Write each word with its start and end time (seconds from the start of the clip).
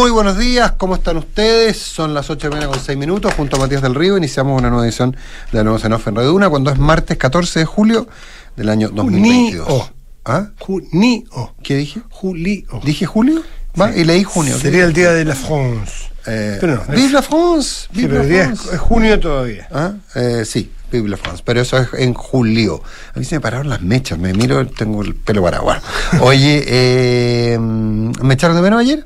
Muy 0.00 0.10
buenos 0.10 0.38
días, 0.38 0.72
¿cómo 0.78 0.94
están 0.94 1.18
ustedes? 1.18 1.76
Son 1.76 2.14
las 2.14 2.30
8 2.30 2.38
de 2.38 2.48
la 2.48 2.56
mañana 2.56 2.72
con 2.72 2.82
6 2.82 2.96
minutos. 2.96 3.34
Junto 3.34 3.56
a 3.56 3.58
Matías 3.58 3.82
del 3.82 3.94
Río 3.94 4.16
iniciamos 4.16 4.58
una 4.58 4.70
nueva 4.70 4.86
edición 4.86 5.14
de 5.52 5.58
la 5.58 5.62
nueva 5.62 5.78
Xenof 5.78 6.08
en 6.08 6.16
Radio 6.16 6.32
Una 6.32 6.48
cuando 6.48 6.70
es 6.70 6.78
martes 6.78 7.18
14 7.18 7.58
de 7.58 7.64
julio 7.66 8.08
del 8.56 8.70
año 8.70 8.88
2022. 8.88 9.66
Junio. 9.68 9.90
¿Ah? 10.24 10.46
Junio. 10.58 11.54
¿Qué 11.62 11.76
dije? 11.76 12.00
Julio. 12.08 12.80
¿Dije 12.82 13.04
julio? 13.04 13.42
¿Va? 13.78 13.94
Y 13.94 14.04
leí 14.04 14.24
junio. 14.24 14.58
Sería 14.58 14.84
el 14.84 14.94
día 14.94 15.12
de 15.12 15.26
la 15.26 15.34
France. 15.34 16.08
Eh, 16.26 16.56
Pero 16.58 16.76
no, 16.76 16.94
Vive 16.96 17.12
la 17.12 17.22
France. 17.22 17.88
Sí, 17.92 18.00
Vive 18.00 18.08
pero 18.08 18.18
la 18.20 18.24
el 18.24 18.30
día 18.30 18.44
France. 18.44 18.68
es, 18.68 18.72
es 18.72 18.80
junio 18.80 19.20
todavía. 19.20 19.68
¿Ah? 19.70 19.92
Eh, 20.14 20.44
sí, 20.46 20.72
Vive 20.90 21.10
la 21.10 21.18
France, 21.18 21.42
pero 21.44 21.60
eso 21.60 21.76
es 21.76 21.88
en 21.98 22.14
julio. 22.14 22.82
A 23.14 23.18
mí 23.18 23.26
se 23.26 23.34
me 23.34 23.42
pararon 23.42 23.68
las 23.68 23.82
mechas, 23.82 24.18
me 24.18 24.32
miro, 24.32 24.66
tengo 24.66 25.02
el 25.02 25.14
pelo. 25.14 25.42
Bueno, 25.42 25.62
Oye, 26.22 26.64
eh, 26.66 27.58
¿me 27.58 28.32
echaron 28.32 28.56
de 28.56 28.62
menos 28.62 28.80
ayer? 28.80 29.04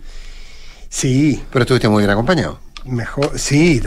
Sí, 0.96 1.42
Pero 1.50 1.64
estuviste 1.64 1.88
muy 1.88 2.02
bien 2.02 2.10
acompañado. 2.10 2.60
mejor. 2.84 3.36
Sí, 3.36 3.82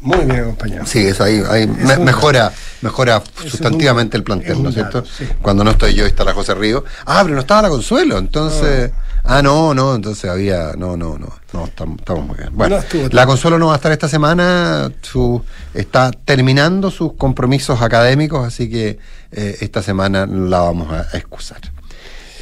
muy 0.00 0.18
bien 0.24 0.40
acompañado. 0.40 0.84
Sí, 0.86 0.98
eso 1.06 1.22
ahí, 1.22 1.42
ahí 1.48 1.66
me- 1.68 1.96
un- 1.96 2.04
mejora, 2.04 2.50
mejora 2.80 3.22
es 3.44 3.50
sustantivamente 3.52 4.16
un- 4.16 4.20
el 4.20 4.24
plantel, 4.24 4.52
es 4.52 4.58
¿no 4.58 4.68
es 4.70 4.74
cierto? 4.74 5.04
sí. 5.04 5.28
Cuando 5.40 5.62
no 5.62 5.70
estoy 5.70 5.94
yo 5.94 6.06
está 6.06 6.24
la 6.24 6.32
José 6.34 6.54
Río. 6.56 6.84
Ah, 7.06 7.20
pero 7.22 7.34
no 7.34 7.40
estaba 7.42 7.62
la 7.62 7.68
Consuelo, 7.68 8.18
entonces. 8.18 8.90
Ah, 9.22 9.42
no, 9.42 9.72
no, 9.74 9.94
entonces 9.94 10.28
había. 10.28 10.72
No, 10.76 10.96
no, 10.96 11.18
no. 11.18 11.28
No, 11.52 11.66
estamos, 11.66 11.98
estamos 12.00 12.26
muy 12.26 12.36
bien. 12.36 12.48
Bueno, 12.52 12.76
No 12.76 12.82
estuvo 12.82 13.02
tan- 13.02 13.14
la 13.16 13.26
Consuelo 13.26 13.58
no 13.58 13.66
va 13.66 13.74
a 13.74 13.76
estar 13.76 13.92
esta 13.92 14.08
semana. 14.08 14.90
Su, 15.02 15.44
está 15.74 16.10
terminando 16.10 16.90
sus 16.90 17.12
compromisos 17.12 17.80
académicos, 17.82 18.44
así 18.44 18.68
que 18.68 18.98
eh, 19.30 19.58
esta 19.60 19.82
semana 19.82 20.26
la 20.26 20.60
vamos 20.62 20.90
a, 20.92 21.06
a 21.12 21.16
excusar. 21.18 21.60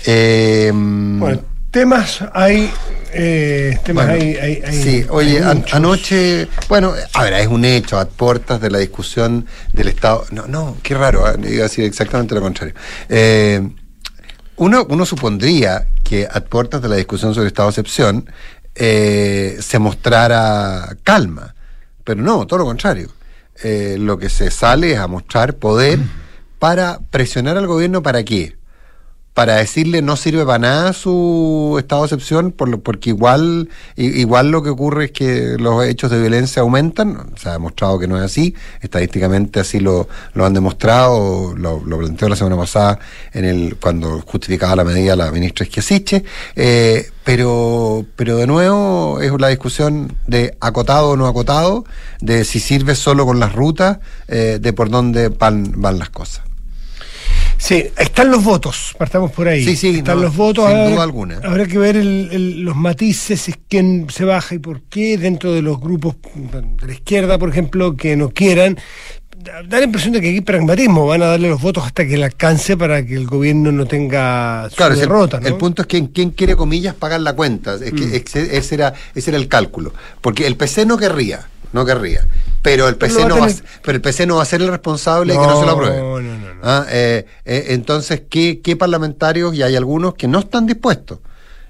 Eh, 0.07 0.71
Bueno, 0.73 1.41
temas 1.71 2.25
hay. 2.33 2.71
eh, 3.13 3.79
temas 3.85 4.07
Bueno, 4.07 4.23
hay, 4.23 4.37
hay, 4.37 4.63
hay- 4.67 4.83
sí, 4.83 5.07
oye, 5.11 5.39
hay 5.39 5.43
an- 5.43 5.59
muchos. 5.59 5.75
anoche, 5.75 6.49
bueno, 6.69 6.93
a 7.15 7.23
ver, 7.25 7.33
es 7.35 7.47
un 7.47 7.65
hecho, 7.65 7.99
a 7.99 8.07
puertas 8.07 8.61
de 8.61 8.71
la 8.71 8.79
discusión 8.79 9.47
del 9.73 9.89
Estado. 9.89 10.25
No, 10.31 10.47
no, 10.47 10.77
qué 10.83 10.95
raro, 10.95 11.25
ah, 11.27 11.35
iba 11.43 11.61
a 11.61 11.69
decir 11.69 11.85
exactamente 11.85 12.35
lo 12.35 12.41
contrario. 12.43 12.75
Eh, 13.09 13.67
uno, 14.57 14.87
uno 14.89 15.07
supondría 15.07 15.87
que 16.05 16.27
a 16.31 16.41
puertas 16.41 16.83
de 16.83 16.89
la 16.89 16.97
discusión 16.97 17.35
sobre 17.35 17.49
Estado 17.49 17.69
de 17.69 17.73
excepción 17.73 18.31
eh, 18.75 19.57
se 19.61 19.79
mostrara 19.79 20.97
calma, 21.05 21.55
pero 22.05 22.23
no, 22.23 22.47
todo 22.47 22.61
lo 22.61 22.65
contrario. 22.67 23.11
Eh, 23.63 23.97
lo 23.99 24.19
que 24.19 24.29
se 24.31 24.51
sale 24.53 24.93
es 24.93 24.99
a 24.99 25.07
mostrar 25.09 25.55
poder 25.55 25.99
para 26.59 26.99
presionar 27.11 27.57
al 27.57 27.67
gobierno 27.67 28.03
para 28.03 28.23
qué 28.25 28.57
para 29.39 29.55
decirle 29.55 30.03
no 30.03 30.17
sirve 30.17 30.45
para 30.45 30.59
nada 30.59 30.93
su 30.93 31.77
estado 31.79 32.03
de 32.03 32.07
excepción, 32.07 32.51
por 32.51 32.69
lo- 32.69 32.81
porque 32.81 33.11
igual, 33.11 33.69
igual 33.95 34.51
lo 34.51 34.65
que 34.65 34.71
ocurre 34.71 35.05
es 35.05 35.13
que 35.13 35.55
los 35.61 35.85
hechos 35.85 36.11
de 36.11 36.19
violencia 36.21 36.63
aumentan, 36.63 37.31
se 37.37 37.49
ha 37.49 37.53
demostrado 37.53 38.01
que 38.01 38.09
no 38.09 38.17
es 38.19 38.25
así, 38.25 38.57
estadísticamente 38.81 39.61
así 39.61 39.79
lo, 39.79 40.09
lo 40.35 40.45
han 40.45 40.55
demostrado, 40.55 41.55
lo, 41.57 41.81
lo 41.87 41.99
planteó 41.99 42.29
la 42.29 42.35
semana 42.35 42.57
pasada 42.57 42.99
en 43.33 43.45
el 43.45 43.77
cuando 43.77 44.21
justificaba 44.27 44.75
la 44.75 44.83
medida 44.83 45.15
la 45.15 45.31
ministra 45.31 45.63
Esquiasiche, 45.65 46.25
eh, 46.57 47.09
pero, 47.23 48.05
pero 48.17 48.39
de 48.39 48.47
nuevo 48.49 49.21
es 49.21 49.31
la 49.39 49.47
discusión 49.47 50.17
de 50.27 50.57
acotado 50.59 51.11
o 51.11 51.17
no 51.17 51.29
acotado, 51.29 51.85
de 52.21 52.45
si 52.45 52.59
sirve 52.59 52.97
solo 52.97 53.25
con 53.25 53.39
las 53.39 53.53
rutas, 53.53 53.99
eh, 54.27 54.59
de 54.61 54.73
por 54.73 54.91
dónde 54.91 55.29
van, 55.29 55.75
van 55.77 56.01
las 56.01 56.11
cosas. 56.11 56.48
Sí, 57.59 57.85
están 57.99 58.31
los 58.31 58.45
votos, 58.45 58.95
partamos 58.97 59.33
por 59.33 59.49
ahí. 59.49 59.65
Sí, 59.65 59.77
sí, 59.77 59.89
están 59.99 60.17
no, 60.19 60.23
los 60.25 60.37
votos. 60.37 60.67
sin 60.69 60.77
habrá- 60.77 60.91
duda 60.91 61.03
alguna. 61.03 61.41
Habrá 61.43 61.67
que 61.67 61.77
ver 61.79 61.97
el- 61.97 62.29
el- 62.31 62.61
los 62.63 62.77
matices, 62.77 63.49
es 63.49 63.57
quién 63.69 64.07
se 64.11 64.25
baja 64.25 64.55
y 64.55 64.59
por 64.59 64.83
qué 64.83 65.19
dentro 65.19 65.53
de 65.53 65.61
los 65.63 65.81
grupos 65.81 66.15
de 66.35 66.87
la 66.87 66.93
izquierda, 66.93 67.37
por 67.39 67.49
ejemplo, 67.51 67.97
que 67.97 68.17
no 68.17 68.31
quieran. 68.31 68.79
Da 69.69 69.79
la 69.79 69.85
impresión 69.85 70.13
de 70.13 70.21
que 70.21 70.29
aquí 70.29 70.35
hay 70.37 70.41
pragmatismo, 70.41 71.07
van 71.07 71.23
a 71.23 71.27
darle 71.27 71.49
los 71.49 71.61
votos 71.63 71.85
hasta 71.85 72.07
que 72.07 72.17
le 72.17 72.25
alcance 72.25 72.77
para 72.77 73.05
que 73.07 73.15
el 73.15 73.27
gobierno 73.27 73.71
no 73.73 73.87
tenga 73.87 74.69
su 74.71 74.77
Claro, 74.77 74.95
el- 74.95 75.01
derrota. 75.01 75.39
el, 75.43 75.51
¿no? 75.53 75.59
punto 75.59 75.83
es 75.83 75.89
que 75.89 76.11
quién 76.13 76.31
quiere, 76.31 76.55
comillas, 76.57 76.95
pagar 76.95 77.21
la 77.21 77.35
cuenta. 77.35 77.75
Es 77.75 77.93
que 77.93 78.05
Mm. 78.07 78.15
ese, 78.15 78.57
ese 78.57 78.75
era, 78.75 78.95
ese 79.15 79.31
era 79.31 79.39
el 79.39 79.47
cálculo. 79.49 79.95
Porque 80.21 80.47
el 80.47 80.57
PC 80.57 80.87
no 80.87 80.97
querría, 80.99 81.49
no 81.73 81.85
querría. 81.85 82.27
Pero 82.63 82.89
el 82.89 82.97
PC, 82.97 83.25
no 83.27 83.39
va 83.39 83.47
a 83.47 83.51
pero 83.83 83.97
el 83.97 84.03
PC 84.03 84.27
no 84.27 84.37
va 84.37 84.43
a 84.43 84.47
ser 84.47 84.63
el 84.63 84.69
responsable 84.69 85.33
de 85.33 85.39
que 85.39 85.47
no 85.47 85.61
se 85.61 85.67
lo 85.67 85.73
apruebe. 85.73 85.99
No, 85.99 86.21
no, 86.21 86.55
no. 86.55 86.61
Ah, 86.63 86.87
eh, 86.91 87.25
eh, 87.45 87.67
entonces, 87.69 88.23
¿qué, 88.29 88.61
¿qué 88.61 88.77
parlamentarios? 88.77 89.55
Y 89.55 89.63
hay 89.63 89.77
algunos 89.77 90.15
que 90.15 90.29
no 90.29 90.41
están 90.41 90.67
dispuestos. 90.67 91.19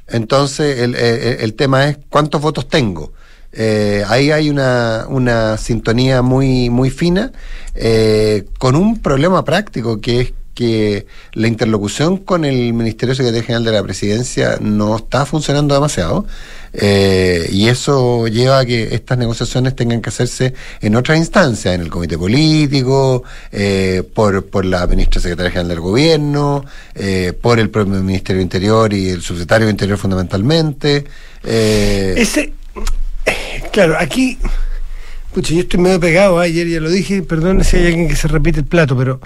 Entonces, 0.07 0.79
el, 0.81 0.95
eh, 0.95 1.39
el 1.41 1.55
tema 1.55 1.89
es 1.89 1.99
cuántos 2.09 2.41
votos 2.41 2.69
tengo. 2.69 3.13
Eh, 3.53 4.05
ahí 4.09 4.31
hay 4.31 4.51
una, 4.51 5.07
una 5.09 5.57
sintonía 5.57 6.23
muy, 6.23 6.71
muy 6.71 6.91
fina, 6.91 7.33
eh, 7.75 8.45
con 8.59 8.77
un 8.77 9.01
problema 9.01 9.45
práctico 9.45 10.01
que 10.01 10.21
es 10.21 10.33
que 10.59 11.07
la 11.35 11.47
interlocución 11.47 12.17
con 12.17 12.45
el 12.45 12.73
Ministerio 12.73 13.15
Secretario 13.15 13.47
General 13.47 13.65
de 13.65 13.71
la 13.71 13.83
Presidencia 13.85 14.59
no 14.61 14.97
está 14.97 15.25
funcionando 15.25 15.73
demasiado 15.73 16.27
eh, 16.73 17.49
y 17.53 17.69
eso 17.69 18.27
lleva 18.27 18.59
a 18.59 18.67
que 18.67 18.93
estas 18.93 19.19
negociaciones 19.19 19.77
tengan 19.77 20.03
que 20.03 20.09
hacerse 20.09 20.55
en 20.81 20.97
otras 20.97 21.17
instancias, 21.17 21.77
en 21.77 21.83
el 21.83 21.91
Comité 21.91 22.19
Político, 22.19 23.23
eh, 23.53 24.03
por, 24.13 24.47
por 24.47 24.65
la 24.65 24.85
Ministra 24.89 25.21
Secretaria 25.21 25.53
General 25.53 25.69
del 25.69 25.81
Gobierno, 25.81 26.65
eh, 26.97 27.33
por 27.41 27.61
el 27.61 27.71
propio 27.71 27.95
Ministerio 28.03 28.43
Interior 28.43 28.93
y 28.93 29.11
el 29.11 29.23
Subsecretario 29.23 29.71
Interior 29.71 29.97
fundamentalmente. 29.97 31.05
eh, 31.45 32.15
Ese, 32.17 32.53
claro, 33.71 33.95
aquí, 33.97 34.39
pucha, 35.33 35.55
yo 35.55 35.61
estoy 35.61 35.79
medio 35.79 36.01
pegado, 36.01 36.41
ayer 36.41 36.67
ya 36.67 36.81
lo 36.81 36.91
dije, 36.91 37.23
perdón 37.23 37.63
si 37.63 37.77
hay 37.77 37.87
alguien 37.87 38.09
que 38.09 38.17
se 38.17 38.27
repite 38.27 38.59
el 38.59 38.67
plato, 38.67 38.97
pero 38.97 39.21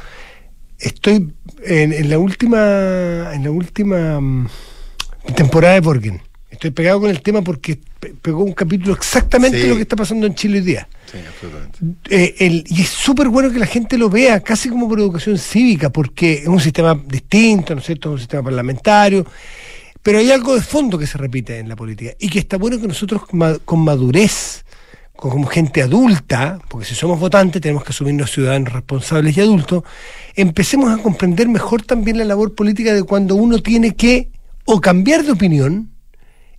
estoy 0.83 1.33
en, 1.65 1.93
en 1.93 2.11
la 2.11 2.19
última, 2.19 3.31
en 3.35 3.45
la 3.45 3.51
última 3.51 4.21
mm, 4.21 4.49
temporada 5.35 5.75
de 5.75 5.81
Borgen. 5.81 6.21
Estoy 6.51 6.71
pegado 6.71 7.01
con 7.01 7.11
el 7.11 7.23
tema 7.23 7.43
porque 7.43 7.79
pe- 7.99 8.15
pegó 8.21 8.45
un 8.45 8.53
capítulo 8.53 8.93
exactamente 8.95 9.61
Sí. 9.61 9.69
lo 9.69 9.75
que 9.77 9.83
está 9.83 9.97
pasando 9.97 10.27
en 10.27 10.35
Chile 10.35 10.59
hoy 10.59 10.65
día. 10.65 10.89
sí, 11.11 11.19
absolutamente. 11.27 11.79
Eh, 12.11 12.35
el- 12.41 12.65
y 12.69 12.83
es 12.83 12.89
súper 12.89 13.29
bueno 13.29 13.51
que 13.51 13.59
la 13.59 13.67
gente 13.67 13.97
lo 13.99 14.09
vea, 14.11 14.41
casi 14.41 14.69
como 14.69 14.89
por 14.89 15.01
educación 15.01 15.39
cívica, 15.39 15.91
porque 15.91 16.35
es 16.43 16.47
un 16.49 16.61
sistema 16.61 17.01
distinto, 17.07 17.75
¿no 17.75 17.81
es 17.81 17.87
cierto? 17.87 18.11
Es 18.11 18.13
un 18.15 18.19
sistema 18.19 18.43
parlamentario, 18.43 19.27
pero 20.03 20.19
hay 20.19 20.31
algo 20.31 20.55
de 20.55 20.61
fondo 20.61 20.99
que 20.99 21.07
se 21.07 21.17
repite 21.19 21.59
en 21.59 21.69
la 21.69 21.77
política 21.77 22.13
y 22.19 22.29
que 22.29 22.41
está 22.41 22.59
bueno 22.59 22.81
que 22.81 22.87
nosotros 22.89 23.23
ma- 23.33 23.59
con 23.65 23.81
madurez, 23.81 24.65
como 25.31 25.47
gente 25.47 25.83
adulta, 25.83 26.59
porque 26.67 26.85
si 26.85 26.97
somos 26.97 27.21
votantes 27.21 27.63
tenemos 27.63 27.85
que 27.85 27.91
asumirnos 27.91 28.33
ciudadanos 28.33 28.73
responsables 28.73 29.37
y 29.37 29.41
adultos, 29.41 29.85
empecemos 30.35 30.93
a 30.93 31.01
comprender 31.01 31.49
mejor 31.49 31.83
también 31.83 32.19
la 32.19 32.25
labor 32.25 32.57
política 32.57 32.93
de 32.93 33.05
cuando 33.05 33.37
uno 33.37 33.61
tiene 33.61 33.95
que 33.95 34.31
o 34.65 34.81
cambiar 34.81 35.23
de 35.23 35.31
opinión, 35.31 35.93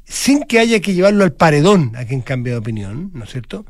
sin 0.06 0.44
que 0.44 0.60
haya 0.60 0.80
que 0.80 0.94
llevarlo 0.94 1.26
al 1.26 1.34
paredón 1.34 1.94
a 1.98 2.06
quien 2.06 2.22
cambie 2.22 2.54
de 2.54 2.60
opinión, 2.60 3.12
¿no 3.14 3.26
es 3.26 3.32
cierto? 3.32 3.66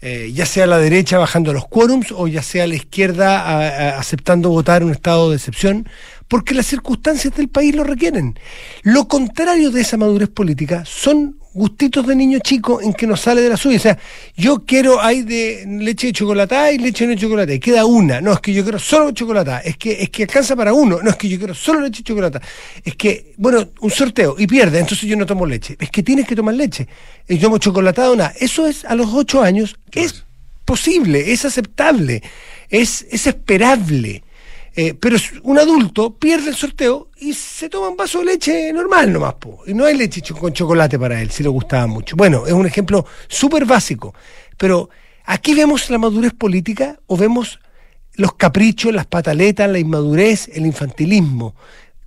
Eh, 0.00 0.32
ya 0.34 0.44
sea 0.44 0.66
la 0.66 0.78
derecha 0.78 1.18
bajando 1.18 1.52
los 1.52 1.68
quórums 1.68 2.10
o 2.10 2.26
ya 2.26 2.42
sea 2.42 2.66
la 2.66 2.74
izquierda 2.74 3.96
aceptando 3.96 4.48
votar 4.48 4.82
un 4.82 4.90
estado 4.90 5.30
de 5.30 5.36
excepción, 5.36 5.88
porque 6.26 6.54
las 6.54 6.66
circunstancias 6.66 7.32
del 7.36 7.48
país 7.48 7.76
lo 7.76 7.84
requieren. 7.84 8.36
Lo 8.82 9.06
contrario 9.06 9.70
de 9.70 9.82
esa 9.82 9.96
madurez 9.96 10.30
política 10.30 10.82
son 10.84 11.36
gustitos 11.54 12.06
de 12.06 12.16
niño 12.16 12.38
chico 12.40 12.80
en 12.80 12.92
que 12.92 13.06
nos 13.06 13.20
sale 13.20 13.40
de 13.40 13.48
la 13.48 13.56
suya. 13.56 13.76
O 13.76 13.80
sea, 13.80 13.98
yo 14.36 14.64
quiero, 14.64 15.02
hay 15.02 15.22
de 15.22 15.64
leche 15.66 16.08
de 16.08 16.12
chocolatada 16.12 16.72
y 16.72 16.78
leche 16.78 17.06
de 17.06 17.14
no 17.14 17.20
chocolate, 17.20 17.54
y 17.54 17.60
queda 17.60 17.84
una. 17.84 18.20
No, 18.20 18.32
es 18.32 18.40
que 18.40 18.52
yo 18.52 18.62
quiero 18.62 18.78
solo 18.78 19.12
chocolatada, 19.12 19.60
es 19.60 19.76
que, 19.76 20.02
es 20.02 20.10
que 20.10 20.24
alcanza 20.24 20.56
para 20.56 20.72
uno. 20.72 21.00
No, 21.02 21.10
es 21.10 21.16
que 21.16 21.28
yo 21.28 21.38
quiero 21.38 21.54
solo 21.54 21.80
leche 21.80 21.98
de 21.98 22.04
chocolate. 22.04 22.40
Es 22.84 22.96
que, 22.96 23.34
bueno, 23.36 23.68
un 23.80 23.90
sorteo 23.90 24.36
y 24.38 24.46
pierde, 24.46 24.78
entonces 24.78 25.08
yo 25.08 25.16
no 25.16 25.26
tomo 25.26 25.46
leche. 25.46 25.76
Es 25.78 25.90
que 25.90 26.02
tienes 26.02 26.26
que 26.26 26.36
tomar 26.36 26.54
leche. 26.54 26.86
Y 27.28 27.38
tomo 27.38 27.58
chocolatada 27.58 28.10
o 28.10 28.16
nada. 28.16 28.32
Eso 28.38 28.66
es 28.66 28.84
a 28.84 28.94
los 28.94 29.12
ocho 29.12 29.42
años, 29.42 29.76
es 29.92 30.24
posible, 30.64 31.32
es 31.32 31.44
aceptable, 31.44 32.22
es, 32.68 33.06
es 33.10 33.26
esperable. 33.26 34.22
Eh, 34.74 34.94
pero 34.94 35.16
un 35.42 35.58
adulto 35.58 36.16
pierde 36.16 36.48
el 36.48 36.56
sorteo 36.56 37.10
y 37.18 37.34
se 37.34 37.68
toma 37.68 37.90
un 37.90 37.96
vaso 37.96 38.20
de 38.20 38.24
leche 38.24 38.72
normal 38.72 39.12
nomás, 39.12 39.34
po. 39.34 39.62
y 39.66 39.74
no 39.74 39.84
hay 39.84 39.96
leche 39.96 40.22
con 40.32 40.52
chocolate 40.52 40.98
para 40.98 41.20
él, 41.20 41.30
si 41.30 41.42
le 41.42 41.50
gustaba 41.50 41.86
mucho. 41.86 42.16
Bueno, 42.16 42.46
es 42.46 42.52
un 42.52 42.66
ejemplo 42.66 43.04
súper 43.28 43.66
básico, 43.66 44.14
pero 44.56 44.88
aquí 45.24 45.54
vemos 45.54 45.90
la 45.90 45.98
madurez 45.98 46.32
política 46.32 46.98
o 47.06 47.18
vemos 47.18 47.60
los 48.14 48.34
caprichos, 48.34 48.94
las 48.94 49.06
pataletas, 49.06 49.70
la 49.70 49.78
inmadurez, 49.78 50.48
el 50.54 50.64
infantilismo. 50.64 51.54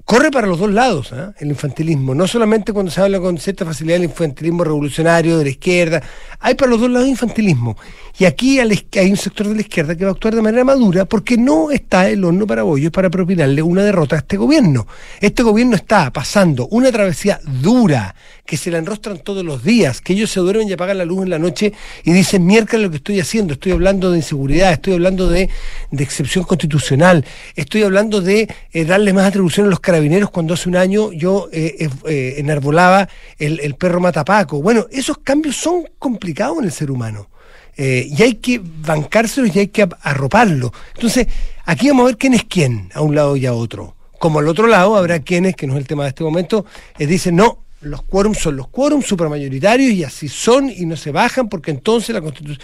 Corre 0.06 0.30
para 0.30 0.46
los 0.46 0.60
dos 0.60 0.72
lados 0.72 1.12
¿ah? 1.12 1.34
el 1.40 1.50
infantilismo. 1.50 2.14
No 2.16 2.28
solamente 2.28 2.72
cuando 2.72 2.92
se 2.92 3.02
habla 3.02 3.20
con 3.20 3.38
cierta 3.38 3.66
facilidad 3.66 3.98
del 3.98 4.06
infantilismo 4.06 4.64
revolucionario, 4.64 5.38
de 5.38 5.44
la 5.44 5.50
izquierda, 5.50 6.02
hay 6.40 6.54
para 6.56 6.72
los 6.72 6.80
dos 6.80 6.90
lados 6.90 7.10
infantilismo. 7.10 7.76
Y 8.18 8.26
aquí 8.26 8.60
hay 8.60 9.12
un 9.12 9.18
sector 9.18 9.48
de 9.50 9.56
la 9.56 9.62
izquierda 9.62 9.96
que 9.96 10.06
va 10.06 10.12
a 10.12 10.14
actuar 10.14 10.36
de 10.36 10.42
manera 10.42 10.64
madura 10.64 11.04
porque 11.06 11.38
no 11.38 11.72
está 11.72 12.08
el 12.08 12.24
horno 12.24 12.48
para 12.48 12.64
bollos 12.64 12.92
para 12.92 13.10
propinarle 13.10 13.62
una 13.62 13.84
derrota 13.84 14.16
a 14.16 14.20
este 14.20 14.38
gobierno. 14.38 14.88
Este 15.20 15.44
gobierno 15.44 15.76
está 15.76 16.14
pasando 16.14 16.68
una 16.68 16.92
travesía 16.92 17.42
dura, 17.44 18.16
que 18.46 18.58
se 18.58 18.70
la 18.70 18.78
enrostran 18.78 19.18
todos 19.18 19.44
los 19.44 19.64
días, 19.64 20.02
que 20.02 20.14
ellos 20.14 20.30
se 20.30 20.40
duermen 20.40 20.70
y 20.70 20.74
apagan 20.74 21.00
la 21.00 21.06
luz 21.06 21.24
en 21.24 21.32
la 21.32 21.40
noche 21.40 21.74
y 22.04 22.14
dicen, 22.14 22.46
miércoles 22.46 22.84
lo 22.84 22.92
que 22.92 22.98
estoy 22.98 23.20
haciendo, 23.20 23.54
estoy 23.54 23.72
hablando 23.72 24.12
de 24.12 24.18
inseguridad, 24.18 24.72
estoy 24.72 24.94
hablando 24.94 25.28
de, 25.28 25.50
excepción 25.92 26.44
constitucional, 26.44 27.26
estoy 27.56 27.84
hablando 27.84 28.22
de 28.22 28.48
eh, 28.72 28.86
darle 28.86 29.14
más 29.14 29.26
atribución 29.26 29.66
a 29.66 29.70
los 29.70 29.80
carabineros 29.96 30.30
cuando 30.30 30.54
hace 30.54 30.68
un 30.68 30.76
año 30.76 31.14
yo 31.14 31.48
eh, 31.54 31.90
eh, 32.06 32.36
enarbolaba 32.38 33.08
el, 33.40 33.62
el, 33.62 33.76
perro 33.76 34.02
matapaco. 34.02 34.62
Bueno, 34.62 34.88
esos 34.92 35.20
cambios 35.20 35.56
son 35.56 35.86
complicados 35.98 36.58
en 36.60 36.66
el 36.66 36.72
ser 36.72 36.92
humano. 36.92 37.30
y 37.78 38.22
hay 38.22 38.36
que 38.36 38.62
bancárselos 38.62 39.56
y 39.56 39.60
hay 39.60 39.68
que 39.68 39.88
arroparlo. 40.02 40.74
Entonces, 40.96 41.28
aquí 41.66 41.88
vamos 41.88 42.04
a 42.04 42.08
ver 42.08 42.18
quién 42.18 42.34
es 42.34 42.44
quién, 42.44 42.90
a 42.94 43.02
un 43.02 43.16
lado 43.16 43.38
y 43.38 43.46
a 43.46 43.54
otro. 43.54 43.96
Como 44.20 44.40
al 44.40 44.48
otro 44.50 44.68
lado 44.68 44.98
habrá 44.98 45.20
quienes, 45.20 45.56
que 45.56 45.66
no 45.66 45.74
es 45.74 45.80
el 45.80 45.88
tema 45.88 46.04
de 46.04 46.10
este 46.10 46.24
momento, 46.24 46.66
dicen, 46.98 47.38
no, 47.38 47.60
los 47.82 48.02
quórums 48.02 48.40
son 48.40 48.58
los 48.58 48.68
quórums 48.68 49.06
supermayoritarios 49.06 49.92
y 49.94 50.04
así 50.04 50.28
son 50.28 50.70
y 50.70 50.86
no 50.86 50.98
se 50.98 51.12
bajan 51.12 51.48
porque 51.48 51.72
entonces 51.72 52.14
la 52.14 52.22
constitución 52.22 52.60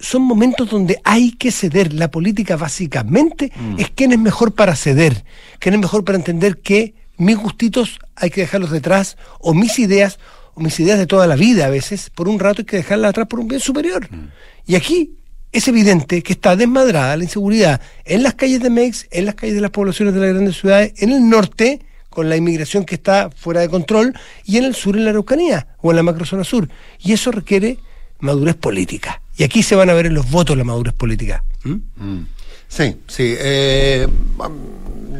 son 0.00 0.22
momentos 0.22 0.70
donde 0.70 1.00
hay 1.04 1.32
que 1.32 1.52
ceder. 1.52 1.92
La 1.92 2.10
política 2.10 2.56
básicamente 2.56 3.52
mm. 3.54 3.78
es 3.78 3.90
quién 3.90 4.12
es 4.12 4.18
mejor 4.18 4.54
para 4.54 4.74
ceder, 4.74 5.24
quién 5.58 5.74
es 5.74 5.80
mejor 5.80 6.04
para 6.04 6.18
entender 6.18 6.58
que 6.58 6.94
mis 7.16 7.36
gustitos 7.36 7.98
hay 8.16 8.30
que 8.30 8.40
dejarlos 8.40 8.70
detrás, 8.70 9.18
o 9.38 9.52
mis 9.52 9.78
ideas, 9.78 10.18
o 10.54 10.60
mis 10.60 10.80
ideas 10.80 10.98
de 10.98 11.06
toda 11.06 11.26
la 11.26 11.36
vida 11.36 11.66
a 11.66 11.70
veces, 11.70 12.10
por 12.10 12.28
un 12.28 12.38
rato 12.38 12.62
hay 12.62 12.66
que 12.66 12.78
dejarlas 12.78 13.10
atrás 13.10 13.26
por 13.26 13.40
un 13.40 13.48
bien 13.48 13.60
superior. 13.60 14.08
Mm. 14.10 14.28
Y 14.66 14.74
aquí 14.74 15.16
es 15.52 15.68
evidente 15.68 16.22
que 16.22 16.32
está 16.32 16.56
desmadrada 16.56 17.16
la 17.16 17.24
inseguridad 17.24 17.80
en 18.04 18.22
las 18.22 18.34
calles 18.34 18.60
de 18.60 18.70
Mex, 18.70 19.06
en 19.10 19.26
las 19.26 19.34
calles 19.34 19.54
de 19.54 19.60
las 19.60 19.70
poblaciones 19.70 20.14
de 20.14 20.20
las 20.20 20.30
grandes 20.30 20.56
ciudades, 20.56 20.94
en 20.96 21.10
el 21.10 21.28
norte, 21.28 21.80
con 22.08 22.28
la 22.28 22.36
inmigración 22.36 22.84
que 22.84 22.94
está 22.94 23.30
fuera 23.30 23.60
de 23.60 23.68
control, 23.68 24.14
y 24.44 24.56
en 24.56 24.64
el 24.64 24.74
sur, 24.74 24.96
en 24.96 25.04
la 25.04 25.10
Araucanía, 25.10 25.68
o 25.78 25.90
en 25.90 25.96
la 25.96 26.02
macrozona 26.02 26.44
sur. 26.44 26.68
Y 26.98 27.12
eso 27.12 27.30
requiere 27.30 27.78
madurez 28.20 28.56
política. 28.56 29.22
Y 29.40 29.42
aquí 29.42 29.62
se 29.62 29.74
van 29.74 29.88
a 29.88 29.94
ver 29.94 30.04
en 30.04 30.12
los 30.12 30.30
votos 30.30 30.54
la 30.54 30.64
madurez 30.64 30.92
política. 30.92 31.42
¿Mm? 31.64 31.76
Mm. 31.96 32.26
Sí, 32.68 32.94
sí. 33.06 33.34
Eh, 33.38 34.06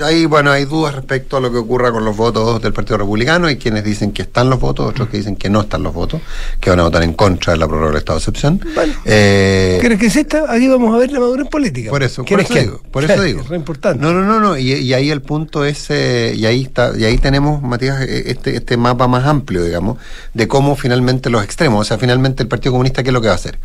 ahí, 0.04 0.26
bueno, 0.26 0.50
hay 0.50 0.66
dudas 0.66 0.94
respecto 0.94 1.38
a 1.38 1.40
lo 1.40 1.50
que 1.50 1.56
ocurra 1.56 1.90
con 1.90 2.04
los 2.04 2.14
votos 2.14 2.60
del 2.60 2.74
Partido 2.74 2.98
Republicano. 2.98 3.46
Hay 3.46 3.56
quienes 3.56 3.82
dicen 3.82 4.12
que 4.12 4.20
están 4.20 4.50
los 4.50 4.60
votos, 4.60 4.90
otros 4.90 5.08
que 5.08 5.16
dicen 5.16 5.36
que 5.36 5.48
no 5.48 5.62
están 5.62 5.82
los 5.82 5.94
votos, 5.94 6.20
que 6.60 6.68
van 6.68 6.80
a 6.80 6.82
votar 6.82 7.02
en 7.02 7.14
contra 7.14 7.54
de 7.54 7.60
la 7.60 7.66
prórroga 7.66 7.92
del 7.92 7.96
estado 7.96 8.18
de 8.18 8.20
excepción. 8.20 8.60
Bueno, 8.74 8.92
eh, 9.06 9.78
¿Crees 9.80 9.98
que 9.98 10.06
es 10.08 10.16
esta? 10.16 10.52
Ahí 10.52 10.68
vamos 10.68 10.94
a 10.94 10.98
ver 10.98 11.12
la 11.12 11.20
madurez 11.20 11.48
política. 11.48 11.88
Por 11.88 12.02
eso, 12.02 12.22
por 12.22 12.40
eso 12.40 12.52
digo. 12.52 12.82
Por 12.92 13.04
eso 13.04 13.22
digo. 13.24 13.40
Es 13.40 13.50
importante. 13.52 14.04
No, 14.04 14.12
no, 14.12 14.22
no, 14.22 14.38
no. 14.38 14.58
Y, 14.58 14.92
ahí 14.92 15.10
el 15.10 15.22
punto 15.22 15.64
es, 15.64 15.86
eh, 15.88 16.34
y 16.36 16.44
ahí 16.44 16.64
está, 16.64 16.92
y 16.94 17.04
ahí 17.04 17.16
tenemos, 17.16 17.62
Matías, 17.62 18.02
e, 18.02 18.30
este, 18.32 18.54
este 18.54 18.76
mapa 18.76 19.08
más 19.08 19.24
amplio, 19.24 19.64
digamos, 19.64 19.96
de 20.34 20.46
cómo 20.46 20.76
finalmente 20.76 21.30
los 21.30 21.42
extremos, 21.42 21.80
o 21.80 21.84
sea, 21.84 21.96
finalmente 21.96 22.42
el 22.42 22.50
Partido 22.50 22.72
Comunista, 22.72 23.02
¿qué 23.02 23.08
es 23.08 23.14
lo 23.14 23.22
que 23.22 23.28
va 23.28 23.32
a 23.32 23.36
hacer? 23.36 23.58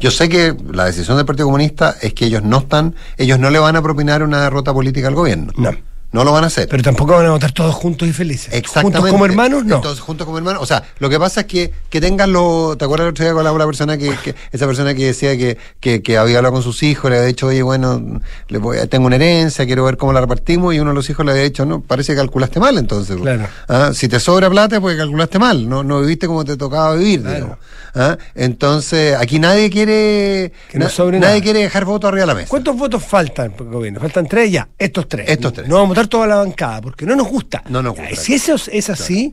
Yo 0.00 0.10
sé 0.10 0.30
que 0.30 0.56
la 0.72 0.86
decisión 0.86 1.18
del 1.18 1.26
Partido 1.26 1.46
Comunista 1.46 1.94
es 2.00 2.14
que 2.14 2.24
ellos 2.24 2.42
no 2.42 2.58
están, 2.58 2.94
ellos 3.18 3.38
no 3.38 3.50
le 3.50 3.58
van 3.58 3.76
a 3.76 3.82
propinar 3.82 4.22
una 4.22 4.42
derrota 4.42 4.72
política 4.72 5.08
al 5.08 5.14
gobierno. 5.14 5.52
No. 5.56 5.70
No 6.12 6.24
lo 6.24 6.32
van 6.32 6.42
a 6.42 6.48
hacer. 6.48 6.66
Pero 6.68 6.82
tampoco 6.82 7.12
van 7.12 7.26
a 7.26 7.30
votar 7.30 7.52
todos 7.52 7.72
juntos 7.74 8.08
y 8.08 8.12
felices. 8.12 8.52
Exactamente. 8.52 8.98
Juntos 8.98 9.12
como 9.12 9.26
hermanos, 9.26 9.64
no. 9.64 9.76
Entonces, 9.76 10.00
juntos 10.00 10.24
como 10.24 10.38
hermanos. 10.38 10.60
O 10.60 10.66
sea, 10.66 10.82
lo 10.98 11.08
que 11.08 11.20
pasa 11.20 11.42
es 11.42 11.46
que, 11.46 11.72
que 11.88 12.00
tengan 12.00 12.32
lo. 12.32 12.76
¿Te 12.76 12.84
acuerdas 12.84 13.06
el 13.06 13.10
otro 13.10 13.24
día 13.24 13.34
con 13.34 13.44
la, 13.44 13.66
persona 13.66 13.96
que, 13.96 14.34
esa 14.50 14.66
persona 14.66 14.92
que 14.94 15.06
decía 15.06 15.36
que, 15.36 15.56
que, 16.02 16.18
había 16.18 16.38
hablado 16.38 16.54
con 16.54 16.62
sus 16.62 16.82
hijos, 16.82 17.10
le 17.10 17.18
había 17.18 17.28
dicho, 17.28 17.46
oye, 17.46 17.62
bueno, 17.62 18.20
le 18.48 18.58
voy, 18.58 18.78
tengo 18.88 19.06
una 19.06 19.16
herencia, 19.16 19.64
quiero 19.66 19.84
ver 19.84 19.96
cómo 19.96 20.12
la 20.12 20.20
repartimos, 20.20 20.74
y 20.74 20.80
uno 20.80 20.90
de 20.90 20.96
los 20.96 21.08
hijos 21.10 21.24
le 21.24 21.32
había 21.32 21.44
dicho, 21.44 21.64
no, 21.64 21.80
parece 21.80 22.12
que 22.12 22.16
calculaste 22.16 22.58
mal 22.58 22.76
entonces. 22.76 23.16
Claro. 23.16 23.46
¿Ah? 23.68 23.92
Si 23.94 24.08
te 24.08 24.18
sobra 24.18 24.50
plata 24.50 24.76
es 24.76 24.80
porque 24.80 24.96
calculaste 24.96 25.38
mal, 25.38 25.68
no, 25.68 25.84
no 25.84 26.00
viviste 26.00 26.26
como 26.26 26.44
te 26.44 26.56
tocaba 26.56 26.94
vivir, 26.96 27.22
digamos. 27.22 27.58
¿Ah? 27.94 28.16
Entonces, 28.34 29.16
aquí 29.16 29.38
nadie 29.38 29.70
quiere. 29.70 30.52
Que 30.68 30.78
no 30.78 30.88
sobre 30.88 31.18
nadie 31.18 31.42
quiere 31.42 31.60
dejar 31.60 31.84
votos 31.84 32.08
arriba 32.08 32.22
de 32.22 32.26
la 32.26 32.34
mesa. 32.34 32.48
¿Cuántos 32.48 32.76
votos 32.76 33.02
faltan 33.04 33.54
gobierno? 33.58 34.00
Faltan 34.00 34.26
tres 34.26 34.50
ya. 34.50 34.68
Estos 34.78 35.08
tres. 35.08 35.28
Estos 35.28 35.52
tres. 35.52 35.68
No 35.68 35.76
vamos 35.76 35.96
votar 36.00 36.08
toda 36.08 36.26
la 36.26 36.36
bancada 36.36 36.80
porque 36.80 37.06
no 37.06 37.16
nos 37.16 37.28
gusta. 37.28 37.62
No 37.68 37.82
nos 37.82 37.96
gusta. 37.96 38.16
Si 38.16 38.34
eso 38.34 38.54
es 38.54 38.90
así, 38.90 39.32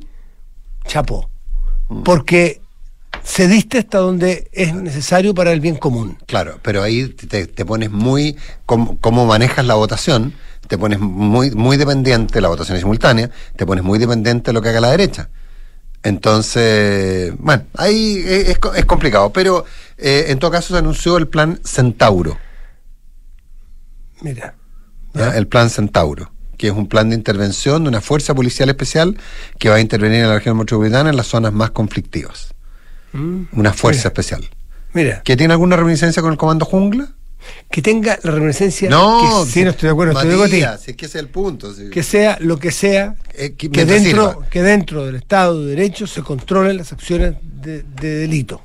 chapo. 0.85 1.29
Mm. 1.89 2.03
Porque 2.03 2.61
se 3.23 3.47
diste 3.47 3.79
hasta 3.79 3.99
donde 3.99 4.49
es 4.51 4.73
necesario 4.73 5.33
para 5.33 5.51
el 5.51 5.59
bien 5.59 5.75
común. 5.75 6.17
Claro, 6.25 6.59
pero 6.61 6.83
ahí 6.83 7.07
te, 7.09 7.65
pones 7.65 7.91
muy, 7.91 8.37
como, 8.65 9.25
manejas 9.25 9.65
la 9.65 9.75
votación, 9.75 10.33
te 10.67 10.77
pones 10.77 10.99
muy, 10.99 11.51
muy 11.51 11.77
dependiente, 11.77 12.41
la 12.41 12.49
votación 12.49 12.75
es 12.75 12.81
simultánea, 12.81 13.29
te 13.55 13.65
pones 13.65 13.83
muy 13.83 13.99
dependiente 13.99 14.49
de 14.49 14.53
lo 14.53 14.61
que 14.61 14.69
haga 14.69 14.81
la 14.81 14.91
derecha. 14.91 15.29
Entonces, 16.03 17.33
bueno, 17.39 17.63
ahí 17.75 18.23
es, 18.25 18.59
complicado, 18.85 19.31
pero 19.31 19.65
eh, 19.97 20.25
en 20.29 20.39
todo 20.39 20.51
caso 20.51 20.73
se 20.73 20.79
anunció 20.79 21.17
el 21.17 21.27
plan 21.27 21.59
Centauro. 21.65 22.37
Mira. 24.21 24.55
El 25.33 25.47
plan 25.47 25.69
Centauro 25.69 26.31
que 26.57 26.67
es 26.67 26.73
un 26.73 26.87
plan 26.87 27.09
de 27.09 27.15
intervención 27.15 27.83
de 27.83 27.89
una 27.89 28.01
fuerza 28.01 28.33
policial 28.33 28.69
especial 28.69 29.17
que 29.59 29.69
va 29.69 29.75
a 29.75 29.79
intervenir 29.79 30.21
en 30.21 30.27
la 30.27 30.35
región 30.35 30.57
metropolitana 30.57 31.09
en 31.09 31.15
las 31.15 31.27
zonas 31.27 31.53
más 31.53 31.71
conflictivas. 31.71 32.53
Mm, 33.13 33.43
una 33.53 33.73
fuerza 33.73 34.09
especial. 34.09 34.47
Mira. 34.93 35.21
¿Que 35.23 35.37
tiene 35.37 35.53
alguna 35.53 35.75
reminiscencia 35.75 36.21
con 36.21 36.31
el 36.31 36.37
Comando 36.37 36.65
Jungla? 36.65 37.09
Que 37.69 37.81
tenga 37.81 38.17
la 38.23 38.31
reminiscencia. 38.31 38.89
No, 38.89 39.45
sí, 39.45 39.63
no 39.63 39.69
estoy 39.69 39.87
de 39.87 39.91
acuerdo. 39.91 40.19
estoy 40.19 40.49
de 40.49 40.77
si 40.77 40.91
es 40.91 40.97
que 40.97 41.05
ese 41.05 41.17
es 41.17 41.23
el 41.23 41.29
punto. 41.29 41.73
Que 41.91 42.03
sea 42.03 42.37
lo 42.41 42.57
que 42.57 42.71
sea, 42.71 43.15
eh, 43.33 43.53
que, 43.53 43.69
dentro, 43.85 44.43
que 44.49 44.61
dentro 44.61 45.05
del 45.05 45.15
Estado 45.15 45.63
de 45.63 45.75
Derecho 45.75 46.07
se 46.07 46.23
controlen 46.23 46.77
las 46.77 46.91
acciones 46.91 47.35
de, 47.41 47.83
delito. 48.01 48.61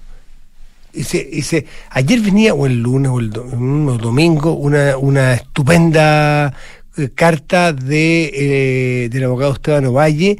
Y 0.94 1.04
se, 1.04 1.26
y 1.30 1.42
se, 1.42 1.66
ayer 1.90 2.20
venía, 2.20 2.54
o 2.54 2.66
el 2.66 2.80
lunes 2.80 3.10
o 3.10 3.18
el 3.18 3.30
domingo, 3.30 4.52
una, 4.52 4.96
una 4.96 5.34
estupenda 5.34 6.54
eh, 6.96 7.10
carta 7.14 7.72
de, 7.72 9.04
eh, 9.04 9.08
del 9.08 9.24
abogado 9.24 9.54
Esteban 9.54 9.86
Ovalle 9.86 10.38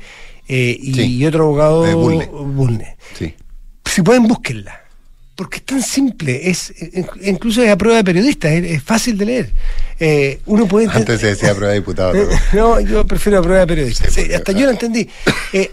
eh, 0.49 0.77
y, 0.81 1.25
otro 1.25 1.45
abogado 1.45 1.97
Bulne. 1.97 2.97
Si 3.85 4.03
pueden, 4.03 4.27
búsquenla. 4.27 4.82
Porque 5.43 5.57
es 5.57 5.65
tan 5.65 5.83
simple, 5.83 6.49
es 6.51 6.73
incluso 7.25 7.65
es 7.65 7.69
a 7.69 7.77
prueba 7.77 7.97
de 7.97 8.05
periodista, 8.05 8.49
es, 8.49 8.81
fácil 8.81 9.19
de 9.19 9.25
leer. 9.25 10.41
uno 10.47 10.69
puede 10.69 10.87
Antes 10.89 11.21
se 11.21 11.27
decía 11.27 11.51
a 11.51 11.55
prueba 11.57 11.73
de 11.73 11.81
diputado. 11.81 12.15
no, 12.53 12.79
yo 12.79 13.05
prefiero 13.05 13.41
a 13.41 13.43
prueba 13.43 13.59
de 13.63 13.67
periodista. 13.67 14.07
hasta 14.07 14.53
yo 14.53 14.67
lo 14.67 14.71
entendí. 14.71 15.09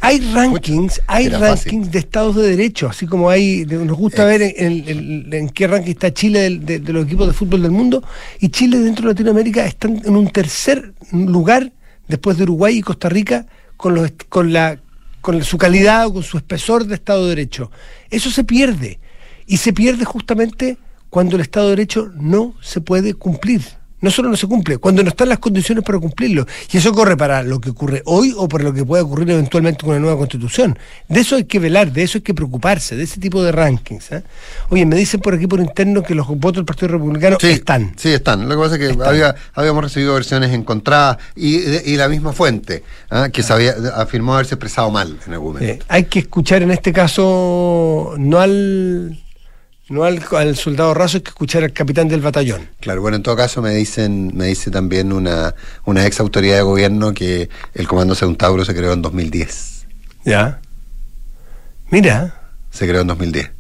hay 0.02 0.32
rankings, 0.34 1.04
hay 1.06 1.30
rankings 1.30 1.92
de 1.92 2.00
estados 2.00 2.36
de 2.38 2.48
derecho, 2.50 2.88
así 2.90 3.06
como 3.06 3.30
hay, 3.30 3.64
nos 3.68 3.96
gusta 3.96 4.26
ver 4.26 4.42
en, 4.42 5.32
en, 5.32 5.50
qué 5.50 5.68
ranking 5.68 5.92
está 5.92 6.12
Chile 6.12 6.58
de, 6.60 6.80
los 6.92 7.06
equipos 7.06 7.28
de 7.28 7.34
fútbol 7.34 7.62
del 7.62 7.72
mundo, 7.72 8.04
y 8.40 8.50
Chile 8.50 8.80
dentro 8.80 9.04
de 9.04 9.14
Latinoamérica 9.14 9.68
están 9.68 10.02
en 10.04 10.16
un 10.16 10.32
tercer 10.32 10.94
lugar 11.12 11.72
después 12.08 12.38
de 12.38 12.44
Uruguay 12.46 12.80
y 12.80 12.82
Costa 12.82 13.08
Rica 13.08 13.46
con, 13.78 13.94
los, 13.94 14.14
con, 14.30 14.52
la, 14.52 14.80
con 15.22 15.44
su 15.44 15.60
calidad 15.60 16.08
o 16.08 16.14
con 16.14 16.24
su 16.24 16.38
espesor 16.38 16.88
de 16.88 16.96
Estado 16.96 17.26
de 17.26 17.36
Derecho. 17.36 17.70
Eso 18.10 18.32
se 18.32 18.44
pierde. 18.44 19.00
Y 19.50 19.58
se 19.58 19.74
pierde 19.74 20.06
justamente 20.06 20.78
cuando 21.10 21.36
el 21.36 21.42
Estado 21.42 21.66
de 21.66 21.72
Derecho 21.72 22.12
no 22.16 22.54
se 22.62 22.82
puede 22.82 23.16
cumplir 23.16 23.64
no 24.02 24.12
solo 24.12 24.30
no 24.30 24.38
se 24.38 24.48
cumple, 24.48 24.78
cuando 24.78 25.04
no 25.04 25.10
están 25.10 25.30
las 25.30 25.40
condiciones 25.40 25.84
para 25.84 26.00
cumplirlo. 26.00 26.46
Y 26.72 26.78
eso 26.78 26.94
corre 26.94 27.18
para 27.18 27.44
lo 27.44 27.60
que 27.60 27.72
ocurre 27.72 28.02
hoy 28.06 28.34
o 28.36 28.48
para 28.48 28.64
lo 28.64 28.74
que 28.74 28.86
pueda 28.86 29.04
ocurrir 29.04 29.32
eventualmente 29.32 29.82
con 29.82 29.90
una 29.90 30.00
nueva 30.00 30.18
constitución. 30.18 30.78
De 31.08 31.20
eso 31.20 31.36
hay 31.36 31.44
que 31.44 31.60
velar, 31.60 31.92
de 31.92 32.04
eso 32.04 32.18
hay 32.18 32.22
que 32.22 32.34
preocuparse, 32.34 32.96
de 32.96 33.04
ese 33.04 33.20
tipo 33.20 33.44
de 33.44 33.52
rankings. 33.52 34.12
¿eh? 34.12 34.24
Oye, 34.70 34.86
me 34.86 34.96
dicen 34.96 35.20
por 35.20 35.34
aquí 35.34 35.48
por 35.48 35.60
interno 35.60 36.02
que 36.02 36.16
los 36.16 36.28
votos 36.28 36.56
del 36.56 36.66
Partido 36.66 36.90
Republicano 36.90 37.38
están. 37.42 37.94
Sí, 37.98 38.10
están. 38.10 38.48
Lo 38.48 38.56
que 38.56 38.62
pasa 38.62 38.76
es 38.76 38.96
que 38.96 39.04
había, 39.04 39.36
habíamos 39.54 39.84
recibido 39.84 40.14
versiones 40.14 40.54
encontradas 40.54 41.18
y, 41.36 41.98
la 42.00 42.08
misma 42.08 42.32
fuente, 42.32 42.84
¿eh? 43.12 43.30
que 43.34 43.44
se 43.44 43.52
había, 43.52 43.74
afirmó 43.96 44.36
haberse 44.36 44.56
expresado 44.56 44.90
mal 44.90 45.18
en 45.28 45.34
algún 45.34 45.54
momento. 45.54 45.74
Eh, 45.74 45.86
hay 45.90 46.06
que 46.06 46.20
escuchar 46.20 46.64
en 46.64 46.72
este 46.72 46.94
caso 46.94 48.14
no 48.18 48.40
al 48.40 49.20
no 49.90 50.04
al, 50.04 50.56
soldado 50.56 50.94
raso 50.94 51.18
hay 51.18 51.22
que 51.24 51.30
escuchar 51.30 51.64
al 51.64 51.74
capitán 51.74 52.08
del 52.08 52.22
batallón. 52.22 52.70
Claro, 52.80 53.02
bueno, 53.02 53.18
en 53.18 53.24
todo 53.24 53.36
caso 53.36 53.62
me 53.62 53.74
dicen, 53.74 54.32
me 54.36 54.46
dice 54.46 54.70
también 54.72 55.12
una, 55.12 55.54
una 55.86 56.06
ex 56.06 56.20
autoridad 56.20 56.58
de 56.58 56.62
gobierno 56.62 57.14
que 57.14 57.50
el 57.74 57.88
Comando 57.88 58.16
Centauro 58.16 58.64
se 58.66 58.76
creó 58.76 58.94
en 58.94 59.02
2010. 59.02 59.86
Ya. 60.26 60.60
Mira. 61.90 62.36
Se 62.72 62.88
creó 62.88 63.02
en 63.02 63.08
2010. 63.08 63.52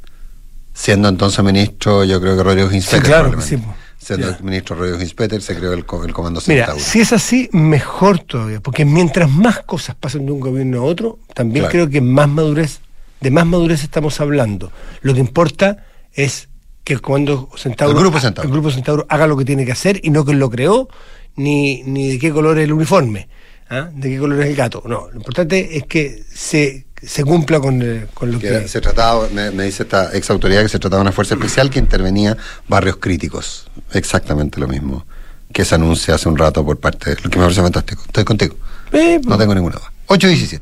Siendo 0.73 1.09
entonces 1.09 1.43
ministro, 1.43 2.03
yo 2.05 2.21
creo 2.21 2.37
que 2.37 2.43
Rodrigo 2.43 2.69
Ginsberg. 2.69 3.01
Sí, 3.01 3.07
claro, 3.07 3.41
sí. 3.41 3.57
siendo 3.97 4.29
Ya. 4.29 4.37
el 4.37 4.43
ministro 4.43 4.75
Rodrigo 4.75 4.97
Ginspeter, 4.99 5.41
se 5.41 5.55
creó 5.55 5.73
el, 5.73 5.79
el 5.79 5.85
Comando 6.13 6.41
Mira, 6.47 6.65
Centauro. 6.67 6.79
si 6.79 7.01
es 7.01 7.11
así, 7.11 7.49
mejor 7.51 8.19
todavía, 8.19 8.59
porque 8.61 8.85
mientras 8.85 9.29
más 9.29 9.59
cosas 9.63 9.95
pasan 9.99 10.25
de 10.25 10.31
un 10.31 10.39
gobierno 10.39 10.79
a 10.79 10.83
otro, 10.83 11.19
también 11.33 11.63
Claro. 11.65 11.71
creo 11.71 11.89
que 11.89 12.01
más 12.01 12.29
madurez, 12.29 12.79
de 13.19 13.31
más 13.31 13.45
madurez 13.45 13.83
estamos 13.83 14.21
hablando. 14.21 14.71
Lo 15.01 15.13
que 15.13 15.19
importa 15.19 15.85
es 16.13 16.49
que 16.83 16.95
Centauro, 16.95 17.49
El 17.93 17.99
Grupo 17.99 18.19
Centauro. 18.19 18.47
el 18.47 18.51
Grupo 18.53 18.71
Centauro 18.71 19.05
haga 19.09 19.27
lo 19.27 19.37
que 19.37 19.45
tiene 19.45 19.65
que 19.65 19.71
hacer 19.71 19.99
y 20.03 20.09
no 20.09 20.25
que 20.25 20.33
lo 20.33 20.49
creó, 20.49 20.89
ni, 21.35 21.83
ni 21.83 22.09
de 22.09 22.19
qué 22.19 22.31
color 22.31 22.57
es 22.57 22.63
el 22.65 22.73
uniforme, 22.73 23.29
¿ah? 23.69 23.89
de 23.93 24.09
qué 24.09 24.17
color 24.17 24.41
es 24.41 24.47
el 24.47 24.55
gato. 24.55 24.81
No, 24.85 25.07
lo 25.11 25.17
importante 25.17 25.77
es 25.77 25.83
que 25.85 26.23
se, 26.33 26.87
se 27.01 27.23
cumpla 27.23 27.59
con, 27.59 27.81
eh, 27.83 28.07
con 28.13 28.31
lo 28.31 28.39
Que 28.39 28.47
que... 28.61 28.67
se 28.67 28.81
trataba, 28.81 29.27
me, 29.31 29.51
me 29.51 29.65
dice 29.65 29.83
esta 29.83 30.15
ex 30.15 30.29
autoridad 30.31 30.63
que 30.63 30.69
se 30.69 30.79
trataba 30.79 31.01
de 31.01 31.09
una 31.09 31.11
fuerza 31.11 31.35
especial 31.35 31.69
que 31.69 31.77
intervenía 31.79 32.35
barrios 32.67 32.97
críticos. 32.97 33.69
Exactamente 33.93 34.59
lo 34.59 34.67
mismo 34.67 35.05
que 35.53 35.65
se 35.65 35.75
anuncia 35.75 36.15
hace 36.15 36.29
un 36.29 36.37
rato 36.37 36.63
por 36.65 36.79
parte 36.79 37.11
de 37.11 37.21
lo 37.23 37.29
que 37.29 37.37
me 37.39 37.43
parece 37.45 37.61
fantástico. 37.61 38.03
Estoy 38.05 38.23
contigo. 38.23 38.55
Eh, 38.91 39.19
No 39.25 39.37
tengo 39.37 39.53
ninguna 39.55 39.75
duda. 39.77 39.91
8.17. 40.07 40.61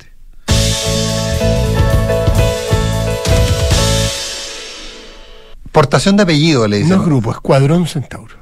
Portación 5.77 6.17
de 6.17 6.23
apellido, 6.23 6.67
le 6.67 6.77
dicen. 6.77 6.95
no 6.95 7.01
es 7.03 7.05
grupo, 7.05 7.31
Escuadrón 7.31 7.85
Centauro. 7.85 8.33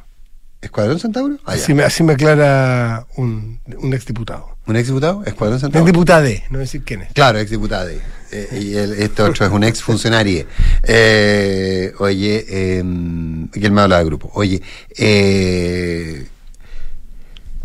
¿Escuadrón 0.61 1.01
Centauro? 1.01 1.35
Ah, 1.45 1.51
así, 1.51 1.73
me, 1.73 1.83
así 1.83 2.01
me 2.01 2.13
aclara 2.13 3.05
un, 3.17 3.59
un 3.77 3.93
exdiputado. 3.93 4.55
¿Un 4.65 4.77
exdiputado? 4.77 5.21
¿Escuadrón 5.25 5.59
Centauro? 5.59 5.85
diputado, 5.85 6.29
no 6.49 6.59
decir 6.59 6.83
quién 6.85 7.01
es. 7.01 7.11
Claro, 7.11 7.37
exdiputado. 7.39 7.89
Eh, 7.89 8.59
y 8.61 8.75
el- 8.77 8.93
este 8.93 9.21
otro 9.21 9.45
es 9.45 9.51
un 9.51 9.65
ex 9.65 9.81
funcionario. 9.83 10.45
Eh, 10.83 11.93
oye, 11.99 12.45
eh, 12.47 12.79
él 12.79 13.71
me 13.73 13.81
habla 13.81 13.97
de 13.99 14.05
grupo. 14.05 14.31
Oye, 14.33 14.61
eh, 14.97 16.25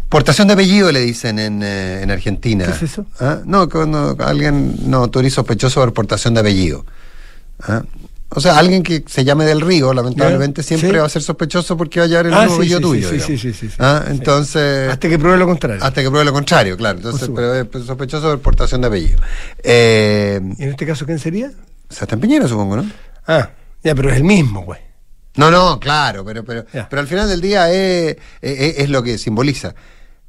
portación 0.08 0.48
de 0.48 0.54
apellido 0.54 0.90
le 0.90 0.98
dicen 0.98 1.38
en, 1.38 1.62
eh, 1.62 2.02
en 2.02 2.10
Argentina. 2.10 2.66
¿Qué 2.66 2.72
es 2.72 2.82
eso? 2.82 3.06
¿Ah? 3.20 3.38
No, 3.44 3.68
cuando 3.68 4.16
alguien, 4.18 4.90
no, 4.90 5.08
tú 5.10 5.20
eres 5.20 5.32
sospechoso 5.34 5.78
por 5.80 5.94
portación 5.94 6.34
de 6.34 6.40
apellido. 6.40 6.84
¿Ah? 7.62 7.82
O 8.32 8.40
sea, 8.40 8.58
alguien 8.58 8.82
que 8.84 9.02
se 9.08 9.24
llame 9.24 9.44
del 9.44 9.60
Río, 9.60 9.92
lamentablemente, 9.92 10.62
siempre 10.62 10.90
sí. 10.90 10.96
va 10.96 11.04
a 11.04 11.08
ser 11.08 11.20
sospechoso 11.22 11.76
porque 11.76 11.98
va 11.98 12.06
a 12.06 12.08
llevar 12.08 12.26
el 12.26 12.34
Ah, 12.34 12.44
mismo 12.46 12.62
sí, 12.62 12.68
sí, 12.68 12.80
tuyo. 12.80 13.10
sí, 13.10 13.18
sí, 13.20 13.38
sí, 13.38 13.52
sí, 13.52 13.68
sí, 13.68 13.74
¿Ah? 13.80 14.04
Entonces. 14.08 14.88
Hasta 14.88 15.08
que 15.08 15.18
pruebe 15.18 15.36
lo 15.36 15.46
contrario. 15.46 15.82
Hasta 15.82 16.00
que 16.00 16.08
pruebe 16.08 16.24
lo 16.24 16.32
contrario, 16.32 16.76
claro. 16.76 16.98
Entonces, 16.98 17.26
Por 17.28 17.34
pero 17.36 17.54
es 17.56 17.64
pues, 17.66 17.84
sospechoso 17.86 18.30
de 18.30 18.36
portación 18.38 18.82
de 18.82 18.86
apellido. 18.86 19.18
Eh, 19.64 20.40
¿Y 20.58 20.62
en 20.62 20.70
este 20.70 20.86
caso 20.86 21.04
quién 21.06 21.18
sería? 21.18 21.50
Sebastián 21.88 22.20
Piñera, 22.20 22.46
supongo, 22.46 22.76
¿no? 22.76 22.90
Ah, 23.26 23.50
ya, 23.82 23.94
pero 23.96 24.10
es 24.10 24.16
el 24.16 24.24
mismo, 24.24 24.62
güey. 24.62 24.78
No, 25.36 25.50
no, 25.50 25.80
claro, 25.80 26.24
pero, 26.24 26.44
pero, 26.44 26.64
Ya. 26.72 26.88
pero 26.88 27.00
al 27.00 27.08
final 27.08 27.28
del 27.28 27.40
día 27.40 27.70
es, 27.72 28.16
es, 28.42 28.78
es 28.78 28.90
lo 28.90 29.02
que 29.02 29.18
simboliza. 29.18 29.74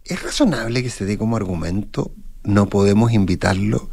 ¿Es 0.03 0.23
razonable 0.23 0.81
que 0.81 0.89
se 0.89 1.05
dé 1.05 1.17
como 1.19 1.35
argumento 1.37 2.11
no 2.43 2.67
podemos 2.67 3.11
invitarlo 3.11 3.91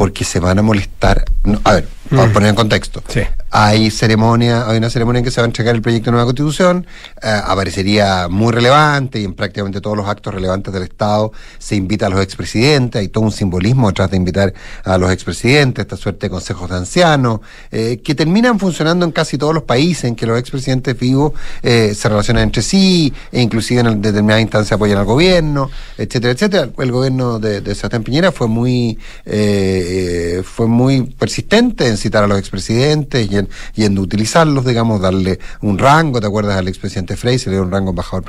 porque 0.00 0.24
se 0.24 0.40
van 0.40 0.58
a 0.58 0.62
molestar? 0.62 1.26
No, 1.44 1.60
a 1.62 1.74
ver, 1.74 1.86
vamos 2.10 2.24
a 2.24 2.28
Mm. 2.30 2.32
poner 2.32 2.48
en 2.48 2.54
contexto. 2.54 3.02
Sí. 3.08 3.20
Hay 3.50 3.90
ceremonia, 3.90 4.66
hay 4.66 4.78
una 4.78 4.88
ceremonia 4.88 5.18
en 5.18 5.24
que 5.26 5.30
se 5.30 5.40
va 5.42 5.44
a 5.44 5.50
entregar 5.52 5.74
el 5.74 5.82
proyecto 5.82 6.06
de 6.06 6.12
nueva 6.12 6.24
constitución, 6.24 6.86
eh, 7.22 7.28
aparecería 7.44 8.28
muy 8.28 8.50
relevante 8.52 9.20
y 9.20 9.24
en 9.24 9.34
prácticamente 9.34 9.80
todos 9.82 9.96
los 9.98 10.06
actos 10.08 10.32
relevantes 10.32 10.72
del 10.72 10.84
Estado 10.84 11.32
se 11.58 11.76
invita 11.76 12.06
a 12.06 12.08
los 12.08 12.22
expresidentes, 12.22 12.98
hay 13.00 13.08
todo 13.08 13.24
un 13.24 13.32
simbolismo 13.32 13.88
detrás 13.88 14.10
de 14.10 14.16
invitar 14.16 14.54
a 14.84 14.96
los 14.96 15.10
expresidentes, 15.12 15.82
esta 15.82 15.96
suerte 15.98 16.26
de 16.26 16.30
consejos 16.30 16.70
de 16.70 16.76
ancianos, 16.76 17.40
eh, 17.70 18.00
que 18.02 18.14
terminan 18.14 18.58
funcionando 18.58 19.04
en 19.04 19.12
casi 19.12 19.36
todos 19.36 19.52
los 19.52 19.64
países 19.64 20.04
en 20.04 20.14
que 20.16 20.24
los 20.26 20.38
expresidentes 20.38 20.98
vivos 20.98 21.32
eh, 21.62 21.92
se 21.94 22.08
relacionan 22.08 22.44
entre 22.44 22.62
sí, 22.62 23.12
e 23.32 23.42
inclusive 23.42 23.80
en 23.80 24.00
determinada 24.00 24.40
instancia 24.40 24.76
apoyan 24.76 24.96
al 24.98 25.04
gobierno, 25.04 25.70
etcétera, 25.98 26.32
etcétera. 26.32 26.70
El 26.78 26.92
gobierno 26.92 27.38
de, 27.38 27.60
de 27.60 27.74
Sebastián 27.74 28.02
Piñera 28.02 28.32
fue 28.32 28.46
muy, 28.48 28.96
eh, 29.92 30.42
fue 30.44 30.66
muy 30.68 31.02
persistente 31.02 31.86
en 31.88 31.96
citar 31.96 32.22
a 32.24 32.26
los 32.26 32.38
expresidentes 32.38 33.30
y 33.30 33.36
en, 33.36 33.48
y 33.74 33.84
en 33.84 33.98
utilizarlos, 33.98 34.64
digamos, 34.64 35.00
darle 35.00 35.38
un 35.62 35.78
rango, 35.78 36.20
¿te 36.20 36.26
acuerdas 36.26 36.56
al 36.58 36.68
expresidente 36.68 37.16
Frey? 37.16 37.38
Se 37.38 37.50
le 37.50 37.56
dio 37.56 37.64
un 37.64 37.70
rango 37.72 37.90
embajador 37.90 38.24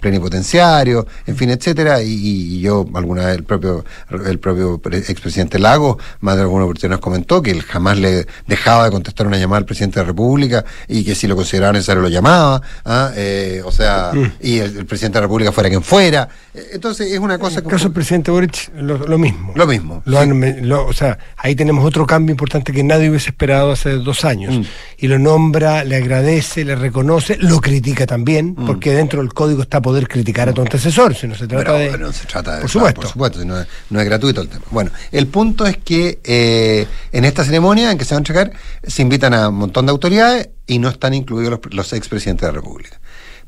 plenipotenciario, 0.00 1.06
en 1.26 1.36
fin, 1.36 1.50
etcétera, 1.50 2.02
y, 2.02 2.12
y 2.12 2.60
yo 2.60 2.86
alguna 2.94 3.26
vez 3.26 3.36
el 3.36 3.44
propio, 3.44 3.84
el 4.26 4.38
propio 4.38 4.78
pre- 4.78 4.98
expresidente 4.98 5.58
Lago, 5.58 5.98
más 6.20 6.36
de 6.36 6.42
alguna 6.42 6.64
oportunidad 6.64 6.96
nos 6.96 7.00
comentó 7.00 7.42
que 7.42 7.50
él 7.50 7.62
jamás 7.62 7.98
le 7.98 8.26
dejaba 8.46 8.84
de 8.84 8.90
contestar 8.90 9.26
una 9.26 9.38
llamada 9.38 9.58
al 9.58 9.64
presidente 9.66 10.00
de 10.00 10.04
la 10.04 10.08
República 10.08 10.64
y 10.88 11.04
que 11.04 11.14
si 11.14 11.26
lo 11.26 11.36
consideraba 11.36 11.72
necesario 11.72 12.02
lo 12.02 12.08
llamaba, 12.08 12.60
¿ah? 12.84 13.10
Eh, 13.16 13.62
o 13.64 13.72
sea, 13.72 14.12
y 14.40 14.58
el, 14.58 14.76
el 14.78 14.86
presidente 14.86 15.18
de 15.18 15.20
la 15.22 15.26
República 15.26 15.52
fuera 15.52 15.68
quien 15.68 15.82
fuera. 15.82 16.28
Entonces 16.72 17.12
es 17.12 17.18
una 17.18 17.38
cosa 17.38 17.58
En 17.60 17.64
el 17.66 17.70
caso 17.70 17.84
del 17.84 17.92
presidente 17.92 18.30
Boric, 18.30 18.70
lo, 18.76 18.98
lo 18.98 19.18
mismo. 19.18 19.52
Lo 19.54 19.66
mismo, 19.66 20.02
Lo 20.06 20.16
sí. 20.18 20.22
han 20.22 20.38
me- 20.38 20.60
lo- 20.62 20.86
o 20.86 20.92
sea, 20.92 21.05
ahí 21.36 21.54
tenemos 21.54 21.84
otro 21.84 22.06
cambio 22.06 22.32
importante 22.32 22.72
que 22.72 22.82
nadie 22.82 23.08
hubiese 23.10 23.30
esperado 23.30 23.72
hace 23.72 23.90
dos 23.98 24.24
años. 24.24 24.54
Mm. 24.58 24.62
Y 24.98 25.08
lo 25.08 25.18
nombra, 25.18 25.84
le 25.84 25.96
agradece, 25.96 26.64
le 26.64 26.74
reconoce, 26.76 27.36
lo 27.40 27.60
critica 27.60 28.06
también, 28.06 28.54
Mm. 28.56 28.66
porque 28.66 28.92
dentro 28.92 29.20
del 29.20 29.32
código 29.32 29.62
está 29.62 29.80
poder 29.82 30.08
criticar 30.08 30.48
a 30.48 30.52
tu 30.52 30.60
antecesor, 30.62 31.14
si 31.14 31.26
no 31.26 31.34
se 31.34 31.46
trata 31.46 31.64
Pero, 31.64 31.78
de... 31.78 31.88
bueno, 31.90 32.12
se 32.12 32.26
trata 32.26 32.56
de 32.56 32.60
Por 32.62 32.70
supuesto. 32.70 33.00
por 33.02 33.10
supuesto, 33.10 33.44
no 33.44 33.60
es, 33.60 33.66
no 33.90 34.00
es 34.00 34.06
gratuito 34.06 34.40
el 34.40 34.48
tema. 34.48 34.64
Bueno, 34.70 34.90
el 35.12 35.26
punto 35.26 35.66
es 35.66 35.76
que 35.78 36.18
eh, 36.24 36.86
en 37.12 37.24
esta 37.24 37.44
ceremonia 37.44 37.90
en 37.90 37.98
que 37.98 38.04
se 38.04 38.14
va 38.14 38.18
a 38.18 38.20
entregar 38.20 38.52
se 38.86 39.02
invitan 39.02 39.34
a 39.34 39.48
un 39.48 39.56
montón 39.56 39.86
de 39.86 39.92
autoridades 39.92 40.48
y 40.66 40.78
no 40.78 40.88
están 40.88 41.14
incluidos 41.14 41.50
los, 41.62 41.74
los 41.74 41.92
expresidentes 41.92 42.42
de 42.46 42.52
la 42.52 42.56
República. 42.60 43.00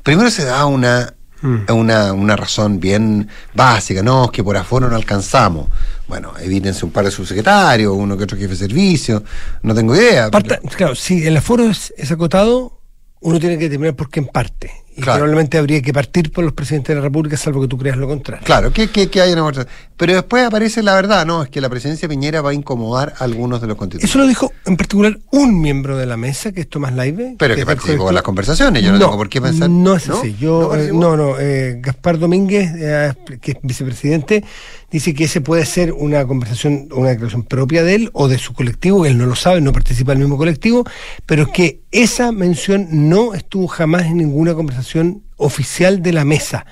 Primero 0.03 0.29
se 0.31 0.45
da 0.45 0.65
una, 0.65 1.13
Mm. 1.41 1.71
una, 1.73 2.11
una 2.13 2.35
razón 2.35 2.79
bien 2.79 3.27
básica, 3.53 4.03
no, 4.03 4.25
es 4.25 4.31
que 4.31 4.43
por 4.43 4.57
aforo 4.57 4.89
no 4.89 4.95
alcanzamos. 4.95 5.67
Bueno, 6.07 6.33
evítense 6.41 6.85
un 6.85 6.91
par 6.91 7.05
de 7.05 7.11
subsecretarios, 7.11 7.93
uno 7.95 8.17
que 8.17 8.23
otro 8.25 8.37
jefe 8.37 8.49
de 8.49 8.55
servicio, 8.57 9.23
no 9.63 9.73
tengo 9.73 9.95
idea. 9.95 10.29
Parta- 10.29 10.59
claro, 10.75 10.95
si 10.95 11.25
el 11.25 11.37
aforo 11.37 11.69
es, 11.69 11.93
es 11.97 12.11
acotado, 12.11 12.81
uno 13.21 13.39
tiene 13.39 13.57
que 13.57 13.65
determinar 13.65 13.95
por 13.95 14.09
qué 14.09 14.19
en 14.19 14.27
parte. 14.27 14.71
Y 14.99 15.01
Claro. 15.01 15.19
probablemente 15.19 15.57
habría 15.57 15.81
que 15.81 15.93
partir 15.93 16.29
por 16.31 16.43
los 16.43 16.51
presidentes 16.53 16.89
de 16.89 16.95
la 16.95 17.01
República, 17.01 17.37
salvo 17.37 17.61
que 17.61 17.67
tú 17.69 17.77
creas 17.77 17.95
lo 17.95 18.05
contrario. 18.07 18.43
Claro, 18.45 18.73
que, 18.73 18.89
que, 18.89 19.09
que 19.09 19.21
hay 19.21 19.31
una 19.31 19.49
Pero 19.95 20.13
después 20.13 20.45
aparece 20.45 20.83
la 20.83 20.93
verdad, 20.93 21.25
no, 21.25 21.43
es 21.43 21.49
que 21.49 21.61
la 21.61 21.69
presidencia 21.69 22.07
de 22.07 22.13
Piñera 22.13 22.41
va 22.41 22.49
a 22.49 22.53
incomodar 22.53 23.13
a 23.17 23.23
algunos 23.23 23.61
de 23.61 23.67
los 23.67 23.77
constituyentes. 23.77 24.09
Eso 24.09 24.19
lo 24.19 24.27
dijo 24.27 24.51
en 24.65 24.75
particular 24.75 25.17
un 25.31 25.61
miembro 25.61 25.97
de 25.97 26.05
la 26.05 26.17
mesa, 26.17 26.51
que 26.51 26.61
es 26.61 26.69
Tomás 26.69 26.93
Laive. 26.93 27.35
Pero 27.39 27.55
que 27.55 27.59
del 27.61 27.65
participó 27.65 28.09
en 28.09 28.15
las 28.15 28.23
conversaciones, 28.23 28.83
yo 28.83 28.91
no, 28.91 28.99
tengo 28.99 29.15
por 29.15 29.29
qué 29.29 29.41
pensar. 29.41 29.69
No 29.69 29.95
es 29.95 30.09
así. 30.09 30.35
Yo, 30.37 30.59
¿No 30.59 30.65
eh, 30.65 30.69
participó? 30.69 30.99
no, 30.99 31.15
no. 31.17 31.39
eh, 31.39 31.77
Gaspar 31.81 32.19
Domínguez, 32.19 32.71
eh, 32.75 33.13
que 33.41 33.51
es 33.51 33.57
vicepresidente, 33.63 34.43
dice 34.91 35.13
que 35.13 35.23
ese 35.25 35.39
puede 35.39 35.65
ser 35.65 35.93
una 35.93 36.25
conversación, 36.25 36.89
una 36.91 37.09
declaración 37.09 37.43
propia 37.43 37.83
de 37.83 37.95
él 37.95 38.09
o 38.13 38.27
de 38.27 38.37
su 38.37 38.53
colectivo, 38.53 39.03
que 39.03 39.09
él 39.09 39.17
no 39.17 39.27
lo 39.27 39.35
sabe, 39.35 39.61
no 39.61 39.71
participa 39.71 40.11
del 40.11 40.19
mismo 40.19 40.37
colectivo, 40.37 40.83
pero 41.25 41.51
que 41.51 41.81
esa 41.91 42.31
mención 42.31 42.87
no 43.09 43.33
estuvo 43.33 43.67
jamás 43.67 44.03
en 44.03 44.17
ninguna 44.17 44.53
conversación 44.53 44.88
oficial 45.37 46.01
de 46.01 46.13
la 46.13 46.25
mesa. 46.25 46.65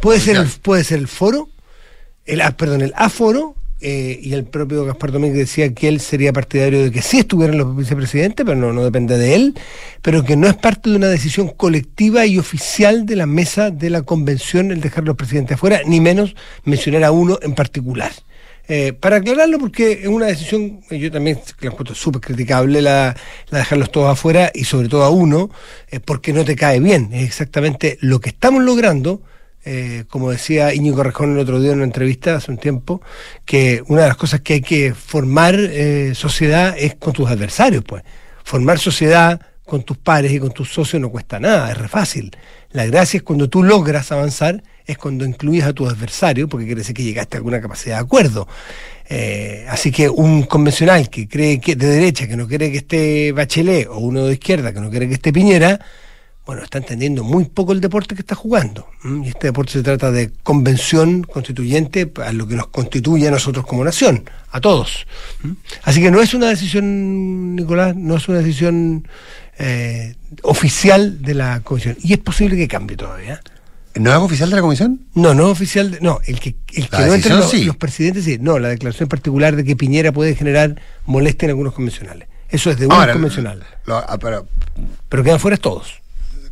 Puede 0.00 0.20
ser, 0.20 0.36
el, 0.36 0.46
puede 0.62 0.84
ser 0.84 0.98
el 0.98 1.08
foro, 1.08 1.48
el, 2.24 2.40
ah, 2.40 2.56
perdón, 2.56 2.82
el 2.82 2.92
aforo, 2.96 3.56
eh, 3.80 4.18
y 4.20 4.32
el 4.32 4.44
propio 4.44 4.84
Gaspar 4.84 5.12
Domínguez 5.12 5.38
decía 5.38 5.72
que 5.72 5.86
él 5.86 6.00
sería 6.00 6.32
partidario 6.32 6.82
de 6.82 6.90
que 6.90 7.00
sí 7.00 7.20
estuvieran 7.20 7.58
los 7.58 7.76
vicepresidentes, 7.76 8.44
pero 8.44 8.58
no, 8.58 8.72
no 8.72 8.82
depende 8.82 9.16
de 9.16 9.36
él, 9.36 9.54
pero 10.02 10.24
que 10.24 10.36
no 10.36 10.48
es 10.48 10.56
parte 10.56 10.90
de 10.90 10.96
una 10.96 11.06
decisión 11.06 11.48
colectiva 11.48 12.26
y 12.26 12.38
oficial 12.38 13.06
de 13.06 13.14
la 13.14 13.26
mesa 13.26 13.70
de 13.70 13.90
la 13.90 14.02
convención 14.02 14.72
el 14.72 14.80
dejar 14.80 15.04
los 15.04 15.16
presidentes 15.16 15.54
afuera, 15.54 15.80
ni 15.86 16.00
menos 16.00 16.34
mencionar 16.64 17.04
a 17.04 17.12
uno 17.12 17.38
en 17.40 17.54
particular. 17.54 18.10
Eh, 18.70 18.92
para 18.92 19.16
aclararlo, 19.16 19.58
porque 19.58 19.92
es 20.02 20.08
una 20.08 20.26
decisión, 20.26 20.80
eh, 20.90 20.98
yo 20.98 21.10
también 21.10 21.40
la 21.60 21.70
encuentro 21.70 21.94
súper 21.94 22.20
criticable 22.20 22.82
la, 22.82 23.16
dejarlos 23.50 23.90
todos 23.90 24.12
afuera 24.12 24.52
y 24.54 24.64
sobre 24.64 24.90
todo 24.90 25.04
a 25.04 25.10
uno, 25.10 25.50
eh, 25.90 26.00
porque 26.00 26.34
no 26.34 26.44
te 26.44 26.54
cae 26.54 26.78
bien. 26.78 27.08
Es 27.14 27.24
exactamente 27.24 27.96
lo 28.02 28.20
que 28.20 28.28
estamos 28.28 28.62
logrando, 28.62 29.22
eh, 29.64 30.04
como 30.08 30.30
decía 30.30 30.74
Íñigo 30.74 31.02
Rejón 31.02 31.32
el 31.32 31.38
otro 31.38 31.60
día 31.60 31.70
en 31.70 31.78
una 31.78 31.86
entrevista 31.86 32.36
hace 32.36 32.50
un 32.50 32.58
tiempo, 32.58 33.00
que 33.46 33.82
una 33.86 34.02
de 34.02 34.08
las 34.08 34.18
cosas 34.18 34.42
que 34.42 34.54
hay 34.54 34.60
que 34.60 34.92
formar 34.92 35.56
sociedad 36.14 36.74
es 36.78 36.94
con 36.96 37.14
tus 37.14 37.28
adversarios, 37.28 37.84
pues. 37.84 38.02
Formar 38.44 38.78
sociedad 38.78 39.40
con 39.64 39.82
tus 39.82 39.96
pares 39.96 40.32
y 40.32 40.40
con 40.40 40.50
tus 40.50 40.70
socios 40.70 41.00
no 41.00 41.10
cuesta 41.10 41.40
nada, 41.40 41.70
es 41.70 41.78
re 41.78 41.88
fácil. 41.88 42.36
La 42.70 42.84
gracia 42.86 43.18
es 43.18 43.22
cuando 43.22 43.48
tú 43.48 43.62
logras 43.62 44.12
avanzar, 44.12 44.62
es 44.88 44.96
cuando 44.96 45.26
incluyes 45.26 45.64
a 45.64 45.74
tu 45.74 45.86
adversario, 45.86 46.48
porque 46.48 46.64
quiere 46.64 46.80
decir 46.80 46.96
que 46.96 47.04
llegaste 47.04 47.36
a 47.36 47.38
alguna 47.38 47.60
capacidad 47.60 47.96
de 47.96 48.00
acuerdo. 48.00 48.48
Eh, 49.08 49.66
así 49.68 49.92
que 49.92 50.08
un 50.08 50.44
convencional 50.44 51.10
que 51.10 51.28
cree 51.28 51.60
que 51.60 51.76
de 51.76 51.86
derecha, 51.86 52.26
que 52.26 52.36
no 52.36 52.48
quiere 52.48 52.72
que 52.72 52.78
esté 52.78 53.32
Bachelet, 53.32 53.86
o 53.86 53.98
uno 53.98 54.24
de 54.24 54.32
izquierda 54.32 54.72
que 54.72 54.80
no 54.80 54.88
quiere 54.88 55.06
que 55.06 55.14
esté 55.14 55.30
Piñera, 55.30 55.78
bueno, 56.46 56.62
está 56.62 56.78
entendiendo 56.78 57.22
muy 57.22 57.44
poco 57.44 57.74
el 57.74 57.82
deporte 57.82 58.14
que 58.14 58.22
está 58.22 58.34
jugando. 58.34 58.88
Y 59.22 59.28
este 59.28 59.48
deporte 59.48 59.72
se 59.72 59.82
trata 59.82 60.10
de 60.10 60.30
convención 60.42 61.22
constituyente 61.22 62.10
a 62.24 62.32
lo 62.32 62.48
que 62.48 62.54
nos 62.54 62.68
constituye 62.68 63.28
a 63.28 63.30
nosotros 63.30 63.66
como 63.66 63.84
nación, 63.84 64.24
a 64.50 64.58
todos. 64.58 65.06
Así 65.82 66.00
que 66.00 66.10
no 66.10 66.22
es 66.22 66.32
una 66.32 66.48
decisión, 66.48 67.54
Nicolás, 67.54 67.94
no 67.94 68.16
es 68.16 68.26
una 68.30 68.38
decisión 68.38 69.06
eh, 69.58 70.14
oficial 70.40 71.20
de 71.20 71.34
la 71.34 71.60
comisión. 71.60 71.98
Y 72.02 72.14
es 72.14 72.18
posible 72.18 72.56
que 72.56 72.66
cambie 72.66 72.96
todavía. 72.96 73.42
¿No 73.98 74.10
es 74.12 74.16
oficial 74.18 74.50
de 74.50 74.56
la 74.56 74.62
comisión? 74.62 75.06
No, 75.14 75.34
no 75.34 75.46
es 75.46 75.52
oficial. 75.52 75.90
De, 75.90 76.00
no, 76.00 76.20
el 76.26 76.38
que, 76.40 76.56
el 76.74 76.88
que 76.88 76.98
no 77.06 77.14
entre 77.14 77.34
los, 77.34 77.50
sí. 77.50 77.64
los 77.64 77.76
presidentes, 77.76 78.24
sí. 78.24 78.38
No, 78.40 78.58
la 78.58 78.68
declaración 78.68 79.08
particular 79.08 79.56
de 79.56 79.64
que 79.64 79.76
Piñera 79.76 80.12
puede 80.12 80.34
generar 80.34 80.80
molestia 81.06 81.46
en 81.46 81.50
algunos 81.50 81.72
convencionales. 81.74 82.28
Eso 82.48 82.70
es 82.70 82.78
de 82.78 82.86
un 82.86 82.92
Ahora, 82.92 83.12
convencional. 83.12 83.62
lo- 83.84 83.96
ah, 83.98 84.18
pero, 84.18 84.46
Pero 85.08 85.22
quedan 85.24 85.38
fuera 85.40 85.56
todos, 85.56 85.94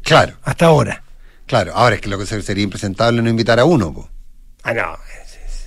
claro, 0.02 0.34
hasta 0.42 0.66
ahora. 0.66 1.02
claro. 1.46 1.72
Ahora 1.74 1.94
es 1.96 2.00
que 2.02 2.08
lo 2.10 2.18
que 2.18 2.26
ser- 2.26 2.42
sería 2.42 2.64
impresentable 2.64 3.22
no 3.22 3.30
invitar 3.30 3.58
a 3.60 3.64
uno. 3.64 3.94
po. 3.94 4.10
Ah, 4.62 4.74
no. 4.74 4.96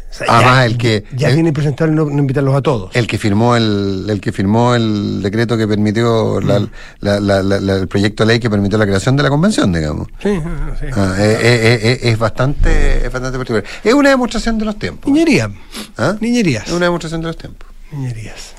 O 0.09 0.13
sea, 0.13 0.27
Además, 0.29 0.65
el 0.65 0.77
que- 0.77 1.03
Ya 1.15 1.29
viene 1.29 1.49
impresentable 1.49 1.93
no, 1.93 2.05
no 2.05 2.17
invitarlos 2.17 2.55
a 2.55 2.61
todos. 2.61 2.95
El 2.95 3.05
que 3.07 3.17
firmó 3.17 3.55
el, 3.55 4.05
el 4.09 4.19
que 4.19 4.31
firmó 4.31 4.73
el 4.75 5.21
decreto 5.21 5.55
que 5.57 5.67
permitió 5.67 6.41
la- 6.41 6.59
Mm. 6.61 6.69
la- 7.01 7.19
la- 7.43 7.75
el 7.75 7.87
proyecto 7.87 8.23
de 8.23 8.27
ley 8.33 8.39
que 8.39 8.49
permitió 8.49 8.77
la 8.77 8.85
creación 8.85 9.15
de 9.15 9.23
la 9.23 9.29
convención, 9.29 9.71
digamos. 9.71 10.07
Sí, 10.21 10.29
ah, 10.43 10.71
sí. 10.79 10.85
Ah, 10.95 11.15
eh, 11.19 11.37
eh, 11.41 11.79
eh, 11.83 11.99
es 12.09 12.17
bastante 12.17 13.05
es 13.05 13.11
bastante 13.11 13.37
particular. 13.37 13.63
Es 13.83 13.93
una 13.93 14.09
demostración 14.09 14.57
de 14.57 14.65
los 14.65 14.79
tiempos. 14.79 15.11
Niñería. 15.11 15.49
¿Ah? 15.97 16.15
Niñerías. 16.19 16.67
Es 16.67 16.73
una 16.73 16.85
demostración 16.87 17.21
de 17.21 17.27
los 17.27 17.37
tiempos. 17.37 17.69
Niñerías. 17.91 18.55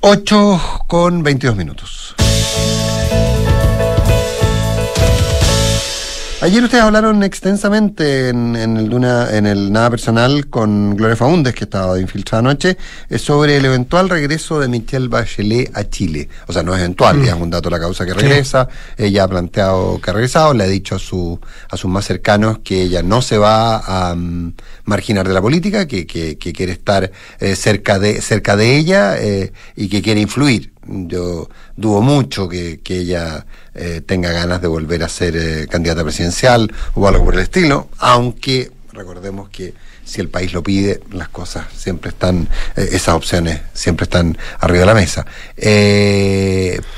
8 0.00 0.60
con 0.86 1.22
22 1.22 1.56
minutos. 1.56 2.14
Ayer 6.42 6.64
ustedes 6.64 6.82
hablaron 6.82 7.22
extensamente 7.22 8.28
en, 8.30 8.56
en 8.56 8.76
el, 8.76 8.88
Duna- 8.90 9.30
en 9.32 9.46
el 9.46 9.70
Nada 9.70 9.90
Personal 9.90 10.48
con 10.48 10.96
Gloria 10.96 11.14
Faúndez, 11.14 11.54
que 11.54 11.62
estaba 11.64 12.00
infiltrada 12.00 12.40
anoche, 12.40 12.76
eh, 13.08 13.16
sobre 13.18 13.56
el 13.58 13.64
eventual 13.64 14.08
regreso 14.08 14.58
de 14.58 14.66
Michelle 14.66 15.06
Bachelet 15.06 15.70
a 15.72 15.88
Chile. 15.88 16.28
O 16.48 16.52
sea, 16.52 16.64
no 16.64 16.74
es 16.74 16.80
eventual, 16.80 17.22
ya 17.24 17.36
es 17.36 17.40
un 17.40 17.48
dato 17.48 17.68
de 17.70 17.76
la 17.76 17.80
causa 17.80 18.04
que 18.04 18.12
regresa. 18.12 18.66
Ella 18.96 19.22
ha 19.22 19.28
planteado 19.28 20.00
que 20.00 20.10
ha 20.10 20.14
regresado, 20.14 20.52
le 20.52 20.64
ha 20.64 20.66
dicho 20.66 20.96
a, 20.96 20.98
su, 20.98 21.38
a 21.70 21.76
sus 21.76 21.88
más 21.88 22.04
cercanos 22.06 22.58
que 22.64 22.82
ella 22.82 23.04
no 23.04 23.22
se 23.22 23.38
va 23.38 24.10
a 24.10 24.12
mm, 24.16 24.54
marginar 24.86 25.28
de 25.28 25.34
la 25.34 25.40
política, 25.40 25.86
que, 25.86 26.08
que- 26.08 26.38
que 26.38 26.52
quiere 26.52 26.72
estar 26.72 27.12
eh, 27.38 27.54
cerca, 27.54 28.00
de, 28.00 28.20
cerca 28.20 28.56
de 28.56 28.76
ella 28.78 29.16
eh, 29.16 29.52
y 29.76 29.88
que 29.88 30.02
quiere 30.02 30.20
influir. 30.20 30.71
Yo 30.86 31.48
dudo 31.76 32.00
mucho 32.00 32.48
que, 32.48 32.80
que 32.80 32.98
ella 32.98 33.46
eh, 33.74 34.02
tenga 34.04 34.32
ganas 34.32 34.60
de 34.60 34.68
volver 34.68 35.04
a 35.04 35.08
ser 35.08 35.36
eh, 35.36 35.66
candidata 35.68 36.02
presidencial 36.02 36.72
o 36.94 37.06
algo 37.06 37.24
por 37.24 37.34
el 37.34 37.40
estilo, 37.40 37.88
aunque 37.98 38.70
recordemos 38.92 39.48
que 39.48 39.74
si 40.04 40.20
el 40.20 40.28
país 40.28 40.52
lo 40.52 40.62
pide, 40.62 41.00
las 41.12 41.28
cosas 41.28 41.66
siempre 41.74 42.10
están, 42.10 42.48
eh, 42.76 42.88
esas 42.92 43.14
opciones 43.14 43.60
siempre 43.72 44.04
están 44.04 44.36
arriba 44.58 44.80
de 44.80 44.86
la 44.86 44.94
mesa. 44.94 45.24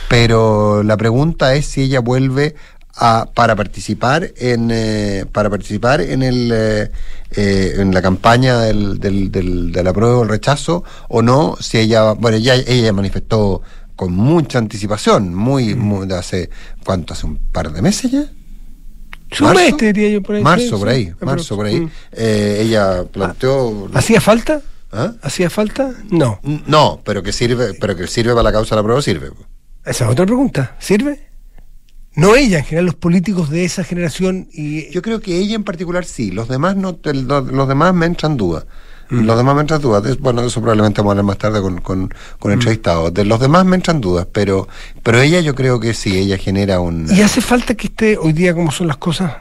Pero 0.09 0.83
la 0.83 0.97
pregunta 0.97 1.55
es 1.55 1.67
si 1.67 1.83
ella 1.83 2.01
vuelve 2.01 2.55
a, 2.97 3.27
para 3.35 3.57
participar 3.57 4.33
en 4.37 4.71
eh, 4.73 5.25
para 5.33 5.51
participar 5.51 6.01
en 6.01 6.23
el 6.23 6.51
eh, 6.55 6.91
eh, 7.33 7.75
en 7.79 7.93
la 7.93 8.01
campaña 8.01 8.61
del, 8.61 9.01
del, 9.01 9.33
del, 9.33 9.73
del 9.73 9.87
apruebo 9.87 10.21
o 10.21 10.23
el 10.23 10.29
rechazo 10.29 10.85
o 11.09 11.21
no 11.23 11.57
si 11.61 11.79
ella 11.79 12.13
bueno 12.13 12.37
ya 12.39 12.55
ella 12.55 12.93
manifestó 12.93 13.63
con 13.97 14.13
mucha 14.13 14.59
anticipación 14.59 15.35
muy, 15.35 15.75
muy 15.75 16.07
de 16.07 16.17
hace 16.17 16.51
cuánto 16.85 17.13
hace 17.15 17.27
un 17.27 17.37
par 17.53 17.73
de 17.73 17.81
meses 17.83 18.11
ya 18.11 18.25
Su 19.31 19.45
mes, 19.47 19.77
te 19.77 19.93
diría 19.93 20.11
yo 20.11 20.23
por 20.23 20.37
ahí. 20.37 20.43
marzo 20.43 20.79
por 20.79 20.89
ahí 20.89 21.13
marzo 21.21 21.57
por 21.57 21.67
ahí 21.67 21.81
Mm. 21.81 21.91
Eh, 22.13 22.63
ella 22.67 23.05
planteó 23.05 23.89
¿Hacía 23.95 24.21
falta? 24.21 24.61
¿Ah? 24.93 25.13
¿Hacía 25.23 25.51
falta? 25.51 25.93
No. 26.11 26.39
no 26.67 27.01
pero 27.05 27.23
que 27.25 27.33
sirve 27.33 27.75
pero 27.75 27.97
que 27.97 28.07
sirve 28.07 28.31
para 28.33 28.45
la 28.45 28.53
causa 28.53 28.75
del 28.77 28.81
apruebo 28.81 29.03
sirve 29.03 29.31
Esa 29.85 30.05
es 30.05 30.11
otra 30.11 30.25
pregunta. 30.27 30.77
¿Sirve? 30.79 31.34
No 32.17 32.37
ella, 32.37 32.59
en 32.59 32.65
general 32.65 32.87
los 32.87 32.95
políticos 32.95 33.51
de 33.51 33.65
esa 33.65 33.83
generación 33.85 34.49
y 34.53 34.89
Yo 34.91 35.03
creo 35.03 35.21
que 35.21 35.37
ella 35.37 35.55
en 35.57 35.65
particular 35.65 36.05
sí, 36.05 36.31
los 36.31 36.49
demás 36.49 36.77
no, 36.77 36.99
los, 37.03 37.47
los 37.53 37.69
demás 37.69 37.95
me 37.95 38.07
entran 38.07 38.37
dudas. 38.37 38.67
Mm. 39.11 39.25
Los 39.27 39.37
demás 39.37 39.55
me 39.55 39.61
entran 39.63 39.81
dudas. 39.83 40.19
Bueno, 40.19 40.41
de 40.41 40.47
eso 40.49 40.61
probablemente 40.61 41.01
vamos 41.01 41.11
a 41.11 41.13
hablar 41.13 41.25
más 41.25 41.39
tarde 41.39 41.61
con, 41.61 41.81
con, 41.81 42.13
con 42.39 42.51
Mm. 42.51 42.55
entrevistados. 42.55 43.13
De 43.13 43.25
los 43.25 43.39
demás 43.41 43.65
me 43.67 43.77
entran 43.77 44.01
dudas, 44.01 44.27
pero, 44.33 44.67
pero 45.03 45.21
ella 45.21 45.41
yo 45.41 45.55
creo 45.55 45.79
que 45.81 45.93
sí, 45.93 46.17
ella 46.17 46.39
genera 46.39 46.81
un... 46.81 47.07
Y 47.11 47.21
hace 47.21 47.41
falta 47.41 47.75
que 47.75 47.89
esté 47.89 48.17
hoy 48.17 48.33
día 48.33 48.55
como 48.55 48.71
son 48.71 48.87
las 48.87 48.97
cosas 48.97 49.33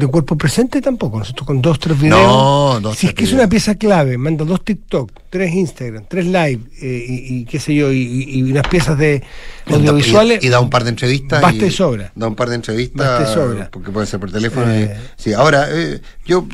de 0.00 0.06
cuerpo 0.08 0.36
presente 0.36 0.80
tampoco. 0.80 1.18
Nosotros 1.18 1.46
con 1.46 1.62
dos, 1.62 1.78
tres 1.78 2.00
videos. 2.00 2.18
No, 2.20 2.80
dos, 2.80 2.96
Si 2.98 3.06
es 3.06 3.14
que 3.14 3.24
es 3.24 3.32
una 3.32 3.48
pieza 3.48 3.74
clave, 3.76 4.18
manda 4.18 4.44
dos 4.44 4.64
TikTok, 4.64 5.12
tres 5.30 5.54
Instagram, 5.54 6.04
tres 6.08 6.26
live 6.26 6.60
eh, 6.82 7.06
y, 7.08 7.34
y 7.40 7.44
qué 7.44 7.60
sé 7.60 7.74
yo, 7.74 7.92
y, 7.92 8.24
y- 8.28 8.42
unas 8.50 8.66
piezas 8.68 8.98
de 8.98 9.22
audiovisuales. 9.66 10.42
Y, 10.42 10.46
y 10.48 10.50
da 10.50 10.60
un 10.60 10.70
par 10.70 10.84
de 10.84 10.90
entrevistas. 10.90 11.40
Basta 11.40 11.66
y- 11.66 11.70
sobra. 11.70 12.12
Da 12.14 12.26
un 12.28 12.34
par 12.34 12.48
de 12.48 12.56
entrevistas. 12.56 13.06
Basta 13.20 13.30
y 13.30 13.34
sobra. 13.34 13.70
Porque 13.70 13.90
puede 13.90 14.06
ser 14.06 14.18
por 14.20 14.32
teléfono. 14.32 14.70
Eh. 14.72 14.96
sí, 15.16 15.32
ahora, 15.32 15.68
eh, 15.70 16.00
yo. 16.26 16.46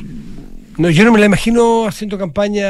No, 0.77 0.91
yo 0.91 1.03
no 1.05 1.11
me 1.11 1.19
la 1.19 1.25
imagino 1.25 1.87
haciendo 1.87 2.17
campaña. 2.19 2.67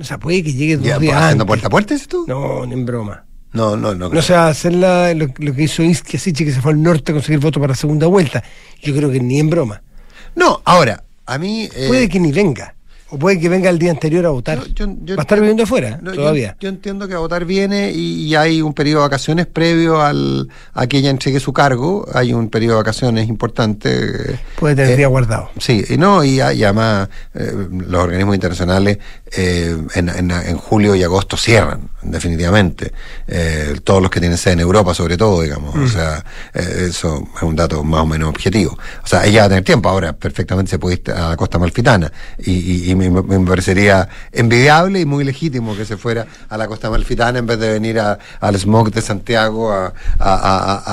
O 0.00 0.04
sea, 0.04 0.18
puede 0.18 0.44
que 0.44 0.52
llegue 0.52 0.76
dos 0.76 0.86
Ya, 0.86 0.98
días 0.98 1.14
¿Haciendo 1.16 1.42
antes. 1.42 1.46
puerta 1.46 1.66
a 1.66 1.70
puerta, 1.70 1.94
dices 1.94 2.06
tú? 2.08 2.24
No, 2.28 2.64
ni 2.66 2.74
en 2.74 2.86
broma. 2.86 3.24
No, 3.56 3.76
no. 3.76 3.94
no 3.94 4.08
No 4.10 4.22
se 4.22 4.32
va 4.34 4.46
a 4.46 4.48
hacer 4.50 4.74
la- 4.74 5.12
lo, 5.14 5.26
lo 5.38 5.54
que 5.54 5.62
hizo 5.64 5.82
Iskia 5.82 6.20
Siche, 6.20 6.44
que 6.44 6.52
se 6.52 6.60
fue 6.60 6.72
al 6.72 6.80
norte 6.82 7.10
a 7.10 7.14
conseguir 7.14 7.40
votos 7.40 7.60
para 7.60 7.72
la 7.72 7.76
segunda 7.76 8.06
vuelta. 8.06 8.44
Yo 8.82 8.94
creo 8.94 9.10
que 9.10 9.18
ni 9.20 9.40
en 9.40 9.50
broma. 9.50 9.82
No, 10.36 10.60
ahora, 10.64 11.02
a 11.26 11.38
mí. 11.38 11.68
eh, 11.74 11.86
Puede 11.88 12.08
que 12.08 12.20
ni 12.20 12.30
venga. 12.30 12.75
O 13.08 13.18
puede 13.18 13.38
que 13.38 13.48
venga 13.48 13.70
el 13.70 13.78
día 13.78 13.92
anterior 13.92 14.26
a 14.26 14.30
votar. 14.30 14.58
Yo- 14.58 14.86
yo- 14.86 14.96
yo 15.04 15.14
va 15.16 15.20
a 15.20 15.24
estar 15.24 15.38
viviendo 15.38 15.62
afuera 15.62 16.00
no, 16.02 16.12
todavía. 16.12 16.56
Yo, 16.58 16.68
entiendo 16.68 17.06
que 17.06 17.14
a 17.14 17.18
votar 17.18 17.44
viene 17.44 17.92
y, 17.92 18.24
y 18.26 18.34
hay 18.34 18.60
un 18.62 18.74
periodo 18.74 19.02
de 19.02 19.06
vacaciones 19.08 19.46
previo 19.46 20.02
al, 20.02 20.48
a 20.74 20.86
que 20.88 20.98
ella 20.98 21.10
entregue 21.10 21.38
su 21.38 21.52
cargo. 21.52 22.04
Hay 22.12 22.32
un 22.32 22.48
periodo 22.50 22.72
de 22.74 22.78
vacaciones 22.82 23.28
importante. 23.28 24.40
Puede 24.58 24.74
tener 24.74 24.90
Eh, 24.92 24.96
día 24.96 25.06
guardado. 25.06 25.50
Sí, 25.58 25.84
y 25.88 25.96
no, 25.98 26.24
y, 26.24 26.30
y 26.38 26.40
además 26.40 27.08
eh, 27.34 27.52
los 27.70 28.02
organismos 28.02 28.34
internacionales 28.34 28.98
eh, 29.36 29.76
en, 29.94 30.08
en- 30.08 30.30
en 30.32 30.56
julio 30.56 30.94
y 30.96 31.02
agosto 31.04 31.36
cierran, 31.36 31.88
definitivamente. 32.02 32.92
Eh, 33.28 33.76
todos 33.84 34.02
los 34.02 34.10
que 34.10 34.18
tienen 34.18 34.36
sede 34.38 34.54
en 34.54 34.60
Europa, 34.60 34.94
sobre 34.94 35.16
todo, 35.16 35.42
digamos. 35.42 35.74
Mm. 35.76 35.84
O 35.84 35.88
sea, 35.88 36.24
eh, 36.54 36.86
eso 36.88 37.22
es 37.36 37.42
un 37.42 37.54
dato 37.54 37.84
más 37.84 38.00
o 38.00 38.06
menos 38.06 38.28
objetivo. 38.28 38.76
O 39.04 39.06
sea, 39.06 39.24
ella 39.26 39.40
va 39.42 39.46
a 39.46 39.48
tener 39.50 39.64
tiempo, 39.64 39.88
ahora 39.88 40.12
perfectamente 40.12 40.70
se 40.70 40.78
puede 40.80 40.96
ir 41.04 41.12
a 41.12 41.30
la 41.30 41.36
costa 41.36 41.58
malfitana. 41.58 42.10
Y- 42.38 42.90
y 42.90 42.95
me, 42.96 43.46
parecería 43.46 44.08
envidiable 44.32 45.00
y 45.00 45.04
muy 45.06 45.24
legítimo 45.24 45.76
que 45.76 45.84
se 45.84 45.96
fuera 45.96 46.26
a 46.48 46.56
la 46.56 46.66
costa 46.66 46.90
malfitana 46.90 47.38
en 47.38 47.46
vez 47.46 47.58
de 47.58 47.72
venir 47.72 48.00
a- 48.00 48.18
al 48.40 48.56
smog 48.56 48.90
de 48.90 49.00
Santiago 49.02 49.72
a 49.72 49.92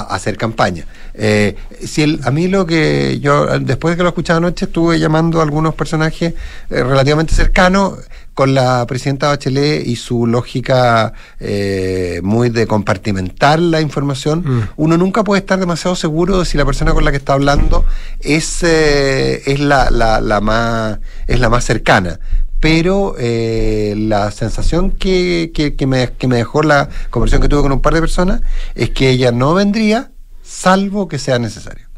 hacer 0.09 0.37
campaña. 0.37 0.85
Eh, 1.15 1.55
si 1.85 2.01
el, 2.01 2.19
a 2.23 2.31
mí 2.31 2.47
lo 2.47 2.65
que 2.65 3.19
yo, 3.19 3.45
después 3.59 3.93
de 3.93 3.97
que 3.97 4.03
lo 4.03 4.09
escuchaba 4.09 4.37
anoche, 4.37 4.65
estuve 4.65 4.99
llamando 4.99 5.39
a 5.39 5.43
algunos 5.43 5.75
personajes 5.75 6.33
eh, 6.69 6.83
relativamente 6.83 7.35
cercanos 7.35 7.99
con 8.33 8.53
la 8.53 8.85
presidenta 8.87 9.27
Bachelet 9.27 9.85
y 9.85 9.95
su 9.95 10.27
lógica 10.27 11.13
eh, 11.39 12.19
muy 12.23 12.49
de 12.49 12.67
compartimentar 12.67 13.59
la 13.59 13.81
información. 13.81 14.43
Mm. 14.45 14.69
Uno 14.77 14.97
nunca 14.97 15.23
puede 15.23 15.39
estar 15.41 15.59
demasiado 15.59 15.95
seguro 15.95 16.39
de 16.39 16.45
si 16.45 16.57
la 16.57 16.65
persona 16.65 16.93
con 16.93 17.05
la 17.05 17.11
que 17.11 17.17
está 17.17 17.33
hablando 17.33 17.85
es, 18.19 18.63
eh, 18.63 19.41
es 19.45 19.59
la, 19.59 19.91
la, 19.91 20.21
la 20.21 20.41
más 20.41 20.99
es 21.27 21.39
la 21.39 21.49
más 21.49 21.63
cercana 21.63 22.19
pero 22.59 23.15
eh, 23.19 23.93
la 23.97 24.31
sensación 24.31 24.91
que, 24.91 25.51
que, 25.53 25.75
que 25.75 25.85
me, 25.85 26.13
que 26.13 26.29
me 26.29 26.37
dejó 26.37 26.63
la 26.63 26.87
conversación 27.09 27.41
que 27.41 27.49
tuve 27.49 27.61
con 27.61 27.73
un 27.73 27.81
par 27.81 27.93
de 27.93 27.99
personas 27.99 28.41
es 28.73 28.91
que 28.91 29.09
ella 29.09 29.33
no 29.33 29.53
vendría 29.53 30.11
salvo 30.43 31.09
que 31.09 31.19
sea 31.19 31.39
necesario. 31.39 31.92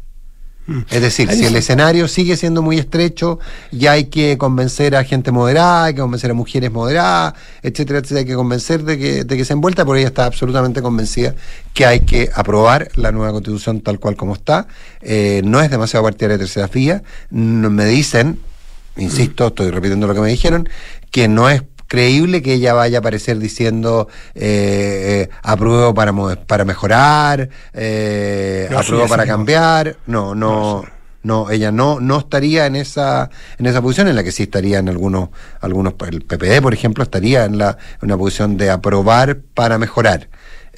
Es 0.90 1.00
decir, 1.00 1.30
si 1.32 1.44
el 1.44 1.54
escenario 1.54 2.08
sigue 2.08 2.36
siendo 2.36 2.60
muy 2.60 2.78
estrecho, 2.78 3.38
ya 3.70 3.92
hay 3.92 4.06
que 4.06 4.36
convencer 4.36 4.96
a 4.96 5.04
gente 5.04 5.30
moderada, 5.30 5.84
hay 5.84 5.94
que 5.94 6.00
convencer 6.00 6.30
a 6.32 6.34
mujeres 6.34 6.72
moderadas, 6.72 7.34
etcétera, 7.62 8.00
etcétera, 8.00 8.20
hay 8.20 8.26
que 8.26 8.34
convencer 8.34 8.82
de 8.82 8.98
que, 8.98 9.24
de 9.24 9.36
que 9.36 9.44
se 9.44 9.52
envuelta, 9.52 9.84
pero 9.84 9.96
ella 9.96 10.08
está 10.08 10.24
absolutamente 10.26 10.82
convencida 10.82 11.34
que 11.72 11.86
hay 11.86 12.00
que 12.00 12.30
aprobar 12.34 12.88
la 12.96 13.12
nueva 13.12 13.30
constitución 13.32 13.80
tal 13.80 14.00
cual 14.00 14.16
como 14.16 14.34
está. 14.34 14.66
Eh, 15.02 15.40
no 15.44 15.60
es 15.60 15.70
demasiado 15.70 16.04
partidaria 16.04 16.36
de 16.36 16.44
tercera 16.44 16.66
vía. 16.66 17.02
No- 17.30 17.70
me 17.70 17.84
dicen, 17.84 18.40
insisto, 18.96 19.46
estoy 19.48 19.70
repitiendo 19.70 20.06
lo 20.06 20.14
que 20.14 20.20
me 20.20 20.28
dijeron, 20.30 20.68
que 21.10 21.28
no 21.28 21.48
es 21.48 21.62
creíble 21.86 22.42
que 22.42 22.54
ella 22.54 22.74
vaya 22.74 22.98
a 22.98 23.00
aparecer 23.00 23.38
diciendo 23.38 24.08
eh, 24.34 25.28
eh, 25.28 25.30
apruebo 25.42 25.94
para, 25.94 26.12
para 26.46 26.64
mejorar, 26.64 27.48
eh, 27.72 28.68
No, 28.70 28.78
apruebo 28.78 29.04
sí, 29.04 29.10
para 29.10 29.24
no. 29.24 29.32
cambiar, 29.32 29.96
no, 30.06 30.34
no, 30.34 30.84
no, 31.22 31.50
ella 31.50 31.72
no, 31.72 32.00
no 32.00 32.18
estaría 32.18 32.66
en 32.66 32.76
esa, 32.76 33.30
en 33.58 33.66
esa 33.66 33.82
posición 33.82 34.08
en 34.08 34.16
la 34.16 34.22
que 34.24 34.32
sí 34.32 34.44
estaría 34.44 34.78
en 34.78 34.88
algunos, 34.88 35.30
algunos, 35.60 35.94
el 36.08 36.22
PPD, 36.22 36.60
por 36.62 36.74
ejemplo, 36.74 37.02
estaría 37.04 37.44
en 37.44 37.58
la, 37.58 37.70
en 37.70 38.06
una 38.06 38.16
posición 38.16 38.56
de 38.56 38.70
aprobar 38.70 39.38
para 39.54 39.78
mejorar. 39.78 40.28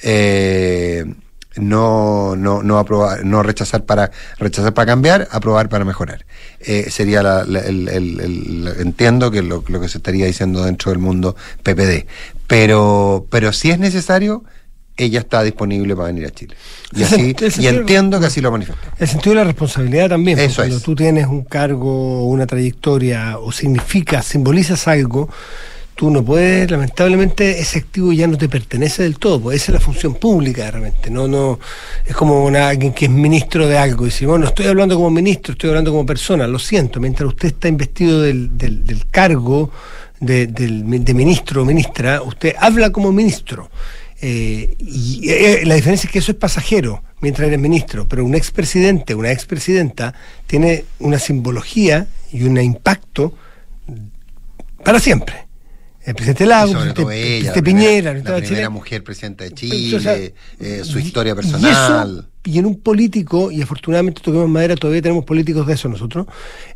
Eh, 0.01 1.05
no, 1.55 2.35
no, 2.35 2.61
no 2.63 2.77
aprobar, 2.77 3.25
no 3.25 3.41
rechazar 3.43 3.83
para 3.83 4.11
rechazar 4.37 4.73
para 4.73 4.85
cambiar, 4.85 5.27
aprobar 5.31 5.67
para 5.69 5.83
mejorar. 5.85 6.25
Eh, 6.59 6.87
sería 6.89 7.23
la, 7.23 7.43
la- 7.43 7.61
el, 7.61 7.87
el- 7.89 8.19
el- 8.19 8.73
entiendo 8.79 9.31
que 9.31 9.41
lo, 9.41 9.63
lo 9.67 9.81
que 9.81 9.89
se 9.89 9.97
estaría 9.97 10.25
diciendo 10.25 10.63
dentro 10.63 10.91
del 10.91 10.99
mundo 10.99 11.35
PPD. 11.63 12.05
Pero, 12.47 13.25
pero 13.29 13.51
si 13.53 13.71
es 13.71 13.79
necesario, 13.79 14.43
ella 14.97 15.19
está 15.19 15.43
disponible 15.43 15.95
para 15.95 16.07
venir 16.07 16.25
a 16.25 16.29
Chile. 16.31 16.55
Y, 16.93 17.03
así, 17.03 17.35
y 17.59 17.67
entiendo 17.67 18.19
que 18.19 18.25
así 18.27 18.41
lo 18.41 18.51
manifestó. 18.51 18.87
El 18.97 19.07
sentido 19.07 19.31
de 19.35 19.41
la 19.41 19.45
responsabilidad 19.45 20.09
también. 20.09 20.37
Eso 20.39 20.57
Cuando 20.57 20.77
es. 20.77 20.83
tú 20.83 20.95
tienes 20.95 21.27
un 21.27 21.43
cargo, 21.43 22.27
una 22.27 22.45
trayectoria, 22.45 23.37
o 23.39 23.51
significas, 23.51 24.25
simbolizas 24.25 24.87
algo, 24.87 25.29
tú 25.99 26.09
no 26.09 26.23
puedes, 26.23 26.71
lamentablemente, 26.71 27.59
ese 27.59 27.79
activo 27.79 28.13
ya 28.13 28.25
no 28.25 28.37
te 28.37 28.47
pertenece 28.47 29.03
del 29.03 29.19
todo, 29.19 29.41
pues 29.41 29.61
esa 29.61 29.73
es 29.73 29.73
la 29.73 29.79
función 29.81 30.13
pública 30.15 30.63
de 30.63 30.71
repente. 30.71 31.09
No, 31.09 31.27
no, 31.27 31.59
es 32.05 32.15
como 32.15 32.47
alguien 32.47 32.93
que 32.93 33.03
es 33.07 33.11
ministro 33.11 33.67
de 33.67 33.77
algo. 33.77 34.07
Y 34.07 34.11
si 34.11 34.25
bueno, 34.25 34.43
no 34.43 34.47
estoy 34.47 34.67
hablando 34.67 34.95
como 34.95 35.09
ministro, 35.09 35.51
estoy 35.51 35.71
hablando 35.71 35.91
como 35.91 36.05
persona, 36.05 36.47
lo 36.47 36.57
siento, 36.57 37.01
mientras 37.01 37.27
usted 37.27 37.49
está 37.49 37.67
investido 37.67 38.21
del, 38.21 38.57
del- 38.57 39.07
cargo 39.11 39.71
de, 40.21 40.47
de 40.47 41.13
ministro 41.13 41.63
o 41.63 41.65
ministra, 41.65 42.21
usted 42.21 42.55
habla 42.57 42.91
como 42.91 43.11
ministro. 43.11 43.69
Eh, 44.21 44.77
y 44.79 45.29
eh, 45.29 45.63
la 45.65 45.75
diferencia 45.75 46.07
es 46.07 46.13
que 46.13 46.19
eso 46.19 46.31
es 46.31 46.37
pasajero 46.37 47.03
mientras 47.19 47.45
eres 47.49 47.59
ministro, 47.59 48.07
pero 48.07 48.23
un 48.23 48.35
expresidente, 48.35 49.15
una 49.15 49.33
expresidenta, 49.33 50.13
tiene 50.47 50.85
una 50.99 51.19
simbología 51.19 52.07
y 52.31 52.43
un 52.43 52.57
impacto 52.57 53.33
para 54.81 55.01
siempre. 55.01 55.48
El 56.09 56.15
presidente 56.15 56.43
Y 56.43 56.47
Lago, 56.47 56.71
el 56.71 56.77
presidente, 56.77 57.01
ella, 57.01 57.05
presidente 57.05 57.45
la 57.45 57.63
primera, 57.63 58.13
Piñera, 58.13 58.13
la 58.13 58.45
primera 58.45 58.69
mujer 58.69 59.03
presidenta 59.03 59.43
de 59.43 59.51
Chile, 59.53 59.95
o 59.95 59.99
sea, 59.99 60.15
eh, 60.17 60.81
su 60.83 60.99
historia 60.99 61.33
y 61.33 61.35
personal. 61.35 61.71
eso- 62.19 62.25
Y, 62.45 62.57
en 62.57 62.65
un 62.65 62.79
político, 62.79 63.51
y 63.51 63.61
afortunadamente 63.61 64.21
toquemos 64.21 64.49
madera, 64.49 64.75
todavía 64.75 65.01
tenemos 65.01 65.25
políticos 65.25 65.67
de 65.67 65.73
eso 65.73 65.87
nosotros, 65.89 66.25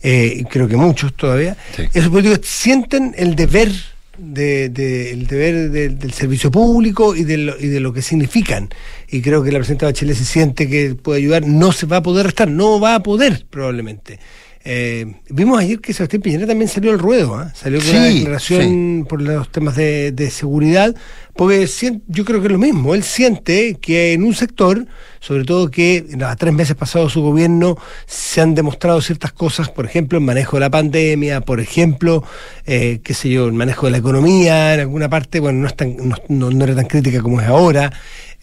eh, 0.02 0.43
creo 0.50 0.67
que 0.67 0.76
muchos 0.78 1.13
todavía, 1.15 1.58
Sí. 1.76 1.84
esos 1.93 2.10
políticos 2.10 2.41
sienten 2.48 3.15
el 3.17 3.36
deber 3.36 3.72
de, 4.17 4.69
de- 4.69 5.12
el 5.13 5.26
deber 5.26 5.72
del- 5.72 5.98
del 5.98 6.13
servicio 6.13 6.52
público 6.52 7.15
y 7.15 7.24
de, 7.24 7.38
lo, 7.38 7.60
y 7.60 7.67
de 7.67 7.80
lo 7.80 7.91
que 7.93 8.04
significan. 8.04 8.69
Y 9.10 9.22
creo 9.22 9.41
que 9.43 9.52
la 9.52 9.58
presidenta 9.58 9.88
Bachelet 9.88 10.15
se 10.15 10.26
siente 10.26 10.69
que 10.69 10.93
puede 10.93 11.19
ayudar, 11.22 11.48
no 11.48 11.72
se 11.72 11.88
va 11.88 11.98
a 11.98 12.04
poder 12.04 12.28
restar, 12.28 12.48
no 12.50 12.80
va 12.80 12.93
a 12.96 13.02
poder 13.02 13.43
probablemente. 13.50 14.19
Eh, 14.65 15.15
vimos 15.30 15.60
ayer 15.60 15.80
que 15.82 15.91
Sebastián 15.93 16.21
Piñera 16.21 16.47
también 16.47 16.69
salió 16.69 16.91
al 16.91 16.99
ruedo, 16.99 17.36
¿ah? 17.36 17.52
salió 17.54 17.80
con 17.80 17.89
una 17.89 18.08
Sí, 18.08 18.13
declaración 18.19 19.06
por 19.10 19.21
los 19.21 19.52
temas 19.52 19.76
de, 19.76 20.13
de 20.13 20.30
seguridad, 20.32 20.95
porque 21.36 21.67
yo 22.08 22.23
creo 22.23 22.39
que 22.39 22.47
es 22.47 22.52
lo 22.54 22.60
mismo, 22.60 22.95
él 22.95 23.04
siente 23.04 23.76
que 23.82 24.13
en 24.13 24.23
un 24.23 24.34
sector, 24.34 24.86
sobre 25.19 25.43
todo 25.43 25.69
que 25.69 26.06
en 26.10 26.19
los 26.19 26.38
tres 26.38 26.54
meses 26.54 26.76
pasados 26.78 27.12
su 27.12 27.21
gobierno 27.21 27.78
se 28.06 28.39
han 28.39 28.56
demostrado 28.56 29.02
ciertas 29.02 29.34
cosas, 29.34 29.69
por 29.69 29.86
ejemplo, 29.86 30.17
el 30.17 30.23
manejo 30.23 30.56
de 30.56 30.62
la 30.62 30.69
pandemia, 30.69 31.41
por 31.41 31.60
ejemplo, 31.60 32.23
eh, 32.65 33.02
qué 33.04 33.13
sé 33.13 33.30
yo, 33.32 33.47
el 33.47 33.54
manejo 33.54 33.88
de 33.88 33.91
la 33.91 33.97
economía 33.97 34.76
en 34.76 34.80
alguna 34.80 35.10
parte, 35.10 35.41
bueno, 35.41 35.60
no, 35.60 35.67
es 35.67 35.76
tan, 35.76 35.97
no, 35.97 36.15
no- 36.30 36.52
no 36.52 36.63
era 36.63 36.73
tan 36.76 36.86
crítica 36.86 37.21
como 37.21 37.41
es 37.41 37.47
ahora. 37.47 37.91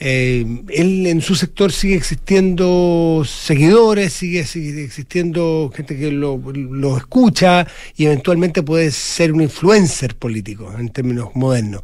Eh, 0.03 0.47
él 0.71 1.07
en 1.07 1.21
su 1.21 1.35
sector 1.35 1.71
sigue 1.73 1.95
existiendo 1.95 3.23
seguidores, 3.27 4.15
sigue, 4.15 4.45
sigue 4.47 4.83
existiendo 4.83 5.71
gente 5.75 5.97
que 5.99 6.11
lo, 6.11 6.39
lo 6.39 6.97
escucha 6.97 7.67
y 7.97 8.07
eventualmente 8.07 8.63
puede 8.63 8.91
ser 8.93 9.31
un 9.33 9.43
influencer 9.43 10.17
político 10.17 10.73
en 10.79 10.89
términos 10.89 11.29
modernos. 11.35 11.83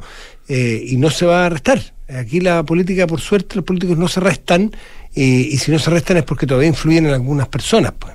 Eh, 0.49 0.83
y 0.87 0.97
no 0.97 1.09
se 1.11 1.25
va 1.27 1.45
a 1.45 1.49
restar. 1.49 1.79
Aquí 2.09 2.39
la 2.39 2.63
política, 2.63 3.05
por 3.05 3.19
suerte, 3.21 3.55
los 3.57 3.65
políticos 3.65 3.97
no 3.97 4.07
se 4.07 4.19
restan 4.21 4.71
eh, 5.13 5.49
y 5.51 5.57
si 5.57 5.71
no 5.71 5.77
se 5.77 5.89
restan 5.91 6.17
es 6.17 6.23
porque 6.23 6.47
todavía 6.47 6.69
influyen 6.69 7.05
en 7.05 7.13
algunas 7.13 7.47
personas. 7.49 7.93
Pues. 7.99 8.13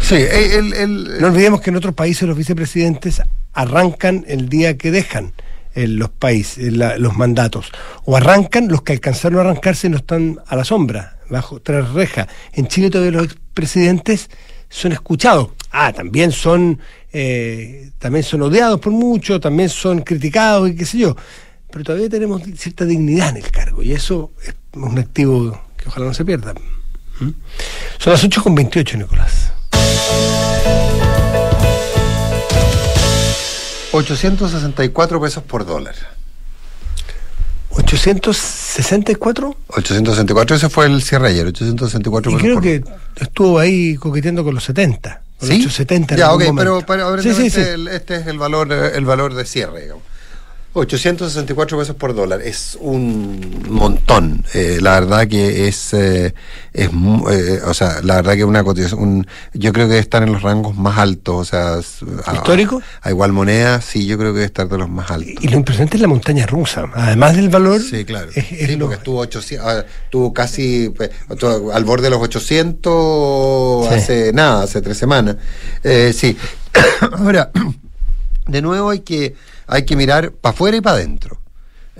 Sí, 0.00 0.14
el, 0.14 0.72
el- 0.72 1.20
No 1.20 1.26
olvidemos 1.26 1.60
que 1.60 1.68
en 1.70 1.76
otros 1.76 1.94
países 1.94 2.26
los 2.28 2.36
vicepresidentes 2.38 3.20
arrancan 3.52 4.24
el 4.28 4.48
día 4.48 4.78
que 4.78 4.90
dejan 4.90 5.32
eh, 5.74 5.86
los 5.88 6.10
países, 6.10 6.72
la- 6.72 6.96
los 6.98 7.16
mandatos. 7.16 7.70
O 8.04 8.16
arrancan 8.16 8.68
los 8.68 8.82
que 8.82 8.92
alcanzaron 8.92 9.38
a 9.38 9.42
arrancarse 9.42 9.88
no 9.88 9.96
están 9.98 10.38
a 10.46 10.56
la 10.56 10.64
sombra, 10.64 11.18
bajo 11.30 11.60
tras 11.60 11.92
rejas. 11.92 12.26
En 12.52 12.66
Chile 12.68 12.90
todavía 12.90 13.12
los 13.20 13.24
expresidentes 13.32 14.30
son 14.68 14.92
escuchados. 14.92 15.50
Ah, 15.70 15.92
también 15.92 16.32
son, 16.32 16.78
eh, 17.12 17.90
también 17.98 18.22
son 18.24 18.42
odiados 18.42 18.80
por 18.80 18.92
muchos, 18.92 19.40
también 19.40 19.68
son 19.68 20.00
criticados 20.02 20.70
y 20.70 20.76
qué 20.76 20.84
sé 20.84 20.98
yo. 20.98 21.16
Pero 21.70 21.84
todavía 21.84 22.08
tenemos 22.08 22.42
cierta 22.56 22.84
dignidad 22.86 23.30
en 23.30 23.38
el 23.44 23.50
cargo 23.50 23.82
y 23.82 23.92
eso 23.92 24.32
es 24.46 24.54
un 24.72 24.98
activo 24.98 25.60
que 25.76 25.88
ojalá 25.88 26.06
no 26.06 26.14
se 26.14 26.24
pierda. 26.24 26.54
¿Mm? 27.20 27.28
Son 27.98 28.12
las 28.12 28.24
8.28, 28.24 28.96
Nicolás. 28.98 29.52
864 33.92 35.20
pesos 35.20 35.42
por 35.44 35.64
dólar. 35.66 35.94
864 37.70 39.56
864, 39.68 40.56
ese 40.56 40.68
fue 40.68 40.86
el 40.86 41.02
cierre 41.02 41.28
ayer, 41.28 41.46
864 41.46 42.30
y 42.30 42.34
pesos 42.34 42.42
creo 42.42 42.54
por 42.54 42.62
que 42.62 42.82
estuvo 43.22 43.58
ahí 43.58 43.94
coqueteando 43.96 44.42
con 44.44 44.54
los 44.54 44.64
70 44.64 45.22
con 45.38 45.48
¿Sí? 45.48 45.54
870 45.56 46.14
en 46.14 46.18
Ya, 46.18 46.30
algún 46.30 46.48
ok, 46.48 46.54
pero, 46.56 46.80
pero 46.86 47.22
Sí, 47.22 47.22
sí, 47.22 47.28
aparentemente 47.30 47.64
sí. 47.64 47.70
el- 47.70 47.88
este 47.88 48.16
es 48.16 48.26
el 48.26 48.38
valor, 48.38 48.72
el 48.72 49.04
valor 49.04 49.34
de 49.34 49.44
cierre, 49.44 49.82
digamos. 49.82 50.02
864 50.74 51.78
pesos 51.78 51.96
por 51.96 52.14
dólar 52.14 52.42
es 52.42 52.76
un 52.80 53.64
montón. 53.68 54.44
Eh, 54.54 54.78
la 54.80 55.00
verdad 55.00 55.26
que 55.26 55.66
es, 55.66 55.92
eh, 55.94 56.34
es 56.72 56.90
eh, 57.30 57.60
o 57.64 57.74
sea, 57.74 58.00
la 58.02 58.16
verdad 58.16 58.34
que 58.34 58.44
una 58.44 58.62
cotización, 58.62 59.00
un- 59.00 59.26
yo 59.54 59.72
creo 59.72 59.86
que 59.86 59.92
debe 59.94 60.00
estar 60.00 60.22
en 60.22 60.32
los 60.32 60.42
rangos 60.42 60.76
más 60.76 60.98
altos, 60.98 61.34
o 61.36 61.44
sea, 61.44 61.80
a- 62.26 62.34
¿Histórico? 62.34 62.82
A, 63.02 63.10
igual 63.10 63.32
moneda, 63.32 63.80
sí, 63.80 64.06
yo 64.06 64.18
creo 64.18 64.32
que 64.32 64.40
debe 64.40 64.46
estar 64.46 64.68
de 64.68 64.78
los 64.78 64.88
más 64.88 65.10
altos. 65.10 65.32
y 65.42 65.48
lo 65.48 65.56
impresionante 65.56 65.96
es 65.96 66.00
la 66.02 66.08
montaña 66.08 66.46
rusa 66.46 66.84
además 66.94 67.34
del 67.34 67.48
valor 67.48 67.80
Sí, 67.82 68.04
claro. 68.04 68.28
es- 68.34 68.52
es 68.52 68.68
sí, 68.68 68.76
lo- 68.76 68.86
porque 68.86 68.96
estuvo 68.98 69.18
800, 69.20 69.66
ah, 69.66 69.84
estuvo 70.04 70.32
casi 70.34 70.90
pues, 70.96 71.10
al 71.72 71.84
borde 71.84 72.04
de 72.04 72.10
los 72.10 72.20
800 72.22 73.88
Sí. 73.88 73.94
hace 73.94 74.32
nada, 74.32 74.62
hace 74.64 74.80
tres 74.82 74.98
semanas. 74.98 75.36
Eh, 75.82 76.12
sí. 76.14 76.36
Ahora, 77.18 77.50
de 78.46 78.62
nuevo 78.62 78.90
hay 78.90 79.00
que, 79.00 79.34
hay 79.68 79.84
que 79.84 79.94
mirar 79.94 80.32
para 80.32 80.52
afuera 80.52 80.76
y 80.76 80.80
para 80.80 80.96
adentro. 80.96 81.40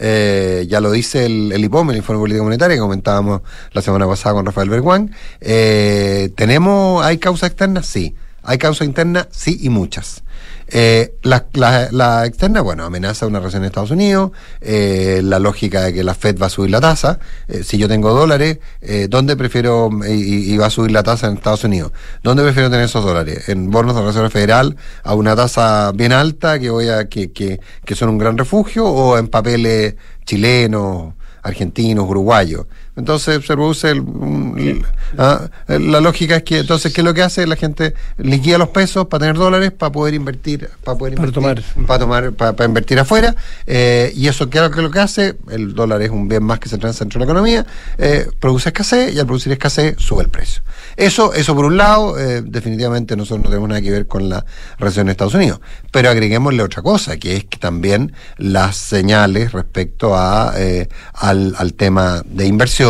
Eh, 0.00 0.66
ya 0.68 0.80
lo 0.80 0.90
dice 0.90 1.26
el, 1.26 1.52
el 1.52 1.64
IPOM, 1.64 1.90
el 1.90 1.96
Informe 1.96 2.18
de 2.18 2.22
Política 2.22 2.42
Monetaria, 2.44 2.76
que 2.76 2.80
comentábamos 2.80 3.42
la 3.72 3.82
semana 3.82 4.06
pasada 4.06 4.34
con 4.34 4.46
Rafael 4.46 4.70
Berguán. 4.70 5.14
Eh, 5.40 6.30
¿Tenemos, 6.36 7.04
hay 7.04 7.18
causa 7.18 7.46
externa? 7.46 7.82
Sí. 7.82 8.14
¿Hay 8.42 8.58
causa 8.58 8.84
interna? 8.84 9.28
Sí, 9.30 9.58
y 9.60 9.68
muchas. 9.68 10.22
Eh, 10.70 11.14
la, 11.22 11.46
la- 11.54 11.88
la 11.90 12.26
externa, 12.26 12.60
bueno, 12.60 12.84
amenaza 12.84 13.26
una 13.26 13.38
recesión 13.40 13.62
en 13.62 13.66
Estados 13.68 13.90
Unidos, 13.90 14.32
eh, 14.60 15.20
la 15.24 15.38
lógica 15.38 15.82
de 15.82 15.94
que 15.94 16.04
la 16.04 16.14
Fed 16.14 16.38
va 16.40 16.46
a 16.46 16.50
subir 16.50 16.70
la 16.70 16.80
tasa. 16.80 17.18
Eh, 17.48 17.62
si 17.64 17.78
yo 17.78 17.88
tengo 17.88 18.12
dólares, 18.12 18.58
eh, 18.82 19.06
¿dónde 19.08 19.36
prefiero, 19.36 19.88
y, 20.06 20.52
y 20.52 20.56
va 20.58 20.66
a 20.66 20.70
subir 20.70 20.90
la 20.90 21.02
tasa 21.02 21.28
en 21.28 21.34
Estados 21.34 21.64
Unidos? 21.64 21.92
¿Dónde 22.22 22.42
prefiero 22.42 22.68
tener 22.70 22.84
esos 22.84 23.04
dólares? 23.04 23.48
¿En 23.48 23.70
bonos 23.70 23.94
de 23.94 24.00
la 24.02 24.06
Reserva 24.08 24.30
Federal 24.30 24.76
a 25.04 25.14
una 25.14 25.34
tasa 25.34 25.92
bien 25.94 26.12
alta 26.12 26.58
que, 26.58 26.68
voy 26.70 26.88
a, 26.88 27.08
que, 27.08 27.32
que, 27.32 27.60
que 27.84 27.94
son 27.94 28.10
un 28.10 28.18
gran 28.18 28.36
refugio 28.36 28.86
o 28.86 29.16
en 29.18 29.28
papeles 29.28 29.94
chilenos? 30.26 31.14
argentinos, 31.40 32.04
uruguayos. 32.06 32.66
Entonces 32.98 33.46
se 33.46 33.54
produce 33.54 33.90
el- 33.90 34.00
un- 34.00 34.58
el- 34.58 34.84
ah, 35.16 35.48
la 35.68 36.00
lógica 36.00 36.36
es 36.36 36.42
que 36.42 36.58
entonces 36.58 36.92
qué 36.92 37.00
es 37.00 37.04
lo 37.04 37.14
que 37.14 37.22
hace 37.22 37.46
la 37.46 37.56
gente 37.56 37.94
liquida 38.18 38.58
los 38.58 38.68
pesos 38.70 39.06
para 39.06 39.20
tener 39.20 39.36
dólares 39.36 39.70
para 39.72 39.92
poder 39.92 40.14
invertir 40.14 40.68
para 40.84 40.98
poder 40.98 41.14
Para 41.14 41.28
invertir, 41.28 41.64
tomar. 41.64 41.86
para 41.86 41.98
tomar 42.00 42.32
para, 42.32 42.52
para 42.54 42.66
invertir 42.68 42.98
afuera 42.98 43.34
eh, 43.66 44.12
y 44.14 44.26
eso 44.28 44.50
qué 44.50 44.58
es 44.58 44.64
lo 44.64 44.70
que, 44.70 44.82
lo 44.82 44.90
que 44.90 44.98
hace 45.00 45.36
el 45.50 45.74
dólar 45.74 46.02
es 46.02 46.10
un 46.10 46.28
bien 46.28 46.42
más 46.42 46.58
que 46.58 46.68
se 46.68 46.76
transa 46.76 47.04
dentro 47.04 47.18
de 47.20 47.24
la 47.26 47.30
economía 47.30 47.66
eh, 47.98 48.28
produce 48.40 48.70
escasez 48.70 49.14
y 49.14 49.18
al 49.20 49.26
producir 49.26 49.52
escasez 49.52 49.94
sube 49.98 50.22
el 50.24 50.28
precio. 50.28 50.62
Eso 50.96 51.32
eso 51.34 51.54
por 51.54 51.64
un 51.66 51.76
lado 51.76 52.18
eh, 52.18 52.42
definitivamente 52.44 53.16
nosotros 53.16 53.44
no 53.44 53.50
tenemos 53.50 53.68
nada 53.68 53.80
que 53.80 53.90
ver 53.92 54.06
con 54.08 54.28
la 54.28 54.44
recesión 54.78 55.06
en 55.06 55.12
Estados 55.12 55.34
Unidos. 55.34 55.60
Pero 55.92 56.10
agreguémosle 56.10 56.62
otra 56.62 56.82
cosa 56.82 57.16
que 57.16 57.36
es 57.36 57.44
que 57.44 57.58
también 57.58 58.12
las 58.36 58.76
señales 58.76 59.52
respecto 59.52 60.16
a 60.16 60.52
eh, 60.56 60.88
al, 61.14 61.54
al 61.58 61.74
tema 61.74 62.22
de 62.26 62.46
inversión, 62.46 62.87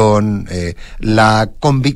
eh, 0.51 0.75
la, 1.01 1.51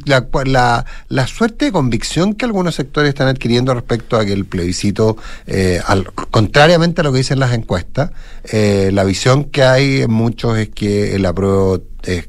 la, 0.06 0.26
la, 0.44 0.84
la 1.08 1.26
suerte 1.26 1.66
de 1.66 1.72
convicción 1.72 2.34
que 2.34 2.44
algunos 2.44 2.74
sectores 2.74 3.10
están 3.10 3.28
adquiriendo 3.28 3.72
respecto 3.74 4.16
a 4.16 4.24
que 4.24 4.32
el 4.32 4.44
plebiscito, 4.44 5.16
eh, 5.46 5.80
al- 5.86 6.12
contrariamente 6.30 7.00
a 7.00 7.04
lo 7.04 7.12
que 7.12 7.18
dicen 7.18 7.38
las 7.38 7.52
encuestas, 7.52 8.10
eh, 8.44 8.90
la 8.92 9.04
visión 9.04 9.44
que 9.44 9.62
hay 9.62 10.02
en 10.02 10.12
muchos 10.12 10.58
es 10.58 10.68
que 10.70 11.14
el 11.14 11.24
apruebo 11.26 11.82
es 12.02 12.28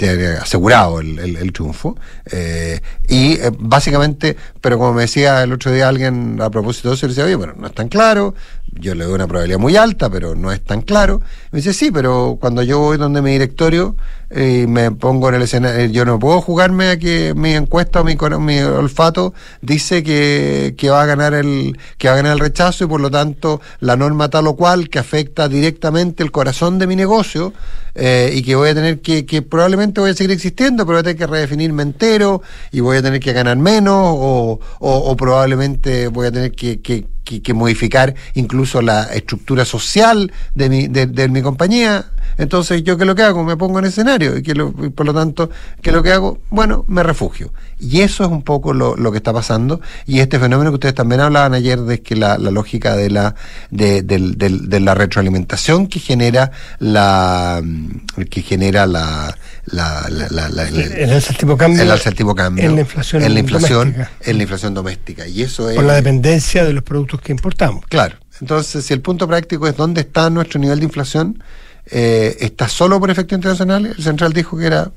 eh, 0.00 0.38
asegurado 0.40 1.00
el, 1.00 1.18
el- 1.18 1.52
triunfo. 1.52 1.96
eh, 2.32 2.80
y 3.08 3.32
eh, 3.34 3.50
básicamente, 3.58 4.36
pero 4.60 4.78
como 4.78 4.92
me 4.94 5.02
decía 5.02 5.42
el 5.42 5.52
otro 5.52 5.72
día 5.72 5.88
alguien 5.88 6.40
a 6.40 6.50
propósito 6.50 6.88
de 6.90 6.94
eso, 6.96 7.06
le 7.06 7.10
decía, 7.12 7.24
oye, 7.24 7.34
bueno, 7.36 7.54
no 7.56 7.66
es 7.66 7.74
tan 7.74 7.88
claro, 7.88 8.34
yo 8.72 8.94
le 8.94 9.04
doy 9.04 9.14
una 9.14 9.26
probabilidad 9.26 9.58
muy 9.58 9.76
alta, 9.76 10.10
pero 10.10 10.34
no 10.34 10.52
es 10.52 10.62
tan 10.62 10.82
claro. 10.82 11.20
Me 11.52 11.58
dice, 11.58 11.72
sí, 11.72 11.90
pero 11.90 12.36
cuando 12.40 12.62
yo 12.62 12.78
voy 12.80 12.96
donde 12.98 13.22
mi 13.22 13.32
directorio, 13.32 13.96
y 14.30 14.66
me 14.66 14.90
pongo 14.90 15.28
en 15.30 15.36
el 15.36 15.42
escenario. 15.42 15.86
Yo 15.86 16.04
no 16.04 16.18
puedo 16.18 16.40
jugarme 16.40 16.88
a 16.90 16.98
que 16.98 17.32
mi 17.34 17.54
encuesta 17.54 18.00
o 18.00 18.04
mi, 18.04 18.16
mi 18.40 18.58
olfato 18.60 19.32
dice 19.62 20.02
que, 20.02 20.74
que 20.76 20.90
va 20.90 21.02
a 21.02 21.06
ganar 21.06 21.32
el 21.34 21.78
que 21.96 22.08
va 22.08 22.14
a 22.14 22.16
ganar 22.18 22.32
el 22.34 22.40
rechazo 22.40 22.84
y 22.84 22.86
por 22.88 23.00
lo 23.00 23.10
tanto 23.10 23.60
la 23.80 23.96
norma 23.96 24.28
tal 24.28 24.46
o 24.48 24.56
cual 24.56 24.90
que 24.90 24.98
afecta 24.98 25.48
directamente 25.48 26.22
el 26.22 26.30
corazón 26.30 26.78
de 26.78 26.86
mi 26.86 26.94
negocio 26.96 27.52
eh, 27.94 28.30
y 28.34 28.42
que 28.42 28.54
voy 28.54 28.68
a 28.68 28.74
tener 28.74 29.00
que, 29.00 29.24
que 29.24 29.40
probablemente 29.42 30.00
voy 30.00 30.10
a 30.10 30.14
seguir 30.14 30.30
existiendo, 30.32 30.84
pero 30.84 30.96
voy 30.96 31.00
a 31.00 31.04
tener 31.04 31.16
que 31.16 31.26
redefinirme 31.26 31.82
entero 31.82 32.42
y 32.70 32.80
voy 32.80 32.98
a 32.98 33.02
tener 33.02 33.20
que 33.20 33.32
ganar 33.32 33.56
menos 33.56 33.94
o, 33.96 34.60
o- 34.78 34.98
o 35.10 35.16
probablemente 35.16 36.08
voy 36.08 36.26
a 36.26 36.32
tener 36.32 36.52
que, 36.52 36.80
que- 36.80 37.06
que- 37.24 37.42
que 37.42 37.54
modificar 37.54 38.14
incluso 38.34 38.80
la 38.82 39.04
estructura 39.04 39.64
social 39.64 40.32
de 40.54 40.68
mi, 40.68 40.86
de, 40.88 41.06
de 41.06 41.28
mi 41.28 41.42
compañía. 41.42 42.06
Entonces, 42.38 42.82
¿yo 42.84 42.96
qué 42.96 43.02
es 43.02 43.06
lo 43.06 43.14
que 43.14 43.22
hago? 43.22 43.44
Me 43.44 43.56
pongo 43.56 43.78
en 43.80 43.84
escenario 43.84 44.36
y, 44.38 44.42
que 44.42 44.54
lo- 44.54 44.72
y 44.82 44.88
por 44.90 45.04
lo 45.06 45.12
tanto, 45.12 45.50
¿qué 45.82 45.90
es 45.90 45.94
lo 45.96 46.02
que 46.02 46.12
hago? 46.12 46.38
Bueno, 46.50 46.84
me 46.88 47.02
refugio. 47.02 47.52
Y 47.80 48.00
eso 48.00 48.24
es 48.24 48.30
un 48.30 48.42
poco 48.42 48.72
lo, 48.72 48.96
lo 48.96 49.10
que 49.10 49.18
está 49.18 49.32
pasando. 49.32 49.80
Y 50.06 50.20
este 50.20 50.38
fenómeno 50.38 50.70
que 50.70 50.74
ustedes 50.74 50.94
también 50.94 51.20
hablaban 51.20 51.52
ayer 51.54 51.80
de 51.80 52.00
que 52.00 52.14
la, 52.16 52.38
la 52.38 52.50
lógica 52.50 52.96
de 52.96 53.10
la, 53.10 53.34
de, 53.70 54.02
del- 54.02 54.38
del- 54.38 54.68
de 54.68 54.80
la 54.80 54.94
retroalimentación 54.94 55.86
que 55.88 55.98
genera 56.00 56.52
la 56.78 57.60
mm, 57.62 58.22
que 58.30 58.42
genera 58.42 58.86
la, 58.86 59.36
la, 59.66 60.06
la- 60.08 60.48
la- 60.48 60.62
El 60.68 61.10
alza 61.12 61.28
del 61.28 61.36
tipo 61.38 61.52
de 61.52 61.58
cambio. 61.58 61.82
el 61.82 61.90
alza 61.90 62.10
tipo 62.12 62.30
de 62.30 62.36
cambio 62.36 62.64
En 62.64 62.74
la 62.74 62.80
inflación 62.82 63.22
en 63.22 63.34
la 63.34 63.40
inflación 63.40 63.92
doméstica. 63.92 64.10
en 64.24 64.36
la 64.36 64.42
inflación 64.42 64.74
doméstica 64.74 65.26
y 65.26 65.42
eso 65.42 65.68
es 65.70 65.76
Por 65.76 65.84
la 65.84 65.94
dependencia 65.94 66.64
de 66.64 66.72
los 66.72 66.82
productos 66.84 67.20
que 67.20 67.32
importamos. 67.32 67.84
Claro. 67.88 68.16
Entonces, 68.40 68.84
si 68.84 68.94
el 68.94 69.00
punto 69.00 69.26
práctico 69.26 69.66
es 69.66 69.76
dónde 69.76 70.02
está 70.02 70.30
nuestro 70.30 70.60
nivel 70.60 70.78
de 70.78 70.84
inflación, 70.84 71.42
eh, 71.90 72.36
está 72.40 72.68
solo 72.68 72.98
por 73.00 73.10
efectos 73.10 73.36
internacionales. 73.36 73.94
El 73.98 74.04
central 74.04 74.32
dijo 74.32 74.56
que 74.56 74.66
era 74.66 74.90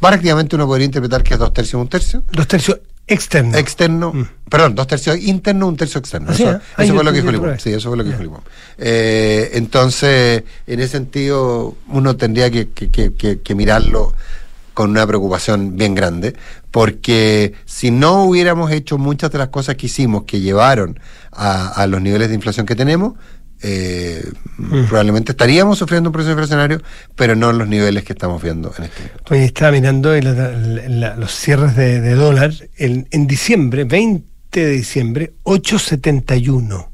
prácticamente 0.00 0.56
uno 0.56 0.66
podría 0.66 0.86
interpretar 0.86 1.22
que 1.22 1.34
es 1.34 1.40
dos 1.40 1.52
tercios, 1.52 1.80
un 1.80 1.88
tercio. 1.88 2.22
Dos 2.32 2.46
tercios 2.46 2.78
externos. 3.06 3.56
Externo, 3.56 4.12
Mm. 4.12 4.28
perdón, 4.50 4.74
dos 4.74 4.86
tercios 4.86 5.18
interno, 5.18 5.66
un 5.66 5.76
tercio 5.76 5.98
externo. 5.98 6.30
Eso 6.30 6.60
fue 6.76 7.04
lo 7.04 7.12
que 7.12 7.22
dijo 7.22 7.40
vez. 7.42 7.62
Sí, 7.62 7.72
eso 7.72 7.88
fue 7.88 7.96
lo 7.96 8.04
que 8.04 8.10
dijo 8.10 8.22
Limón. 8.22 8.42
Eh, 8.76 9.50
entonces, 9.54 10.44
en 10.66 10.80
ese 10.80 10.92
sentido, 10.92 11.74
uno 11.88 12.16
tendría 12.16 12.50
que, 12.50 12.68
que- 12.70 12.90
que- 12.90 13.14
que- 13.14 13.40
que 13.40 13.54
mirarlo 13.54 14.12
con 14.74 14.90
una 14.90 15.06
preocupación 15.06 15.76
bien 15.76 15.94
grande, 15.94 16.36
porque 16.70 17.54
si 17.64 17.90
no 17.90 18.22
hubiéramos 18.24 18.70
hecho 18.70 18.96
muchas 18.98 19.32
de 19.32 19.38
las 19.38 19.48
cosas 19.48 19.74
que 19.76 19.86
hicimos 19.86 20.22
que 20.24 20.40
llevaron 20.40 21.00
a, 21.32 21.68
a 21.68 21.86
los 21.88 22.00
niveles 22.00 22.28
de 22.28 22.34
inflación 22.36 22.64
que 22.66 22.76
tenemos, 22.76 23.14
eh, 23.62 24.24
Mm. 24.56 24.86
probablemente 24.86 25.32
estaríamos 25.32 25.78
sufriendo 25.78 26.08
un 26.10 26.12
proceso 26.12 26.32
inflacionario, 26.32 26.82
pero 27.14 27.36
no 27.36 27.50
en 27.50 27.58
los 27.58 27.68
niveles 27.68 28.02
que 28.04 28.12
estamos 28.12 28.42
viendo 28.42 28.72
en 28.76 28.84
este 28.84 29.02
momento. 29.02 29.34
Estaba 29.34 29.70
mirando 29.72 30.14
en 30.14 31.00
la- 31.00 31.14
los 31.16 31.32
cierres 31.34 31.76
de, 31.76 32.00
de 32.00 32.14
dólar 32.14 32.52
en, 32.76 33.06
en 33.12 33.26
diciembre, 33.28 33.84
20 33.84 34.26
de 34.52 34.70
diciembre, 34.70 35.32
871. 35.44 36.90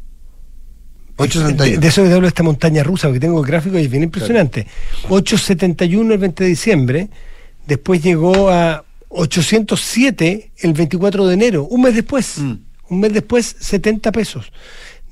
8.71. 1.17 1.57
De, 1.57 1.79
de 1.79 1.89
eso 1.89 2.03
que 2.03 2.09
te 2.09 2.15
hablo 2.15 2.27
de 2.27 2.29
esta 2.29 2.43
montaña 2.43 2.83
rusa, 2.83 3.07
porque 3.09 3.21
tengo 3.21 3.41
el 3.41 3.47
gráfico 3.47 3.79
y 3.79 3.83
es 3.83 3.91
bien 3.91 4.03
impresionante. 4.03 4.67
871 5.09 6.13
el 6.15 6.19
20 6.19 6.45
de 6.45 6.51
diciembre, 6.51 7.09
después 7.67 8.03
llegó 8.03 8.51
a 8.51 8.85
807 9.11 10.51
el 10.59 10.73
24 10.73 11.27
de 11.29 11.35
enero, 11.35 11.65
un 11.65 11.83
mes 11.83 11.95
después. 11.95 12.39
Mm. 12.39 12.55
Un 12.91 13.01
mes 13.01 13.13
después, 13.13 13.57
70 13.59 14.13
pesos. 14.13 14.53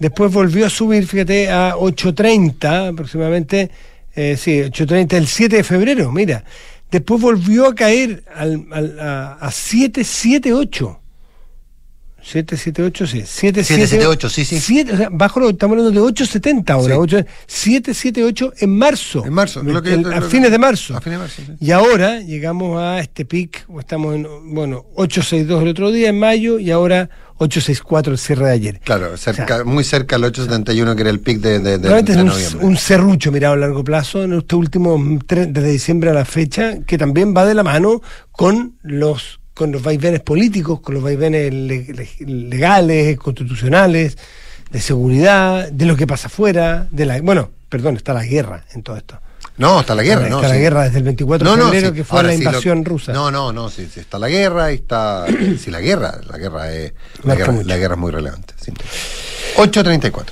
Después 0.03 0.33
volvió 0.33 0.67
a 0.67 0.71
subir, 0.71 1.07
fíjate, 1.07 1.49
a 1.49 1.77
830 1.77 2.88
aproximadamente, 2.88 3.71
eh, 4.17 4.37
sí, 4.37 4.61
830 4.61 5.17
el 5.17 5.29
7 5.29 5.57
de 5.57 5.62
febrero, 5.62 6.11
mira. 6.11 6.43
Después 6.91 7.21
volvió 7.21 7.69
a 7.69 7.75
caer 7.77 8.25
al, 8.35 8.67
al- 8.73 8.99
a, 8.99 9.33
a 9.35 9.51
778. 9.53 10.99
778, 12.21 13.07
sí. 13.07 13.23
778, 13.25 14.29
sí, 14.29 14.45
sí. 14.45 14.61
Siete, 14.61 14.93
o 14.93 14.97
sea, 14.97 15.09
bajo 15.11 15.41
lo, 15.41 15.51
estamos 15.51 15.77
hablando 15.77 15.91
de 16.01 16.01
870 16.07 16.73
ahora. 16.73 16.95
Sí. 16.95 17.01
8, 17.01 17.25
778 17.47 18.53
en 18.59 18.77
marzo. 18.79 19.25
En 19.27 19.33
marzo, 19.33 19.62
lo 19.62 19.83
que- 19.83 19.95
El- 19.95 20.03
lo 20.03 20.11
a 20.17 20.21
que- 20.21 20.27
fines 20.27 20.51
de 20.51 20.59
marzo. 20.59 20.97
A 20.97 21.01
fines 21.01 21.19
de 21.19 21.23
marzo, 21.25 21.43
sí. 21.47 21.53
Y 21.61 21.71
ahora 21.73 22.21
llegamos 22.21 22.81
a 22.81 22.99
este 23.01 23.25
pic, 23.25 23.65
o 23.69 23.79
estamos 23.81 24.15
en, 24.17 24.27
bueno, 24.55 24.85
862 24.95 25.62
el 25.62 25.69
otro 25.69 25.91
día 25.93 26.09
en 26.11 26.19
mayo 26.19 26.59
y 26.61 26.71
ahora 26.73 27.09
864 27.43 28.13
el 28.13 28.19
cierre 28.19 28.47
de 28.47 28.53
ayer. 28.53 28.81
Claro, 28.81 29.17
cerca, 29.17 29.65
muy 29.65 29.85
cerca 29.85 30.17
al 30.17 30.25
871, 30.25 30.95
que 30.97 31.01
era 31.03 31.11
el 31.11 31.21
pic 31.21 31.39
de, 31.41 31.59
de, 31.59 31.79
de- 31.79 31.89
noviembre. 32.25 32.65
un, 32.67 32.77
serrucho 32.77 33.31
mirado 33.33 33.55
a 33.55 33.57
largo 33.59 33.85
plazo 33.85 34.23
en 34.25 34.33
este 34.35 34.57
último 34.57 34.97
tre- 35.27 35.47
desde 35.51 35.71
diciembre 35.71 36.11
a 36.11 36.15
la 36.15 36.25
fecha, 36.25 36.79
que 36.87 36.99
también 36.99 37.35
va 37.37 37.45
de 37.47 37.55
la 37.55 37.63
mano 37.63 38.01
con 38.31 38.77
los 38.83 39.41
con 39.55 39.71
los 39.71 39.83
vaivenes 39.83 40.21
políticos, 40.21 40.81
con 40.81 40.95
los 40.95 41.05
vaivenes 41.05 41.53
le- 41.53 41.85
le- 41.93 42.27
legales, 42.27 43.19
constitucionales, 43.19 44.17
de 44.71 44.81
seguridad, 44.81 45.71
de 45.71 45.85
lo 45.85 45.95
que 45.97 46.07
pasa 46.07 46.29
afuera, 46.29 46.89
de 46.91 47.05
la 47.05 47.21
bueno, 47.21 47.51
perdón, 47.69 47.97
está 47.97 48.15
la 48.15 48.25
guerra 48.25 48.65
en 48.75 48.83
todo 48.83 48.97
esto. 48.97 49.21
No, 49.59 49.81
está 49.81 49.95
la 49.95 50.03
guerra, 50.03 50.23
está 50.25 50.37
¿no? 50.37 50.43
la 50.43 50.49
sí. 50.55 50.59
guerra 50.59 50.85
desde 50.85 50.99
el 50.99 51.05
24 51.05 51.45
No, 51.45 51.51
de 51.53 51.57
no, 51.59 51.65
febrero, 51.67 51.88
sí. 51.88 51.95
que 51.95 52.05
fue 52.05 52.19
Ahora 52.19 52.29
la 52.29 52.35
lo- 52.35 52.38
invasión 52.41 52.85
rusa. 52.85 53.12
No, 53.12 53.31
no, 53.31 53.53
no, 53.53 53.69
sí, 53.69 53.88
sí, 53.93 54.01
está 54.01 54.19
la 54.19 54.29
guerra 54.29 54.73
y 54.73 54.77
está. 54.77 55.27
sí, 55.62 55.71
la 55.71 55.81
guerra, 55.81 56.21
la 56.27 56.38
guerra 56.38 56.73
es. 56.73 56.93
La 57.23 57.35
guerra, 57.35 57.53
la 57.65 57.77
guerra 57.77 57.95
es 57.95 58.01
muy 58.01 58.11
relevante. 58.11 58.55
sin 58.61 58.75
duda. 58.75 58.87
8.34. 59.57 60.25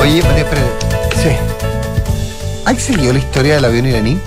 Oye, 0.00 0.22
María, 0.22 0.42
espera, 0.42 0.62
Sí. 1.22 1.30
¿has 2.64 2.82
seguido 2.82 3.12
la 3.12 3.18
historia 3.18 3.54
del 3.54 3.64
avión 3.64 3.86
iraní? 3.86 4.18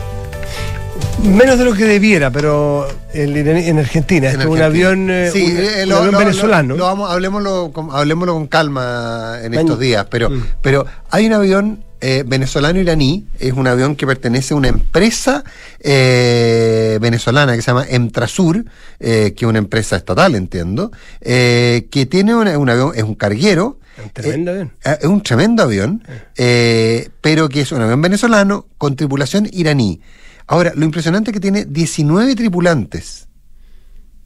Menos 1.23 1.58
de 1.58 1.65
lo 1.65 1.73
que 1.73 1.86
debiera, 1.86 2.32
pero 2.32 2.88
el 3.13 3.36
iraní- 3.36 3.67
en 3.67 3.80
Argentina, 3.80 4.27
En 4.30 4.34
esto 4.39 4.43
es 4.43 4.47
un 4.49 4.62
Argentina. 4.62 4.88
avión, 4.89 5.10
eh, 5.10 5.30
Sí, 5.34 5.43
un, 5.45 5.58
eh, 5.58 5.84
un 5.84 5.89
lo- 5.89 5.97
avión 5.97 6.12
lo- 6.13 6.19
venezolano. 6.19 6.69
lo- 6.69 6.77
lo 6.77 6.84
vamos, 6.86 7.12
hablemoslo, 7.12 7.71
con, 7.73 7.89
hablemoslo 7.91 8.34
con 8.36 8.47
calma 8.47 9.39
en 9.43 9.53
estos 9.53 9.80
días, 9.80 10.06
pero, 10.10 10.30
Mm. 10.30 10.43
pero 10.62 10.86
hay 11.10 11.25
un 11.27 11.34
avión 11.34 11.84
eh, 11.99 12.23
venezolano-iraní, 12.27 13.25
es 13.39 13.53
un 13.53 13.65
avión 13.65 13.95
que 13.95 14.06
pertenece 14.06 14.53
a 14.53 14.58
una 14.58 14.67
empresa 14.67 15.43
eh, 15.80 16.99
venezolana 17.01 17.56
que 17.56 17.63
se 17.63 17.71
llama 17.71 17.88
Emtrasur, 17.89 18.65
eh, 18.99 19.34
que 19.36 19.45
es 19.45 19.49
una 19.49 19.58
empresa 19.58 19.95
estatal, 19.95 20.36
entiendo, 20.36 20.91
eh, 21.21 21.88
que 21.89 22.06
tiene 22.06 22.36
una- 22.36 22.56
un 22.60 22.69
avión, 22.69 22.91
es 22.95 23.01
un 23.01 23.15
carguero. 23.15 23.80
Un 24.03 24.12
tremendo 24.12 24.51
eh, 24.51 24.53
avión. 24.53 24.71
eh, 24.86 24.97
Es 25.01 25.08
un 25.08 25.23
tremendo 25.23 25.63
avión, 25.63 26.03
eh, 26.38 27.10
pero 27.21 27.49
que 27.49 27.62
es 27.62 27.71
un 27.71 27.82
avión 27.82 27.99
venezolano 27.99 28.67
con 28.77 28.95
tripulación 28.95 29.49
iraní. 29.51 29.99
Ahora, 30.47 30.71
lo 30.75 30.86
impresionante 30.86 31.31
es 31.31 31.33
que 31.33 31.39
tiene 31.39 31.65
19 31.65 32.36
tripulantes. 32.36 33.27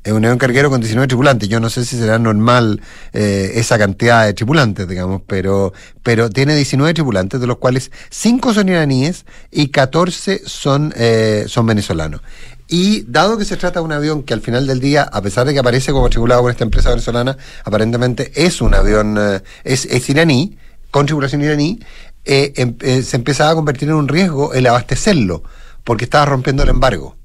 Es 0.03 0.13
un 0.13 0.25
avión 0.25 0.39
carguero 0.39 0.69
con 0.71 0.81
19 0.81 1.07
tripulantes. 1.07 1.47
Yo 1.47 1.59
no 1.59 1.69
sé 1.69 1.85
si 1.85 1.95
será 1.95 2.17
normal 2.17 2.81
eh, 3.13 3.51
esa 3.55 3.77
cantidad 3.77 4.25
de 4.25 4.33
tripulantes, 4.33 4.87
digamos, 4.87 5.21
pero, 5.27 5.73
pero 6.01 6.29
tiene 6.29 6.55
19 6.55 6.93
tripulantes, 6.95 7.39
de 7.39 7.45
los 7.47 7.57
cuales 7.57 7.91
5 8.09 8.53
son 8.53 8.69
iraníes 8.69 9.25
y 9.51 9.67
14 9.67 10.41
son, 10.45 10.91
eh, 10.95 11.45
son 11.47 11.67
venezolanos. 11.67 12.21
Y 12.67 13.01
dado 13.03 13.37
que 13.37 13.45
se 13.45 13.57
trata 13.57 13.79
de 13.79 13.85
un 13.85 13.91
avión 13.91 14.23
que 14.23 14.33
al 14.33 14.41
final 14.41 14.65
del 14.65 14.79
día, 14.79 15.03
a 15.03 15.21
pesar 15.21 15.45
de 15.45 15.53
que 15.53 15.59
aparece 15.59 15.91
como 15.91 16.09
tripulado 16.09 16.41
por 16.41 16.51
esta 16.51 16.63
empresa 16.63 16.89
venezolana, 16.89 17.37
aparentemente 17.63 18.31
es 18.33 18.61
un 18.61 18.73
avión, 18.73 19.17
eh, 19.19 19.41
es, 19.63 19.85
es 19.85 20.09
iraní, 20.09 20.57
con 20.89 21.05
tripulación 21.05 21.43
iraní, 21.43 21.79
eh, 22.25 22.53
em- 22.55 23.03
se 23.03 23.17
empezaba 23.17 23.51
a 23.51 23.55
convertir 23.55 23.89
en 23.89 23.95
un 23.95 24.07
riesgo 24.07 24.53
el 24.53 24.65
abastecerlo, 24.67 25.43
porque 25.83 26.05
estaba 26.05 26.25
rompiendo 26.25 26.63
el 26.63 26.69
embargo. 26.69 27.15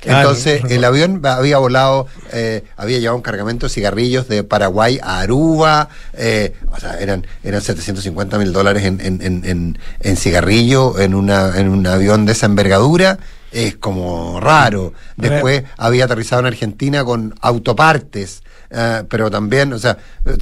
Claro, 0.00 0.30
Entonces, 0.30 0.62
el 0.70 0.82
avión 0.84 1.20
había 1.26 1.58
volado, 1.58 2.06
eh, 2.32 2.64
había 2.76 2.98
llevado 2.98 3.16
un 3.16 3.22
cargamento 3.22 3.66
de 3.66 3.70
cigarrillos 3.70 4.26
de 4.28 4.42
Paraguay 4.42 4.98
a 5.02 5.20
Aruba, 5.20 5.88
eh, 6.14 6.54
o 6.72 6.80
sea, 6.80 6.98
eran, 7.00 7.26
eran 7.44 7.60
750 7.60 8.38
mil 8.38 8.52
dólares 8.52 8.84
en, 8.84 9.00
en, 9.00 9.20
en, 9.20 9.44
en, 9.44 9.78
en 10.00 10.16
cigarrillo, 10.16 10.98
en, 10.98 11.14
una, 11.14 11.58
en 11.58 11.68
un 11.68 11.86
avión 11.86 12.24
de 12.26 12.32
esa 12.32 12.46
envergadura, 12.46 13.18
es 13.52 13.76
como 13.76 14.40
raro. 14.40 14.94
Después 15.16 15.64
había 15.76 16.06
aterrizado 16.06 16.40
en 16.40 16.46
Argentina 16.46 17.04
con 17.04 17.34
autopartes, 17.42 18.42
eh, 18.70 19.02
pero 19.08 19.30
también, 19.30 19.72
o 19.74 19.78
sea, 19.78 19.98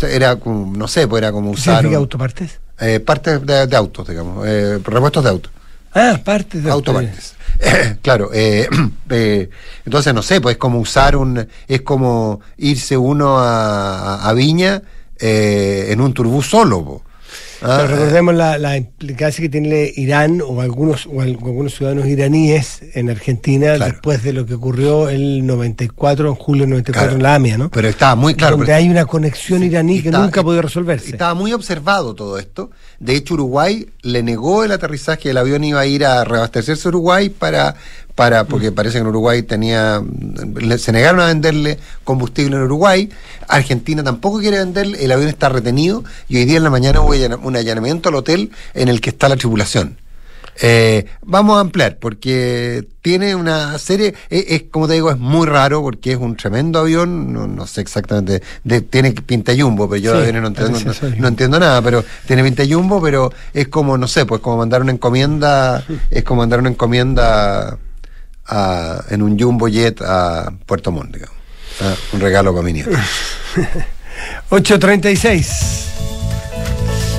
era 0.08 0.36
como, 0.36 0.76
no 0.76 0.86
sé, 0.86 1.08
pues 1.08 1.20
era 1.22 1.32
como 1.32 1.52
¿Qué 1.52 1.60
usar 1.60 1.86
un- 1.86 1.94
autopartes? 1.94 2.60
eh, 2.78 3.00
partes 3.00 3.44
de, 3.44 3.66
de 3.66 3.76
autos, 3.76 4.06
digamos, 4.06 4.46
eh, 4.46 4.78
repuestos 4.84 5.24
de 5.24 5.30
autos. 5.30 5.52
Ah, 5.94 6.20
partes 6.22 6.62
de 6.62 6.70
Autopartes. 6.70 7.34
claro, 8.02 8.30
eh, 8.32 8.68
eh, 9.10 9.50
entonces 9.84 10.14
no 10.14 10.22
sé, 10.22 10.40
pues 10.40 10.54
es 10.54 10.58
como 10.58 10.78
usar 10.78 11.16
un, 11.16 11.46
es 11.68 11.82
como 11.82 12.40
irse 12.56 12.96
uno 12.96 13.38
a, 13.38 14.28
a 14.28 14.32
Viña 14.32 14.82
eh, 15.18 15.86
en 15.90 16.00
un 16.00 16.12
turbús 16.12 16.48
solo. 16.48 17.02
Ah, 17.62 17.86
recordemos 17.88 18.34
la, 18.34 18.58
la, 18.58 18.76
implicancia 18.76 19.42
que 19.42 19.48
tiene 19.48 19.92
Irán 19.96 20.42
o 20.46 20.60
algunos, 20.60 21.06
o 21.06 21.20
algunos 21.20 21.74
ciudadanos 21.74 22.06
iraníes 22.06 22.82
en 22.94 23.10
Argentina 23.10 23.78
después 23.78 24.22
de 24.22 24.32
lo 24.32 24.46
que 24.46 24.54
ocurrió 24.54 25.08
el 25.08 25.46
94, 25.46 26.28
en 26.28 26.34
julio 26.34 26.62
del 26.62 26.70
94 26.70 27.16
en 27.16 27.22
la 27.22 27.34
AMIA, 27.34 27.58
¿no? 27.58 27.70
Pero 27.70 27.88
estaba 27.88 28.14
muy 28.14 28.34
claro. 28.34 28.56
Donde 28.56 28.74
hay 28.74 28.88
una 28.88 29.06
conexión 29.06 29.62
iraní 29.62 30.02
que 30.02 30.10
nunca 30.10 30.40
ha 30.40 30.44
podido 30.44 30.62
resolverse. 30.62 31.10
Estaba 31.10 31.34
muy 31.34 31.52
observado 31.52 32.14
todo 32.14 32.38
esto. 32.38 32.70
De 32.98 33.14
hecho, 33.16 33.34
Uruguay 33.34 33.88
le 34.02 34.22
negó 34.22 34.64
el 34.64 34.72
aterrizaje, 34.72 35.30
el 35.30 35.36
avión 35.36 35.64
iba 35.64 35.80
a 35.80 35.86
ir 35.86 36.04
a 36.04 36.24
reabastecerse 36.24 36.88
a 36.88 36.90
Uruguay 36.90 37.28
para 37.28 37.76
para 38.16 38.44
porque 38.44 38.72
parece 38.72 38.94
que 38.94 39.02
en 39.02 39.06
Uruguay 39.06 39.42
tenía 39.42 40.02
se 40.78 40.90
negaron 40.90 41.20
a 41.20 41.26
venderle 41.26 41.78
combustible 42.02 42.56
en 42.56 42.62
Uruguay. 42.62 43.10
Argentina 43.46 44.02
tampoco 44.02 44.40
quiere 44.40 44.58
venderle 44.58 45.04
el 45.04 45.12
avión 45.12 45.28
está 45.28 45.50
retenido 45.50 46.02
y 46.28 46.38
hoy 46.38 46.46
día 46.46 46.56
en 46.56 46.64
la 46.64 46.70
mañana 46.70 47.00
hubo 47.02 47.12
un 47.42 47.56
allanamiento 47.56 48.08
al 48.08 48.16
hotel 48.16 48.50
en 48.74 48.88
el 48.88 49.00
que 49.00 49.10
está 49.10 49.28
la 49.28 49.36
tripulación. 49.36 49.98
Eh, 50.62 51.04
vamos 51.22 51.58
a 51.58 51.60
ampliar 51.60 51.98
porque 51.98 52.88
tiene 53.02 53.34
una 53.34 53.78
serie, 53.78 54.14
es, 54.30 54.64
como 54.70 54.88
te 54.88 54.94
digo, 54.94 55.10
es 55.10 55.18
muy 55.18 55.46
raro 55.46 55.82
porque 55.82 56.12
es 56.12 56.16
un 56.16 56.34
tremendo 56.34 56.78
avión, 56.78 57.54
no, 57.54 57.66
sé 57.66 57.82
exactamente, 57.82 58.42
tiene 58.88 59.12
pinta 59.12 59.52
jumbo, 59.54 59.86
pero 59.86 60.00
yo 60.00 60.14
no 60.14 60.48
entiendo, 60.48 60.78
no, 61.18 61.28
entiendo 61.28 61.60
nada, 61.60 61.82
pero 61.82 62.02
tiene 62.26 62.42
pinta 62.42 62.64
jumbo, 62.66 63.02
pero 63.02 63.30
es 63.52 63.68
como, 63.68 63.98
no 63.98 64.08
sé, 64.08 64.24
pues 64.24 64.40
como 64.40 64.56
mandar 64.56 64.80
una 64.80 64.92
encomienda, 64.92 65.84
es 66.10 66.24
como 66.24 66.40
mandar 66.40 66.60
una 66.60 66.70
encomienda 66.70 67.78
en 69.10 69.22
un 69.22 69.38
jumbo 69.38 69.68
jet 69.68 70.00
a 70.02 70.52
Puerto 70.66 70.90
Montt, 70.90 71.16
un 72.12 72.20
regalo 72.20 72.52
para 72.52 72.64
mi 72.64 72.72
nieto. 72.72 72.90
836. 74.50 75.86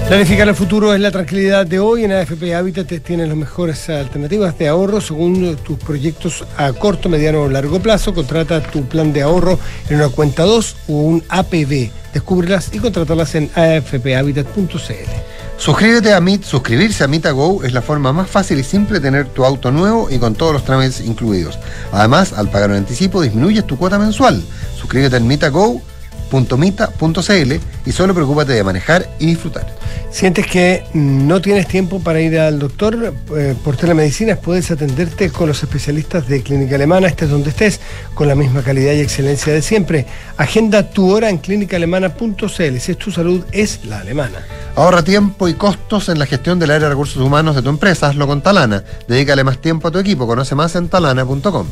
Planificar 0.07 0.47
el 0.47 0.55
futuro 0.55 0.93
es 0.93 1.01
la 1.01 1.11
tranquilidad 1.11 1.67
de 1.67 1.79
hoy. 1.79 2.05
En 2.05 2.13
AFP 2.13 2.55
Habitat 2.55 2.87
tienes 3.03 3.27
las 3.27 3.35
mejores 3.35 3.89
alternativas 3.89 4.57
de 4.57 4.69
ahorro 4.69 5.01
según 5.01 5.57
tus 5.57 5.77
proyectos 5.77 6.45
a 6.55 6.71
corto, 6.71 7.09
mediano 7.09 7.41
o 7.41 7.49
largo 7.49 7.81
plazo. 7.81 8.13
Contrata 8.13 8.63
tu 8.63 8.85
plan 8.85 9.11
de 9.11 9.23
ahorro 9.23 9.59
en 9.89 9.97
una 9.97 10.07
cuenta 10.07 10.43
2 10.43 10.75
o 10.87 10.93
un 10.93 11.23
APB. 11.27 11.91
Descúbrelas 12.13 12.73
y 12.73 12.79
contratarlas 12.79 13.35
en 13.35 13.49
afphabitat.cl. 13.53 15.36
Suscríbete 15.57 16.13
a 16.13 16.21
Meet, 16.21 16.43
suscribirse 16.43 17.03
a 17.03 17.07
MitaGo 17.07 17.63
es 17.63 17.73
la 17.73 17.81
forma 17.81 18.13
más 18.13 18.29
fácil 18.29 18.59
y 18.59 18.63
simple 18.63 18.99
de 18.99 19.07
tener 19.07 19.27
tu 19.27 19.43
auto 19.43 19.71
nuevo 19.71 20.07
y 20.09 20.19
con 20.19 20.35
todos 20.35 20.53
los 20.53 20.63
trámites 20.63 21.01
incluidos. 21.01 21.57
Además, 21.91 22.31
al 22.33 22.49
pagar 22.49 22.69
un 22.69 22.77
anticipo 22.77 23.21
disminuyes 23.21 23.65
tu 23.65 23.75
cuota 23.75 23.97
mensual. 23.97 24.43
Suscríbete 24.79 25.17
en 25.17 25.27
MitaGo 25.27 25.81
.mita.cl 26.31 27.53
y 27.85 27.91
solo 27.91 28.13
preocúpate 28.13 28.53
de 28.53 28.63
manejar 28.63 29.09
y 29.19 29.27
disfrutar. 29.27 29.67
¿Sientes 30.11 30.47
que 30.47 30.83
no 30.93 31.41
tienes 31.41 31.67
tiempo 31.67 31.99
para 31.99 32.21
ir 32.21 32.39
al 32.39 32.59
doctor? 32.59 33.13
Eh, 33.35 33.55
por 33.63 33.75
telemedicina 33.75 34.35
puedes 34.35 34.71
atenderte 34.71 35.29
con 35.29 35.47
los 35.47 35.61
especialistas 35.61 36.27
de 36.27 36.41
Clínica 36.41 36.75
Alemana, 36.75 37.07
estés 37.07 37.29
donde 37.29 37.49
estés, 37.49 37.79
con 38.13 38.27
la 38.27 38.35
misma 38.35 38.63
calidad 38.63 38.93
y 38.93 39.01
excelencia 39.01 39.53
de 39.53 39.61
siempre. 39.61 40.05
Agenda 40.37 40.89
tu 40.89 41.11
hora 41.11 41.29
en 41.29 41.37
clínicaalemana.cl. 41.37 42.77
Si 42.79 42.91
es 42.91 42.97
tu 42.97 43.11
salud, 43.11 43.43
es 43.51 43.85
la 43.85 43.99
alemana. 43.99 44.39
Ahorra 44.75 45.03
tiempo 45.03 45.47
y 45.47 45.55
costos 45.55 46.09
en 46.09 46.19
la 46.19 46.25
gestión 46.25 46.57
del 46.57 46.71
área 46.71 46.87
de 46.87 46.89
recursos 46.89 47.21
humanos 47.21 47.55
de 47.55 47.61
tu 47.61 47.69
empresa. 47.69 48.07
Hazlo 48.07 48.27
con 48.27 48.41
Talana. 48.41 48.83
Dedícale 49.07 49.43
más 49.43 49.59
tiempo 49.59 49.89
a 49.89 49.91
tu 49.91 49.99
equipo. 49.99 50.25
Conoce 50.25 50.55
más 50.55 50.75
en 50.75 50.87
talana.com. 50.87 51.67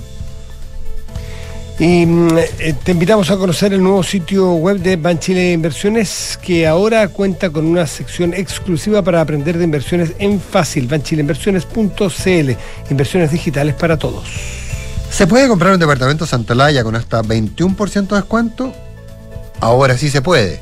Y 1.77 2.05
mm, 2.05 2.37
eh, 2.59 2.75
te 2.83 2.91
invitamos 2.93 3.29
a 3.31 3.37
conocer 3.37 3.73
el 3.73 3.83
nuevo 3.83 4.01
sitio 4.01 4.53
web 4.53 4.79
de 4.79 4.95
Banchile 4.95 5.51
Inversiones, 5.51 6.39
que 6.41 6.65
ahora 6.65 7.07
cuenta 7.09 7.49
con 7.49 7.65
una 7.65 7.85
sección 7.85 8.33
exclusiva 8.33 9.01
para 9.01 9.19
aprender 9.19 9.57
de 9.57 9.65
inversiones 9.65 10.13
en 10.19 10.39
fácil, 10.39 10.87
banchileinversiones.cl, 10.87 12.51
inversiones 12.89 13.31
digitales 13.31 13.75
para 13.75 13.97
todos. 13.97 14.25
¿Se 15.09 15.27
puede 15.27 15.47
comprar 15.47 15.73
un 15.73 15.79
departamento 15.79 16.25
Santalaya 16.25 16.83
con 16.83 16.95
hasta 16.95 17.21
21% 17.21 18.07
de 18.07 18.15
descuento? 18.15 18.73
Ahora 19.59 19.97
sí 19.97 20.09
se 20.09 20.21
puede. 20.21 20.61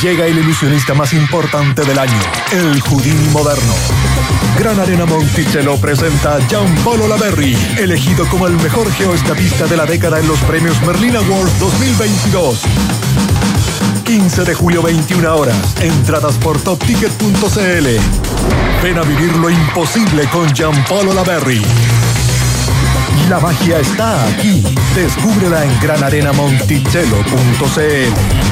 Llega 0.00 0.26
el 0.26 0.38
ilusionista 0.38 0.94
más 0.94 1.12
importante 1.12 1.84
del 1.84 1.98
año, 1.98 2.18
el 2.52 2.80
Houdini 2.80 3.28
moderno. 3.28 3.74
Gran 4.58 4.80
Arena 4.80 5.06
Monticello 5.06 5.76
presenta 5.76 6.38
Gianpolo 6.48 7.06
Laverri, 7.06 7.56
elegido 7.78 8.26
como 8.28 8.46
el 8.46 8.54
mejor 8.54 8.90
geoestatista 8.92 9.66
de 9.66 9.76
la 9.76 9.86
década 9.86 10.18
en 10.18 10.26
los 10.26 10.40
premios 10.40 10.80
Merlin 10.82 11.16
Awards 11.16 11.58
2022. 11.60 12.62
15 14.04 14.44
de 14.44 14.54
julio, 14.54 14.82
21 14.82 15.36
horas. 15.36 15.56
Entradas 15.80 16.36
por 16.36 16.60
topticket.cl. 16.60 17.86
Ven 18.82 18.98
a 18.98 19.02
vivir 19.02 19.36
lo 19.36 19.50
imposible 19.50 20.28
con 20.30 20.52
Gianpolo 20.52 21.14
Laverri. 21.14 21.62
La 23.28 23.38
magia 23.38 23.78
está 23.78 24.26
aquí. 24.26 24.64
Descúbrela 24.94 25.64
en 25.64 25.80
granarenamonticello.cl. 25.80 28.51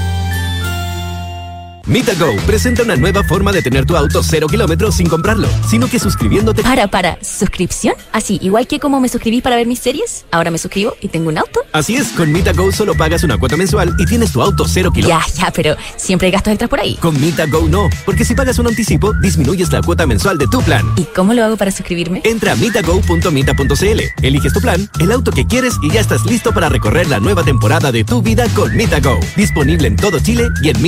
MitaGo 1.91 2.37
presenta 2.47 2.83
una 2.83 2.95
nueva 2.95 3.21
forma 3.21 3.51
de 3.51 3.61
tener 3.61 3.85
tu 3.85 3.97
auto 3.97 4.23
cero 4.23 4.47
kilómetros 4.47 4.95
sin 4.95 5.09
comprarlo, 5.09 5.49
sino 5.69 5.89
que 5.89 5.99
suscribiéndote. 5.99 6.63
Para, 6.63 6.87
para, 6.87 7.17
¿suscripción? 7.21 7.95
Así, 8.13 8.39
igual 8.41 8.65
que 8.65 8.79
como 8.79 9.01
me 9.01 9.09
suscribí 9.09 9.41
para 9.41 9.57
ver 9.57 9.67
mis 9.67 9.79
series, 9.79 10.23
ahora 10.31 10.51
me 10.51 10.57
suscribo 10.57 10.95
y 11.01 11.09
tengo 11.09 11.27
un 11.27 11.37
auto. 11.37 11.59
Así 11.73 11.97
es, 11.97 12.07
con 12.13 12.31
MitaGo 12.31 12.71
solo 12.71 12.95
pagas 12.95 13.25
una 13.25 13.37
cuota 13.37 13.57
mensual 13.57 13.93
y 13.99 14.05
tienes 14.05 14.31
tu 14.31 14.41
auto 14.41 14.69
cero 14.69 14.93
kilómetros. 14.93 15.35
Ya, 15.35 15.47
ya, 15.47 15.51
pero 15.51 15.75
siempre 15.97 16.27
hay 16.27 16.31
gastos 16.31 16.51
extras 16.53 16.69
por 16.69 16.79
ahí. 16.79 16.95
Con 16.95 17.19
MitaGo 17.19 17.67
no, 17.67 17.89
porque 18.05 18.23
si 18.23 18.35
pagas 18.35 18.57
un 18.57 18.67
anticipo, 18.67 19.11
disminuyes 19.15 19.69
la 19.73 19.81
cuota 19.81 20.07
mensual 20.07 20.37
de 20.37 20.47
tu 20.47 20.61
plan. 20.61 20.89
¿Y 20.95 21.03
cómo 21.13 21.33
lo 21.33 21.43
hago 21.43 21.57
para 21.57 21.71
suscribirme? 21.71 22.21
Entra 22.23 22.53
a 22.53 22.55
mitago.mita.cl, 22.55 24.01
eliges 24.21 24.53
tu 24.53 24.61
plan, 24.61 24.89
el 25.01 25.11
auto 25.11 25.33
que 25.33 25.45
quieres 25.45 25.73
y 25.83 25.91
ya 25.91 25.99
estás 25.99 26.23
listo 26.25 26.53
para 26.53 26.69
recorrer 26.69 27.09
la 27.09 27.19
nueva 27.19 27.43
temporada 27.43 27.91
de 27.91 28.05
tu 28.05 28.21
vida 28.21 28.47
con 28.55 28.73
MitaGo. 28.77 29.19
Disponible 29.35 29.89
en 29.89 29.97
todo 29.97 30.17
Chile 30.21 30.47
y 30.63 30.69
en 30.69 30.81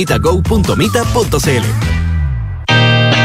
mitago.mita.cl. 0.94 1.64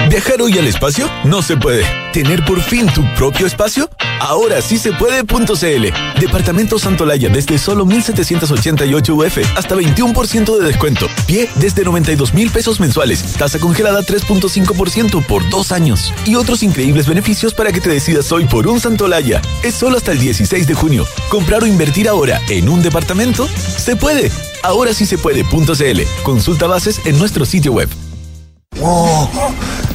¿Viajar 0.09 0.41
hoy 0.41 0.57
al 0.57 0.65
espacio? 0.65 1.07
No 1.23 1.43
se 1.43 1.55
puede. 1.55 1.85
¿Tener 2.11 2.43
por 2.43 2.59
fin 2.61 2.87
tu 2.87 3.03
propio 3.13 3.45
espacio? 3.45 3.87
Ahora 4.19 4.59
sí 4.59 4.79
se 4.79 4.91
puede.cl. 4.91 6.19
Departamento 6.19 6.79
Santolaya 6.79 7.29
desde 7.29 7.59
solo 7.59 7.85
1788 7.85 9.15
UF 9.15 9.37
hasta 9.55 9.75
21% 9.75 10.57
de 10.57 10.65
descuento. 10.65 11.07
Pie 11.27 11.47
desde 11.55 11.83
92 11.83 12.33
mil 12.33 12.49
pesos 12.49 12.79
mensuales. 12.79 13.21
Tasa 13.37 13.59
congelada 13.59 14.01
3.5% 14.01 15.23
por 15.27 15.47
dos 15.51 15.71
años. 15.71 16.11
Y 16.25 16.33
otros 16.35 16.63
increíbles 16.63 17.07
beneficios 17.07 17.53
para 17.53 17.71
que 17.71 17.81
te 17.81 17.89
decidas 17.89 18.31
hoy 18.31 18.45
por 18.45 18.65
un 18.67 18.79
Santolaya. 18.79 19.43
Es 19.63 19.75
solo 19.75 19.97
hasta 19.97 20.11
el 20.11 20.19
16 20.19 20.65
de 20.65 20.73
junio. 20.73 21.05
Comprar 21.29 21.61
o 21.61 21.67
invertir 21.67 22.09
ahora 22.09 22.41
en 22.49 22.67
un 22.67 22.81
departamento? 22.81 23.47
Se 23.47 23.95
puede. 23.95 24.31
Ahora 24.63 24.93
sí 24.93 25.05
se 25.05 25.17
puede.cl. 25.17 26.01
Consulta 26.23 26.67
bases 26.67 27.01
en 27.05 27.17
nuestro 27.17 27.45
sitio 27.45 27.73
web. 27.73 27.89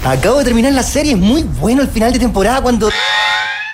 Acabo 0.05 0.38
de 0.38 0.44
terminar 0.44 0.72
la 0.72 0.83
serie, 0.83 1.12
es 1.12 1.18
muy 1.18 1.42
bueno 1.42 1.83
el 1.83 1.88
final 1.88 2.12
de 2.12 2.18
temporada 2.18 2.61
cuando... 2.61 2.90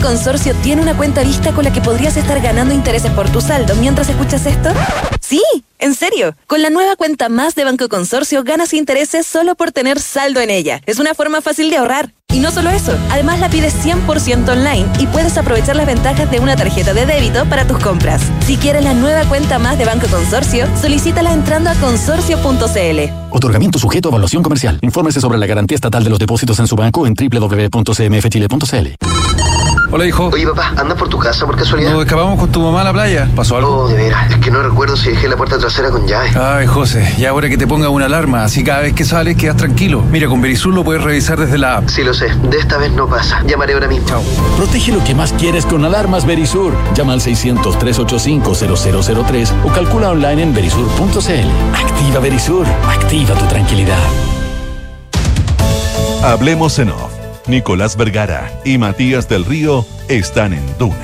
Consorcio 0.00 0.54
tiene 0.62 0.82
una 0.82 0.96
cuenta 0.96 1.22
vista 1.22 1.52
con 1.52 1.64
la 1.64 1.72
que 1.72 1.80
podrías 1.80 2.16
estar 2.16 2.40
ganando 2.40 2.74
intereses 2.74 3.10
por 3.12 3.30
tu 3.30 3.40
saldo 3.40 3.74
mientras 3.76 4.08
escuchas 4.08 4.46
esto? 4.46 4.70
Sí, 5.20 5.42
en 5.78 5.94
serio. 5.94 6.34
Con 6.46 6.62
la 6.62 6.70
nueva 6.70 6.96
cuenta 6.96 7.28
más 7.28 7.54
de 7.54 7.64
Banco 7.64 7.88
Consorcio 7.88 8.42
ganas 8.42 8.72
intereses 8.72 9.26
solo 9.26 9.54
por 9.54 9.72
tener 9.72 10.00
saldo 10.00 10.40
en 10.40 10.50
ella. 10.50 10.80
Es 10.86 10.98
una 10.98 11.14
forma 11.14 11.40
fácil 11.42 11.70
de 11.70 11.76
ahorrar. 11.76 12.12
Y 12.32 12.38
no 12.38 12.50
solo 12.50 12.70
eso, 12.70 12.96
además 13.10 13.40
la 13.40 13.48
pides 13.48 13.74
100% 13.84 14.48
online 14.48 14.86
y 14.98 15.06
puedes 15.06 15.36
aprovechar 15.36 15.76
las 15.76 15.86
ventajas 15.86 16.30
de 16.30 16.40
una 16.40 16.56
tarjeta 16.56 16.94
de 16.94 17.06
débito 17.06 17.44
para 17.46 17.66
tus 17.66 17.78
compras. 17.78 18.22
Si 18.46 18.56
quieres 18.56 18.84
la 18.84 18.94
nueva 18.94 19.24
cuenta 19.24 19.58
más 19.58 19.78
de 19.78 19.84
Banco 19.84 20.06
Consorcio, 20.08 20.66
solicítala 20.80 21.32
entrando 21.32 21.70
a 21.70 21.74
consorcio.cl. 21.74 23.12
Otorgamiento 23.30 23.78
sujeto 23.78 24.08
a 24.08 24.10
evaluación 24.10 24.42
comercial. 24.42 24.78
Infórmese 24.82 25.20
sobre 25.20 25.38
la 25.38 25.46
garantía 25.46 25.74
estatal 25.74 26.04
de 26.04 26.10
los 26.10 26.18
depósitos 26.18 26.58
en 26.60 26.66
su 26.66 26.76
banco 26.76 27.06
en 27.06 27.14
www.cmfchile.cl. 27.14 28.94
Hola, 29.92 30.06
hijo. 30.06 30.30
Oye, 30.32 30.46
papá, 30.46 30.72
¿andas 30.76 30.96
por 30.96 31.08
tu 31.08 31.18
casa 31.18 31.44
por 31.46 31.56
casualidad? 31.56 31.90
Nos 31.90 32.02
escapamos 32.02 32.38
con 32.38 32.52
tu 32.52 32.60
mamá 32.60 32.82
a 32.82 32.84
la 32.84 32.92
playa. 32.92 33.28
¿Pasó 33.34 33.56
algo? 33.56 33.76
Oh, 33.76 33.88
de 33.88 33.96
veras. 33.96 34.30
Es 34.30 34.36
que 34.36 34.48
no 34.52 34.62
recuerdo 34.62 34.96
si 34.96 35.10
dejé 35.10 35.26
la 35.26 35.36
puerta 35.36 35.58
trasera 35.58 35.90
con 35.90 36.06
llave. 36.06 36.30
Ay, 36.36 36.68
José, 36.68 37.12
ya 37.18 37.30
ahora 37.30 37.48
que 37.48 37.58
te 37.58 37.66
ponga 37.66 37.88
una 37.88 38.06
alarma, 38.06 38.44
así 38.44 38.62
cada 38.62 38.82
vez 38.82 38.94
que 38.94 39.04
sales 39.04 39.36
quedas 39.36 39.56
tranquilo. 39.56 40.04
Mira, 40.08 40.28
con 40.28 40.40
Verisur 40.40 40.72
lo 40.72 40.84
puedes 40.84 41.02
revisar 41.02 41.40
desde 41.40 41.58
la 41.58 41.78
app. 41.78 41.88
Sí, 41.88 42.04
lo 42.04 42.14
sé. 42.14 42.19
De 42.26 42.58
esta 42.58 42.76
vez 42.78 42.92
no 42.92 43.08
pasa. 43.08 43.42
Llamaré 43.46 43.72
ahora 43.74 43.88
mismo. 43.88 44.06
Chao. 44.06 44.22
Protege 44.56 44.92
lo 44.92 45.02
que 45.04 45.14
más 45.14 45.32
quieres 45.32 45.66
con 45.66 45.84
alarmas 45.84 46.24
Verisur. 46.26 46.72
Llama 46.94 47.14
al 47.14 47.20
600-385-0003 47.20 49.50
o 49.64 49.72
calcula 49.72 50.10
online 50.10 50.42
en 50.42 50.54
verisur.cl. 50.54 51.48
Activa 51.74 52.20
Verisur. 52.20 52.66
Activa 52.88 53.34
tu 53.34 53.46
tranquilidad. 53.46 53.98
Hablemos 56.22 56.78
en 56.78 56.90
off. 56.90 57.10
Nicolás 57.46 57.96
Vergara 57.96 58.52
y 58.64 58.76
Matías 58.78 59.28
del 59.28 59.44
Río 59.44 59.84
están 60.08 60.52
en 60.52 60.64
Duna. 60.78 60.96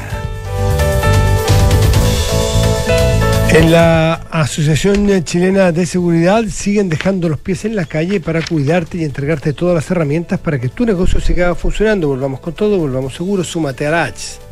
En 3.56 3.72
la 3.72 4.12
Asociación 4.30 5.24
Chilena 5.24 5.72
de 5.72 5.86
Seguridad 5.86 6.44
siguen 6.50 6.90
dejando 6.90 7.30
los 7.30 7.40
pies 7.40 7.64
en 7.64 7.74
la 7.74 7.86
calle 7.86 8.20
para 8.20 8.42
cuidarte 8.42 8.98
y 8.98 9.04
entregarte 9.04 9.54
todas 9.54 9.74
las 9.74 9.90
herramientas 9.90 10.38
para 10.38 10.60
que 10.60 10.68
tu 10.68 10.84
negocio 10.84 11.22
siga 11.22 11.54
funcionando. 11.54 12.08
Volvamos 12.08 12.40
con 12.40 12.52
todo, 12.52 12.76
volvamos 12.76 13.14
seguros, 13.14 13.46
súmate 13.46 13.86
a 13.86 13.90
la 13.90 14.04
H. 14.04 14.45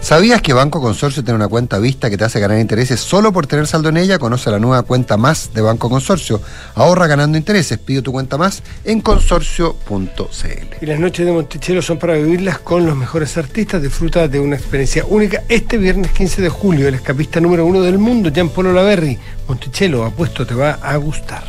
¿Sabías 0.00 0.40
que 0.40 0.52
Banco 0.52 0.80
Consorcio 0.80 1.22
tiene 1.24 1.36
una 1.36 1.48
cuenta 1.48 1.78
vista 1.78 2.08
que 2.08 2.16
te 2.16 2.24
hace 2.24 2.40
ganar 2.40 2.58
intereses 2.58 3.00
solo 3.00 3.32
por 3.32 3.46
tener 3.46 3.66
saldo 3.66 3.88
en 3.88 3.96
ella? 3.96 4.18
Conoce 4.18 4.50
la 4.50 4.58
nueva 4.58 4.82
cuenta 4.84 5.16
más 5.16 5.52
de 5.52 5.60
Banco 5.60 5.90
Consorcio. 5.90 6.40
Ahorra 6.76 7.08
ganando 7.08 7.36
intereses. 7.36 7.78
Pide 7.78 8.00
tu 8.00 8.12
cuenta 8.12 8.38
más 8.38 8.62
en 8.84 9.00
consorcio.cl. 9.00 10.76
Y 10.80 10.86
las 10.86 11.00
noches 11.00 11.26
de 11.26 11.32
Monticello 11.32 11.82
son 11.82 11.98
para 11.98 12.14
vivirlas 12.14 12.60
con 12.60 12.86
los 12.86 12.96
mejores 12.96 13.36
artistas. 13.36 13.82
Disfruta 13.82 14.28
de 14.28 14.40
una 14.40 14.56
experiencia 14.56 15.04
única 15.06 15.42
este 15.48 15.76
viernes 15.76 16.12
15 16.12 16.42
de 16.42 16.48
julio. 16.48 16.88
El 16.88 16.94
escapista 16.94 17.40
número 17.40 17.66
uno 17.66 17.82
del 17.82 17.98
mundo, 17.98 18.30
Jean 18.30 18.48
Paul 18.48 18.68
Olaverri. 18.68 19.18
Monticello, 19.48 20.04
apuesto, 20.04 20.46
te 20.46 20.54
va 20.54 20.78
a 20.80 20.96
gustar. 20.96 21.44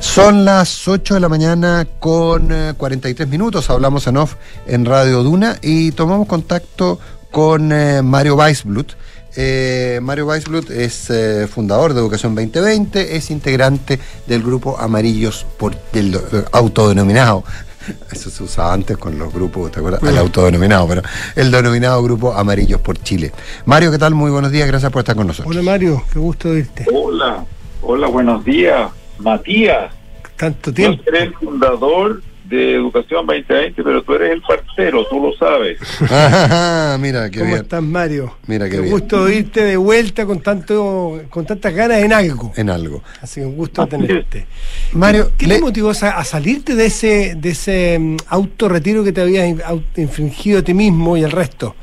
Son 0.00 0.44
las 0.44 0.86
8 0.86 1.14
de 1.14 1.20
la 1.20 1.30
mañana 1.30 1.86
con 1.98 2.52
eh, 2.52 2.74
43 2.76 3.26
minutos. 3.26 3.70
Hablamos 3.70 4.06
en 4.06 4.18
off 4.18 4.34
en 4.66 4.84
Radio 4.84 5.22
Duna 5.22 5.56
y 5.62 5.92
tomamos 5.92 6.26
contacto 6.26 6.98
con 7.34 7.72
eh, 7.72 8.00
Mario 8.00 8.36
Weisblut. 8.36 8.92
Eh, 9.36 9.98
Mario 10.00 10.26
Weisblut 10.26 10.70
es 10.70 11.10
eh, 11.10 11.48
fundador 11.48 11.92
de 11.92 11.98
Educación 11.98 12.36
2020, 12.36 13.16
es 13.16 13.28
integrante 13.32 13.98
del 14.28 14.40
grupo 14.40 14.78
Amarillos 14.78 15.44
por 15.58 15.74
del 15.90 16.14
eh, 16.14 16.20
autodenominado. 16.52 17.42
Eso 18.12 18.30
se 18.30 18.44
usaba 18.44 18.72
antes 18.72 18.96
con 18.96 19.18
los 19.18 19.34
grupos, 19.34 19.72
¿te 19.72 19.80
acuerdas? 19.80 20.00
El 20.04 20.16
autodenominado, 20.16 20.86
pero 20.86 21.02
el 21.34 21.50
denominado 21.50 22.00
grupo 22.04 22.32
Amarillos 22.32 22.80
por 22.80 23.02
Chile. 23.02 23.32
Mario, 23.66 23.90
¿qué 23.90 23.98
tal? 23.98 24.14
Muy 24.14 24.30
buenos 24.30 24.52
días, 24.52 24.68
gracias 24.68 24.92
por 24.92 25.00
estar 25.00 25.16
con 25.16 25.26
nosotros. 25.26 25.52
Hola 25.52 25.64
Mario, 25.64 26.04
qué 26.12 26.20
gusto 26.20 26.50
oírte. 26.50 26.86
Hola, 26.94 27.44
hola, 27.82 28.06
buenos 28.06 28.44
días. 28.44 28.92
Matías. 29.18 29.92
Tanto 30.36 30.72
tiempo. 30.72 30.98
Yo 30.98 31.04
seré 31.10 31.24
el 31.24 31.34
fundador 31.34 32.22
de 32.44 32.74
Educación 32.74 33.26
2020, 33.26 33.82
pero 33.82 34.02
tú 34.02 34.14
eres 34.14 34.32
el 34.32 34.42
parcero, 34.42 35.06
tú 35.08 35.18
lo 35.20 35.32
sabes. 35.34 35.78
Mira, 37.00 37.30
qué 37.30 37.38
¿Cómo 37.38 37.50
bien. 37.52 37.62
estás, 37.62 37.82
Mario? 37.82 38.36
Mira, 38.46 38.66
qué 38.66 38.72
Qué 38.72 38.80
bien. 38.80 38.90
gusto 38.92 39.22
oírte 39.22 39.64
de 39.64 39.76
vuelta 39.78 40.26
con 40.26 40.40
tanto, 40.40 41.22
con 41.30 41.46
tantas 41.46 41.72
ganas 41.74 41.98
en 42.02 42.12
algo. 42.12 42.52
En 42.56 42.68
algo. 42.68 43.02
Así 43.22 43.40
que 43.40 43.46
un 43.46 43.56
gusto 43.56 43.80
Así 43.82 43.90
tenerte. 43.92 44.46
Mario, 44.92 45.32
¿qué 45.38 45.46
le- 45.46 45.54
te 45.56 45.60
motivó 45.62 45.90
a, 45.90 46.08
a 46.10 46.24
salirte 46.24 46.74
de 46.74 46.86
ese, 46.86 47.34
de 47.36 47.48
ese 47.50 47.98
mm, 47.98 48.16
autorretiro 48.28 49.02
que 49.02 49.12
te 49.12 49.22
habías 49.22 49.54
infringido 49.96 50.58
a 50.58 50.62
ti 50.62 50.74
mismo 50.74 51.16
y 51.16 51.24
al 51.24 51.32
resto? 51.32 51.74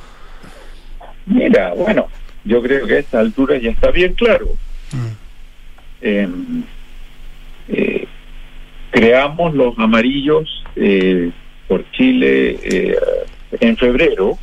Mira, 1.25 1.73
bueno, 1.73 2.07
yo 2.45 2.61
creo 2.61 2.85
que 2.85 2.95
a 2.95 2.99
esta 2.99 3.19
altura 3.19 3.57
ya 3.57 3.71
está 3.71 3.89
bien 3.91 4.13
claro. 4.13 4.47
Eh, 6.01 6.27
eh, 7.69 8.00
creamos 8.91 9.53
los 9.55 9.77
amarillos 9.79 10.63
eh, 10.75 11.31
por 11.67 11.89
Chile 11.91 12.59
eh, 12.63 12.95
en 13.59 13.77
febrero. 13.77 14.37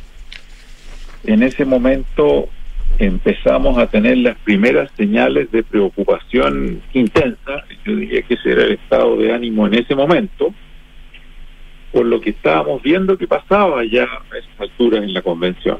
En 1.23 1.43
ese 1.43 1.63
momento 1.65 2.49
empezamos 2.97 3.77
a 3.77 3.87
tener 3.87 4.17
las 4.17 4.37
primeras 4.39 4.89
señales 4.97 5.51
de 5.51 5.63
preocupación 5.63 6.81
intensa. 6.93 7.63
Yo 7.85 7.95
diría 7.95 8.21
que 8.23 8.33
ese 8.33 8.51
era 8.51 8.63
el 8.63 8.73
estado 8.73 9.15
de 9.17 9.33
ánimo 9.33 9.67
en 9.67 9.75
ese 9.75 9.95
momento, 9.95 10.53
por 11.91 12.05
lo 12.05 12.19
que 12.19 12.31
estábamos 12.31 12.81
viendo 12.81 13.17
que 13.17 13.27
pasaba 13.27 13.83
ya 13.85 14.03
a 14.03 14.37
esas 14.37 14.59
alturas 14.59 15.03
en 15.03 15.13
la 15.13 15.21
convención. 15.21 15.77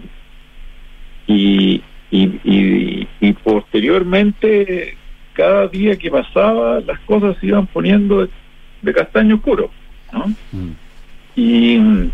Y, 1.28 1.82
y, 2.12 3.08
y, 3.20 3.34
posteriormente, 3.44 4.98
cada 5.34 5.68
día 5.68 5.96
que 5.96 6.10
pasaba, 6.10 6.80
las 6.80 7.00
cosas 7.02 7.38
se 7.40 7.48
iban 7.48 7.68
poniendo 7.68 8.24
de, 8.82 8.94
castaño 8.94 9.36
oscuro. 9.36 9.70
¿no? 10.14 10.26
Y 11.36 11.78
mm, 11.78 12.12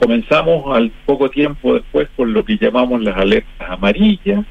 comenzamos 0.00 0.76
al 0.76 0.90
poco 1.06 1.28
tiempo 1.30 1.74
después 1.74 2.08
con 2.16 2.32
lo 2.32 2.44
que 2.44 2.56
llamamos 2.56 3.02
las 3.02 3.16
alertas 3.16 3.70
amarillas, 3.70 4.44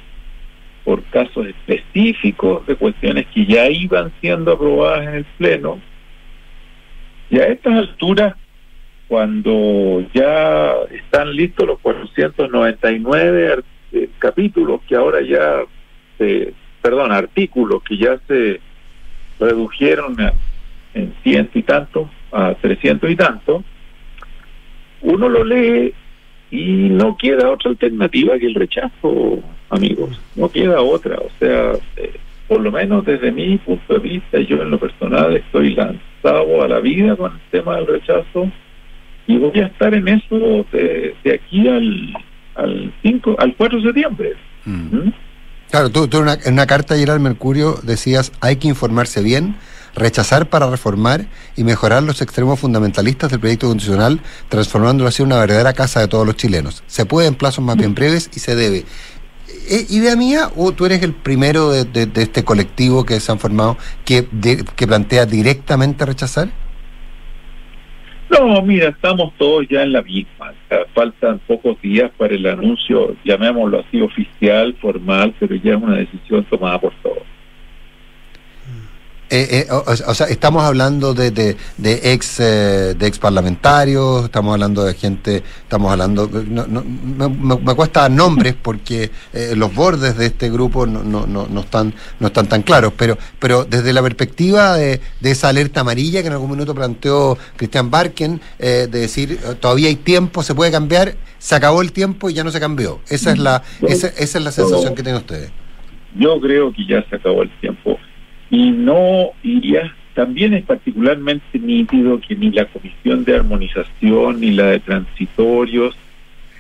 por 0.84 1.04
casos 1.06 1.48
específicos 1.48 2.66
de 2.66 2.76
cuestiones 2.76 3.26
que 3.34 3.46
ya 3.46 3.68
iban 3.70 4.12
siendo 4.22 4.54
aprobadas 4.54 5.08
en 5.08 5.14
el 5.16 5.26
Pleno. 5.38 5.80
Y 7.30 7.40
a 7.40 7.48
estas 7.48 7.74
alturas, 7.74 8.36
cuando 9.10 10.06
ya 10.14 10.72
están 10.92 11.36
listos 11.36 11.68
los 11.68 11.80
499 11.80 13.52
ar- 13.52 13.64
eh, 13.92 14.10
capítulos 14.20 14.82
que 14.88 14.96
ahora 14.96 15.22
ya, 15.22 15.62
se, 16.18 16.54
perdón, 16.82 17.12
artículos 17.12 17.84
que 17.84 17.98
ya 17.98 18.18
se 18.28 18.60
redujeron 19.40 20.20
a- 20.22 20.34
en 20.98 21.14
ciento 21.24 21.58
y 21.60 21.64
tanto 21.64 22.10
a 22.32 22.54
300 22.56 23.10
y 23.10 23.16
tanto, 23.16 23.64
uno 25.02 25.30
lo 25.30 25.44
lee 25.44 25.94
y 26.52 26.90
no 26.90 27.18
queda 27.18 27.52
otra 27.52 27.72
alternativa 27.72 28.38
que 28.40 28.48
el 28.48 28.56
rechazo, 28.56 29.40
amigos, 29.70 30.20
no 30.36 30.50
queda 30.50 30.82
otra, 30.82 31.18
o 31.18 31.30
sea, 31.40 31.74
eh, 31.98 32.14
por 32.48 32.62
lo 32.62 32.72
menos 32.72 33.06
desde 33.06 33.32
mi 33.32 33.58
punto 33.58 33.94
de 33.94 34.00
vista, 34.00 34.40
yo 34.40 34.62
en 34.62 34.72
lo 34.72 34.80
personal 34.80 35.36
estoy 35.36 35.76
lanzado 35.76 36.64
a 36.64 36.68
la 36.68 36.80
vida 36.80 37.16
con 37.16 37.34
el 37.34 37.40
tema 37.52 37.76
del 37.76 37.88
rechazo 37.88 38.50
y 39.28 39.38
voy 39.38 39.60
a 39.60 39.66
estar 39.66 39.94
en 39.94 40.08
eso 40.08 40.66
de, 40.72 41.14
de 41.24 41.34
aquí 41.34 41.68
al, 41.68 42.14
al 42.56 42.94
5, 43.04 43.36
al 43.38 43.56
4 43.56 43.80
de 43.80 43.84
septiembre. 43.86 44.34
¿Mm? 44.66 45.10
Claro, 45.70 45.90
tú, 45.90 46.08
tú 46.08 46.18
en, 46.18 46.24
una, 46.24 46.34
en 46.46 46.54
una 46.54 46.66
carta 46.66 46.94
ayer 46.94 47.12
al 47.12 47.20
Mercurio 47.20 47.76
decías 47.84 48.32
hay 48.40 48.56
que 48.56 48.70
informarse 48.70 49.22
bien, 49.22 49.56
rechazar 49.98 50.48
para 50.50 50.70
reformar 50.70 51.26
y 51.56 51.64
mejorar 51.64 52.04
los 52.04 52.22
extremos 52.22 52.60
fundamentalistas 52.60 53.30
del 53.32 53.40
proyecto 53.40 53.68
constitucional, 53.68 54.20
transformándolo 54.50 55.10
así 55.10 55.24
en 55.24 55.28
una 55.28 55.40
verdadera 55.40 55.74
casa 55.74 56.00
de 56.00 56.08
todos 56.08 56.26
los 56.26 56.36
chilenos. 56.38 56.84
Se 56.88 57.06
puede 57.06 57.28
en 57.28 57.36
plazos 57.36 57.64
más 57.64 57.76
bien 57.78 57.96
breves 57.96 58.30
y 58.36 58.40
se 58.40 58.56
debe. 58.56 58.86
¿Eh, 59.70 59.86
¿Idea 59.90 60.16
mía 60.16 60.50
o 60.56 60.72
tú 60.72 60.86
eres 60.86 61.02
el 61.04 61.14
primero 61.14 61.72
de, 61.72 61.84
de- 61.86 62.06
de 62.06 62.22
este 62.22 62.44
colectivo 62.44 63.06
que 63.06 63.20
se 63.20 63.32
han 63.32 63.40
formado 63.40 63.78
que, 64.06 64.28
de- 64.32 64.64
que 64.76 64.88
plantea 64.88 65.26
directamente 65.26 66.06
rechazar? 66.06 66.50
No, 68.30 68.62
mira, 68.62 68.90
estamos 68.90 69.34
todos 69.38 69.66
ya 69.70 69.84
en 69.84 69.94
la 69.94 70.02
misma. 70.02 70.52
O 70.52 70.68
sea, 70.68 70.80
faltan 70.94 71.40
pocos 71.48 71.82
días 71.82 72.12
para 72.18 72.36
el 72.36 72.46
anuncio, 72.46 73.16
llamémoslo 73.24 73.80
así, 73.80 74.02
oficial, 74.02 74.76
formal, 74.82 75.34
pero 75.40 75.56
ya 75.56 75.72
es 75.76 75.82
una 75.82 75.96
decisión 75.96 76.44
tomada 76.50 76.80
por 76.80 76.94
todos. 77.02 77.24
Eh, 79.30 79.66
eh, 79.68 79.72
o, 79.72 79.84
o 79.86 80.14
sea, 80.14 80.28
estamos 80.28 80.64
hablando 80.64 81.14
de, 81.14 81.32
de, 81.32 81.58
de 81.78 82.14
ex 82.14 82.40
eh, 82.40 82.96
de 82.98 83.08
ex 83.08 83.20
parlamentarios, 83.20 84.24
estamos 84.24 84.54
hablando 84.54 84.86
de 84.86 84.94
gente, 84.94 85.44
estamos 85.64 85.92
hablando, 85.92 86.30
no, 86.48 86.66
no, 86.66 86.82
me, 86.84 87.28
me- 87.58 87.76
cuesta 87.76 88.08
nombres 88.08 88.56
porque 88.62 89.12
eh, 89.34 89.54
los 89.58 89.76
bordes 89.76 90.16
de 90.18 90.28
este 90.28 90.50
grupo 90.50 90.86
no, 90.86 91.04
no, 91.04 91.28
no, 91.28 91.46
no 91.50 91.60
están 91.60 91.94
no 92.22 92.28
están 92.28 92.48
tan 92.48 92.62
claros, 92.62 92.94
pero 92.96 93.18
pero 93.40 93.66
desde 93.66 93.92
la 93.92 94.02
perspectiva 94.02 94.78
de, 94.78 95.02
de 95.20 95.32
esa 95.32 95.50
alerta 95.50 95.82
amarilla 95.82 96.22
que 96.22 96.28
en 96.28 96.34
algún 96.34 96.52
minuto 96.52 96.74
planteó 96.74 97.38
Cristian 97.58 97.92
Barken, 97.92 98.40
eh, 98.60 98.88
de 98.90 99.00
decir 99.00 99.40
eh, 99.44 99.56
todavía 99.60 99.90
hay 99.90 99.98
tiempo, 99.98 100.42
se 100.42 100.56
puede 100.56 100.72
cambiar, 100.72 101.16
se 101.38 101.54
acabó 101.54 101.82
el 101.82 101.92
tiempo 101.92 102.30
y 102.30 102.34
ya 102.34 102.46
no 102.46 102.52
se 102.52 102.62
cambió. 102.62 103.02
Esa 103.10 103.32
es 103.34 103.40
la 103.40 103.62
esa, 103.82 104.08
esa 104.08 104.38
es 104.38 104.44
la 104.44 104.52
sensación 104.54 104.96
que 104.96 105.04
tienen 105.04 105.20
ustedes. 105.22 105.52
Yo 106.18 106.40
creo 106.40 106.72
que 106.72 106.86
ya 106.88 107.04
se 107.10 107.18
acabó 107.18 107.44
el 107.44 107.52
tiempo. 107.60 108.00
Y 108.50 108.72
no 108.72 109.32
iría, 109.44 109.94
también 110.14 110.54
es 110.54 110.64
particularmente 110.64 111.60
nítido 111.60 112.20
que 112.20 112.36
ni 112.36 112.52
la 112.52 112.66
Comisión 112.66 113.24
de 113.24 113.36
Armonización 113.36 114.40
ni 114.40 114.52
la 114.52 114.68
de 114.68 114.80
Transitorios, 114.80 115.96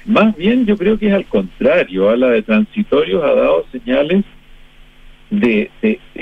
más 0.05 0.35
bien 0.35 0.65
yo 0.65 0.77
creo 0.77 0.97
que 0.97 1.07
es 1.07 1.13
al 1.13 1.25
contrario, 1.25 2.09
a 2.09 2.15
la 2.15 2.29
de 2.29 2.41
Transitorios 2.41 3.23
ha 3.23 3.33
dado 3.33 3.65
señales 3.71 4.23
de 5.29 5.69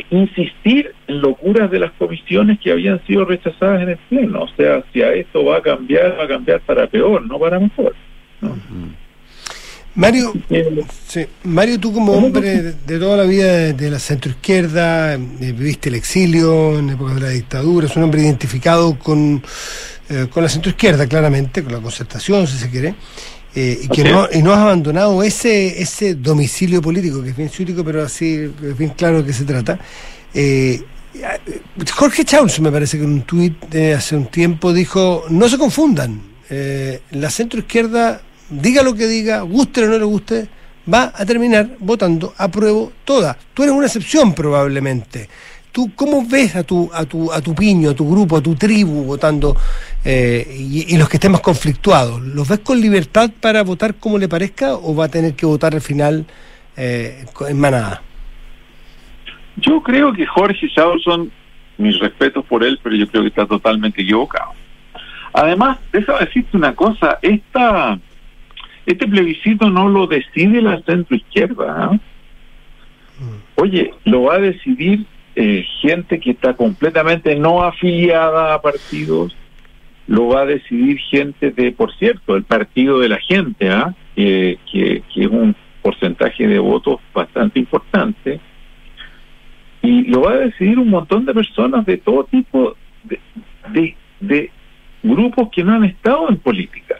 insistir 0.09 0.91
en 1.07 1.22
locuras 1.22 1.70
de 1.70 1.80
las 1.80 1.91
comisiones 1.91 2.59
que 2.59 2.72
habían 2.72 3.05
sido 3.05 3.26
rechazadas 3.26 3.84
en 3.84 3.89
el 3.89 3.97
Pleno. 4.09 4.43
O 4.43 4.47
sea, 4.55 4.84
si 4.91 5.01
a 5.01 5.13
esto 5.13 5.45
va 5.45 5.57
a 5.57 5.61
cambiar, 5.61 6.18
va 6.20 6.24
a 6.24 6.28
cambiar 6.28 6.61
para 6.61 6.88
peor, 6.88 7.26
no 7.28 7.38
para 7.38 7.59
mejor. 7.59 7.93
Mario, 9.96 10.34
sí, 11.08 11.26
Mario, 11.43 11.80
tú 11.80 11.93
como 11.93 12.12
hombre 12.12 12.74
de, 12.86 13.00
toda 13.00 13.18
la 13.18 13.24
vida 13.24 13.72
de, 13.72 13.89
la 13.89 13.98
centroizquierda, 13.98 15.14
eh, 15.14 15.18
viviste 15.18 15.88
el 15.88 15.96
exilio 15.96 16.78
en 16.78 16.89
época 16.89 17.14
de 17.14 17.22
la 17.22 17.30
dictadura, 17.30 17.88
es 17.88 17.96
un 17.96 18.04
hombre 18.04 18.22
identificado 18.22 19.00
con, 19.00 19.41
eh, 20.10 20.28
con 20.30 20.43
la 20.43 20.50
centroizquierda, 20.50 21.08
claramente, 21.08 21.64
con 21.64 21.72
la 21.72 21.80
concertación, 21.80 22.46
si 22.46 22.58
se 22.58 22.70
quiere, 22.70 22.96
eh, 23.56 23.80
y 23.84 23.88
que 23.88 24.04
no, 24.04 24.28
y 24.30 24.43
no 24.43 24.52
has 24.52 24.60
abandonado 24.60 25.24
ese, 25.24 25.82
ese 25.82 26.16
domicilio 26.16 26.82
político, 26.82 27.24
que 27.24 27.30
es 27.30 27.38
bien 27.38 27.50
ciútico, 27.50 27.86
pero 27.86 28.04
así 28.04 28.52
es 28.62 28.78
bien 28.78 28.91
claro 28.91 29.22
de 29.22 29.28
qué 29.28 29.34
se 29.34 29.46
trata. 29.46 29.80
Eh, 30.34 30.82
Jorge 31.93 32.26
Chauns, 32.26 32.60
me 32.60 32.70
parece 32.70 32.98
que 32.98 33.06
en 33.06 33.12
un 33.12 33.22
tuit 33.22 33.58
de 33.70 33.93
hace 33.93 34.18
un 34.18 34.26
tiempo 34.26 34.74
dijo, 34.74 35.24
no 35.30 35.48
se 35.48 35.58
confundan, 35.58 36.22
eh, 36.50 37.02
la 37.12 37.30
centroizquierda, 37.30 38.22
diga 38.50 38.84
lo 38.84 38.93
que 38.96 39.08
diga, 39.08 39.41
guste 39.41 39.84
o 39.84 39.88
no 39.88 39.98
le 39.98 40.06
guste, 40.06 40.48
va 40.91 41.12
a 41.16 41.26
terminar 41.26 41.70
votando 41.80 42.34
apruebo 42.38 42.91
toda. 43.04 43.38
Tú 43.54 43.64
eres 43.64 43.76
una 43.76 43.88
excepción 43.88 44.34
probablemente. 44.34 45.30
¿Tú 45.72 45.91
cómo 45.93 46.26
ves 46.26 46.56
a 46.56 46.64
tu, 46.64 46.89
a 46.93 47.06
tu, 47.06 47.32
a 47.34 47.41
tu 47.41 47.54
piño, 47.54 47.89
a 47.89 47.93
tu 47.93 48.10
grupo, 48.10 48.38
a 48.38 48.41
tu 48.41 48.56
tribu 48.56 49.04
votando 49.04 49.58
eh, 50.06 50.48
y, 50.58 50.98
los 50.98 51.10
que 51.10 51.18
estén 51.18 51.34
más 51.34 51.41
conflictuados? 51.41 52.22
¿Los 52.22 52.48
ves 52.48 52.60
con 52.60 52.80
libertad 52.80 53.30
para 53.41 53.62
votar 53.64 53.96
como 53.96 54.18
le 54.18 54.30
parezca 54.30 54.76
o 54.76 54.96
va 54.96 55.06
a 55.06 55.10
tener 55.10 55.34
que 55.34 55.46
votar 55.46 55.74
al 55.74 55.82
final 55.82 56.26
eh, 56.78 57.26
en 57.50 57.60
manada? 57.60 58.02
Yo 59.58 59.82
creo 59.84 60.14
que 60.14 60.26
Jorge 60.26 60.70
Charlson, 60.74 61.30
mis 61.78 62.00
respetos 62.00 62.46
por 62.46 62.64
él, 62.64 62.80
pero 62.82 62.96
yo 62.96 63.08
creo 63.08 63.24
que 63.24 63.30
está 63.30 63.46
totalmente 63.46 64.02
equivocado. 64.02 64.52
Además, 65.34 65.78
déjame 65.91 66.20
decirte 66.20 66.56
una 66.56 66.74
cosa, 66.74 67.20
esta, 67.22 68.00
este 68.86 69.08
plebiscito 69.08 69.70
no 69.70 69.90
lo 69.90 70.08
decide 70.08 70.62
la 70.62 70.82
centroizquierda. 70.82 71.86
¿ah? 71.86 72.00
Oye, 73.56 73.94
lo 74.06 74.24
va 74.24 74.36
a 74.36 74.40
decidir 74.40 75.06
eh, 75.36 75.66
gente 75.82 76.20
que 76.20 76.32
está 76.32 76.56
completamente 76.56 77.36
no 77.36 77.64
afiliada 77.64 78.54
a 78.54 78.62
partidos, 78.62 79.36
lo 80.08 80.28
va 80.28 80.42
a 80.42 80.46
decidir 80.46 81.00
gente 81.00 81.52
de, 81.52 81.72
por 81.72 81.94
cierto, 81.96 82.36
el 82.36 82.44
partido 82.44 83.00
de 83.00 83.10
la 83.10 83.20
gente, 83.20 83.70
¿ah? 83.70 83.96
que, 84.16 84.60
que, 84.72 85.04
que 85.14 85.24
es 85.24 85.28
un 85.28 85.56
porcentaje 85.82 86.48
de 86.48 86.60
votos 86.60 87.00
bastante 87.14 87.60
importante 87.60 88.40
y 89.86 90.04
lo 90.04 90.22
va 90.22 90.32
a 90.32 90.38
decidir 90.38 90.80
un 90.80 90.90
montón 90.90 91.26
de 91.26 91.34
personas 91.34 91.86
de 91.86 91.98
todo 91.98 92.24
tipo 92.26 92.76
de, 93.04 93.20
de, 93.72 93.96
de 94.20 94.52
grupos 95.04 95.50
que 95.52 95.64
no 95.64 95.74
han 95.74 95.84
estado 95.86 96.30
en 96.30 96.38
política. 96.38 96.96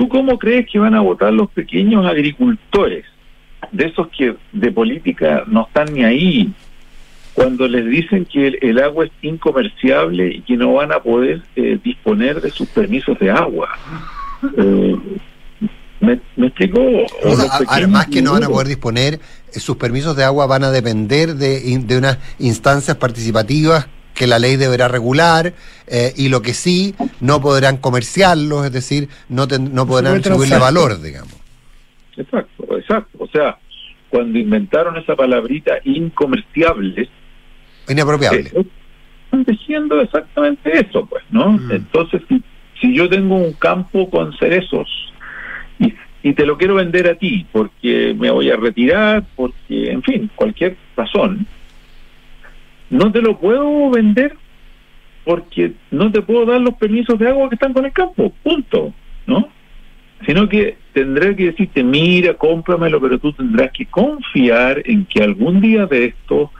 ¿Tú 0.00 0.08
cómo 0.08 0.38
crees 0.38 0.66
que 0.66 0.78
van 0.78 0.94
a 0.94 1.00
votar 1.02 1.30
los 1.30 1.50
pequeños 1.50 2.06
agricultores, 2.06 3.04
de 3.70 3.84
esos 3.84 4.08
que 4.08 4.34
de 4.50 4.72
política 4.72 5.44
no 5.46 5.66
están 5.66 5.92
ni 5.92 6.04
ahí, 6.04 6.50
cuando 7.34 7.68
les 7.68 7.84
dicen 7.84 8.24
que 8.24 8.46
el, 8.46 8.58
el 8.62 8.82
agua 8.82 9.04
es 9.04 9.10
incomerciable 9.20 10.36
y 10.36 10.40
que 10.40 10.56
no 10.56 10.72
van 10.72 10.90
a 10.90 11.00
poder 11.00 11.42
eh, 11.54 11.78
disponer 11.84 12.40
de 12.40 12.50
sus 12.50 12.66
permisos 12.68 13.18
de 13.18 13.30
agua? 13.30 13.68
Eh, 14.56 14.96
¿me, 16.00 16.18
me 16.34 16.46
explicó? 16.46 16.80
O 17.22 17.36
sea, 17.36 17.50
además 17.68 18.06
que 18.06 18.22
no 18.22 18.32
van 18.32 18.44
a 18.44 18.48
poder 18.48 18.68
disponer, 18.68 19.20
eh, 19.52 19.60
sus 19.60 19.76
permisos 19.76 20.16
de 20.16 20.24
agua 20.24 20.46
van 20.46 20.64
a 20.64 20.70
depender 20.70 21.34
de, 21.34 21.60
de 21.78 21.98
unas 21.98 22.16
instancias 22.38 22.96
participativas 22.96 23.86
que 24.14 24.26
la 24.26 24.38
ley 24.38 24.56
deberá 24.56 24.88
regular 24.88 25.52
eh, 25.86 26.12
y 26.16 26.28
lo 26.28 26.42
que 26.42 26.52
sí 26.54 26.94
no 27.20 27.40
podrán 27.40 27.76
comerciarlos, 27.78 28.66
es 28.66 28.72
decir, 28.72 29.08
no, 29.28 29.48
ten- 29.48 29.72
no 29.74 29.86
podrán 29.86 30.22
subirle 30.22 30.58
valor, 30.58 31.00
digamos. 31.00 31.34
Exacto, 32.16 32.76
exacto. 32.76 33.18
O 33.18 33.26
sea, 33.28 33.56
cuando 34.10 34.38
inventaron 34.38 34.96
esa 34.98 35.16
palabrita 35.16 35.74
incomerciables, 35.84 37.08
Inapropiable. 37.88 38.50
eh, 38.54 38.64
están 39.24 39.44
diciendo 39.44 40.00
exactamente 40.00 40.70
eso, 40.86 41.06
pues, 41.06 41.22
¿no? 41.30 41.58
Entonces, 41.70 42.20
si, 42.28 42.42
si 42.80 42.94
yo 42.94 43.08
tengo 43.08 43.36
un 43.36 43.52
campo 43.54 44.10
con 44.10 44.36
cerezos 44.38 44.88
y, 45.78 45.94
y 46.22 46.34
te 46.34 46.44
lo 46.44 46.58
quiero 46.58 46.74
vender 46.74 47.08
a 47.08 47.14
ti 47.14 47.46
porque 47.52 48.14
me 48.18 48.30
voy 48.30 48.50
a 48.50 48.56
retirar, 48.56 49.24
porque, 49.36 49.90
en 49.92 50.02
fin, 50.02 50.30
cualquier 50.34 50.76
razón, 50.96 51.46
no 52.90 53.12
te 53.12 53.22
lo 53.22 53.38
puedo 53.38 53.90
vender 53.90 54.36
porque 55.24 55.72
no 55.90 56.10
te 56.10 56.22
puedo 56.22 56.46
dar 56.46 56.60
los 56.60 56.74
permisos 56.74 57.18
de 57.18 57.28
agua 57.28 57.48
que 57.48 57.54
están 57.54 57.72
con 57.72 57.84
el 57.84 57.92
campo, 57.92 58.32
punto, 58.42 58.92
¿no? 59.26 59.48
Sino 60.26 60.48
que 60.48 60.76
tendré 60.92 61.36
que 61.36 61.46
decirte, 61.46 61.82
mira, 61.82 62.34
cómpramelo, 62.34 63.00
pero 63.00 63.18
tú 63.18 63.32
tendrás 63.32 63.70
que 63.70 63.86
confiar 63.86 64.82
en 64.84 65.04
que 65.06 65.22
algún 65.22 65.60
día 65.60 65.86
de 65.86 66.06
esto, 66.06 66.50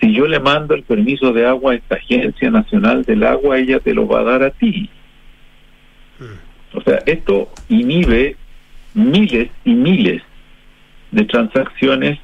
si 0.00 0.12
yo 0.12 0.26
le 0.26 0.40
mando 0.40 0.74
el 0.74 0.82
permiso 0.82 1.32
de 1.32 1.46
agua 1.46 1.72
a 1.72 1.74
esta 1.76 1.94
Agencia 1.94 2.50
Nacional 2.50 3.04
del 3.04 3.22
Agua, 3.22 3.58
ella 3.58 3.78
te 3.78 3.94
lo 3.94 4.06
va 4.06 4.20
a 4.20 4.24
dar 4.24 4.42
a 4.42 4.50
ti. 4.50 4.90
O 6.74 6.80
sea, 6.80 6.98
esto 7.06 7.50
inhibe 7.68 8.36
miles 8.94 9.50
y 9.64 9.74
miles 9.74 10.22
de 11.12 11.24
transacciones 11.24 12.18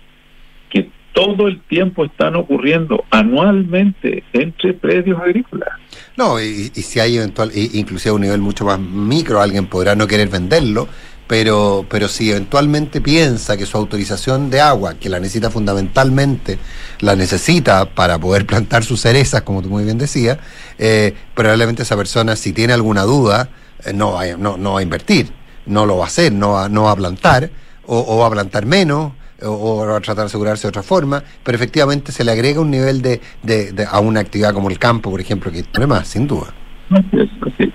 todo 1.18 1.48
el 1.48 1.60
tiempo 1.62 2.04
están 2.04 2.36
ocurriendo 2.36 3.04
anualmente 3.10 4.22
entre 4.32 4.72
predios 4.72 5.20
agrícolas. 5.20 5.70
No, 6.16 6.40
y, 6.40 6.70
y 6.72 6.82
si 6.82 7.00
hay 7.00 7.16
eventual, 7.16 7.50
inclusive 7.54 8.10
a 8.10 8.14
un 8.14 8.20
nivel 8.20 8.40
mucho 8.40 8.64
más 8.64 8.78
micro, 8.78 9.42
alguien 9.42 9.66
podrá 9.66 9.96
no 9.96 10.06
querer 10.06 10.28
venderlo, 10.28 10.86
pero, 11.26 11.84
pero 11.88 12.06
si 12.06 12.30
eventualmente 12.30 13.00
piensa 13.00 13.56
que 13.56 13.66
su 13.66 13.76
autorización 13.76 14.48
de 14.48 14.60
agua, 14.60 14.94
que 14.94 15.08
la 15.08 15.18
necesita 15.18 15.50
fundamentalmente, 15.50 16.60
la 17.00 17.16
necesita 17.16 17.92
para 17.96 18.20
poder 18.20 18.46
plantar 18.46 18.84
sus 18.84 19.00
cerezas, 19.00 19.42
como 19.42 19.60
tú 19.60 19.70
muy 19.70 19.82
bien 19.82 19.98
decías, 19.98 20.38
eh, 20.78 21.14
probablemente 21.34 21.82
esa 21.82 21.96
persona, 21.96 22.36
si 22.36 22.52
tiene 22.52 22.74
alguna 22.74 23.02
duda, 23.02 23.48
eh, 23.84 23.92
no, 23.92 24.12
va 24.12 24.24
no, 24.36 24.56
no 24.56 24.74
va 24.74 24.78
a 24.78 24.82
invertir, 24.84 25.32
no 25.66 25.84
lo 25.84 25.96
va 25.96 26.04
a 26.04 26.06
hacer, 26.06 26.32
no 26.32 26.52
va, 26.52 26.68
no 26.68 26.84
va 26.84 26.92
a 26.92 26.96
plantar, 26.96 27.50
o, 27.86 28.04
o 28.06 28.18
va 28.18 28.28
a 28.28 28.30
plantar 28.30 28.66
menos, 28.66 29.17
o, 29.42 29.48
o 29.50 29.86
va 29.86 29.96
a 29.96 30.00
tratar 30.00 30.24
de 30.24 30.26
asegurarse 30.26 30.62
de 30.66 30.68
otra 30.70 30.82
forma, 30.82 31.22
pero 31.44 31.56
efectivamente 31.56 32.12
se 32.12 32.24
le 32.24 32.32
agrega 32.32 32.60
un 32.60 32.70
nivel 32.70 33.02
de, 33.02 33.20
de- 33.42 33.72
de- 33.72 33.84
a 33.90 34.00
una 34.00 34.20
actividad 34.20 34.52
como 34.52 34.70
el 34.70 34.78
campo, 34.78 35.10
por 35.10 35.20
ejemplo, 35.20 35.50
que 35.52 35.62
tiene 35.62 35.86
más, 35.86 36.08
sin 36.08 36.26
duda. 36.26 36.54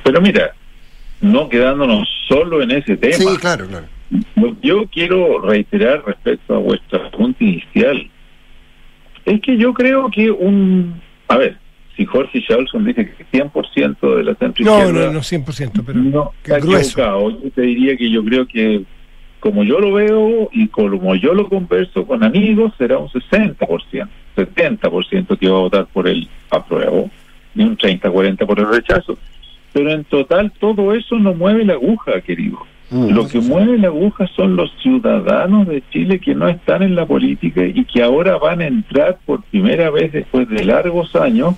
Pero 0.04 0.22
mira, 0.22 0.54
no 1.22 1.48
quedándonos 1.50 2.08
solo 2.28 2.62
en 2.62 2.72
ese 2.72 2.98
tema. 2.98 3.14
Sí, 3.14 3.26
claro, 3.40 3.68
claro. 3.68 3.86
Yo 4.62 4.86
quiero 4.92 5.40
reiterar 5.42 6.04
respecto 6.06 6.56
a 6.56 6.58
vuestra 6.60 7.10
pregunta 7.10 7.44
inicial 7.44 8.10
es 9.26 9.42
que 9.42 9.58
yo 9.58 9.74
creo 9.74 10.10
que 10.12 10.30
un... 10.30 11.02
A 11.30 11.38
ver, 11.38 11.58
si 11.96 12.06
Jorge 12.06 12.44
Charlson 12.46 12.84
dice 12.86 13.06
que 13.16 13.26
100% 13.40 14.18
de 14.18 14.24
la 14.24 14.36
centro 14.36 14.66
No, 14.66 14.92
no, 14.92 15.12
no 15.12 15.20
100%, 15.22 15.84
pero 15.86 16.00
no, 16.00 16.32
que 16.44 16.52
está 16.52 16.60
grueso. 16.60 16.92
equivocado. 17.00 17.30
Yo 17.44 17.52
te 17.52 17.62
diría 17.62 17.96
que 17.98 18.12
yo 18.12 18.24
creo 18.24 18.46
que 18.48 18.84
como 19.44 19.66
yo 19.66 19.78
lo 19.82 19.92
veo 19.92 20.48
y 20.54 20.70
como 20.70 21.16
yo 21.16 21.34
lo 21.34 21.50
converso 21.50 22.08
con 22.08 22.24
amigos, 22.24 22.72
será 22.78 22.98
un 22.98 23.10
60%, 23.10 24.08
70% 24.38 25.38
que 25.38 25.50
va 25.50 25.58
a 25.58 25.62
votar 25.64 25.86
por 25.88 26.08
el 26.08 26.30
apruebo 26.50 27.10
y 27.54 27.64
un 27.64 27.78
30-40% 27.78 28.48
por 28.48 28.58
el 28.58 28.70
rechazo. 28.70 29.18
Pero 29.74 29.92
en 29.92 30.06
total 30.06 30.50
todo 30.62 30.94
eso 30.94 31.20
no 31.20 31.34
mueve 31.34 31.66
la 31.66 31.74
aguja, 31.74 32.22
querido. 32.22 32.60
Lo 32.90 33.28
que 33.28 33.42
mueve 33.42 33.78
la 33.80 33.88
aguja 33.90 34.28
son 34.28 34.56
los 34.56 34.72
ciudadanos 34.82 35.68
de 35.68 35.84
Chile 35.92 36.20
que 36.20 36.36
no 36.36 36.48
están 36.48 36.82
en 36.82 36.96
la 36.96 37.06
política 37.06 37.66
y 37.66 37.84
que 37.84 38.02
ahora 38.02 38.38
van 38.38 38.62
a 38.62 38.68
entrar 38.68 39.18
por 39.26 39.44
primera 39.44 39.90
vez 39.90 40.14
después 40.14 40.48
de 40.48 40.64
largos 40.64 41.18
años 41.18 41.56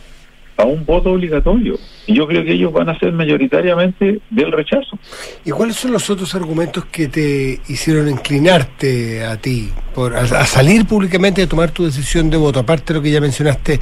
a 0.58 0.64
un 0.64 0.86
voto 0.86 1.12
obligatorio. 1.12 1.78
Y 2.08 2.16
yo 2.16 2.28
creo 2.28 2.44
que 2.46 2.54
ellos 2.54 2.72
van 2.72 2.88
a 2.88 2.98
ser 2.98 3.12
mayoritariamente 3.12 4.20
del 4.30 4.52
rechazo. 4.52 4.98
¿Y 5.44 5.52
cuáles 5.52 5.76
son 5.76 5.92
los 5.92 6.10
otros 6.10 6.34
argumentos 6.36 6.86
que 6.86 7.08
te 7.10 7.60
hicieron 7.68 8.08
inclinarte 8.10 9.26
a 9.26 9.36
ti 9.38 9.70
por, 9.94 10.16
a, 10.16 10.22
a 10.22 10.46
salir 10.46 10.86
públicamente 10.86 11.42
a 11.42 11.48
tomar 11.50 11.72
tu 11.72 11.84
decisión 11.84 12.30
de 12.30 12.38
voto? 12.38 12.60
Aparte 12.60 12.94
de 12.94 13.00
lo 13.00 13.04
que 13.04 13.12
ya 13.12 13.20
mencionaste 13.20 13.80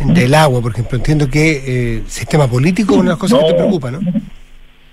en- 0.00 0.14
del 0.14 0.34
agua, 0.34 0.62
por 0.62 0.72
ejemplo. 0.72 0.96
Entiendo 0.96 1.28
que 1.28 1.96
eh, 1.98 2.02
sistema 2.06 2.46
político 2.48 2.94
es 2.94 3.00
una 3.00 3.10
de 3.10 3.14
las 3.14 3.18
cosas 3.18 3.40
que 3.40 3.46
te 3.48 3.54
preocupa, 3.54 3.90
¿no? 3.90 4.00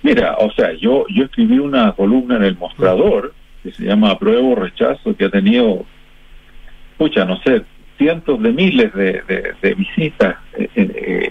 Mira, 0.02 0.36
o 0.38 0.50
sea, 0.52 0.72
yo 0.80 1.04
yo 1.14 1.24
escribí 1.24 1.58
una 1.60 1.92
columna 1.92 2.36
en 2.36 2.42
el 2.42 2.56
mostrador 2.58 3.32
que 3.62 3.70
se 3.72 3.84
llama 3.84 4.10
Apruebo 4.10 4.56
Rechazo, 4.56 5.16
que 5.16 5.26
ha 5.26 5.30
tenido, 5.30 5.84
pucha, 6.98 7.24
no 7.24 7.40
sé, 7.42 7.62
cientos 8.02 8.42
de 8.42 8.52
miles 8.52 8.92
de, 8.94 9.22
de- 9.28 9.54
de 9.62 9.74
visitas, 9.74 10.36
eh, 10.58 10.68
eh, 10.74 11.30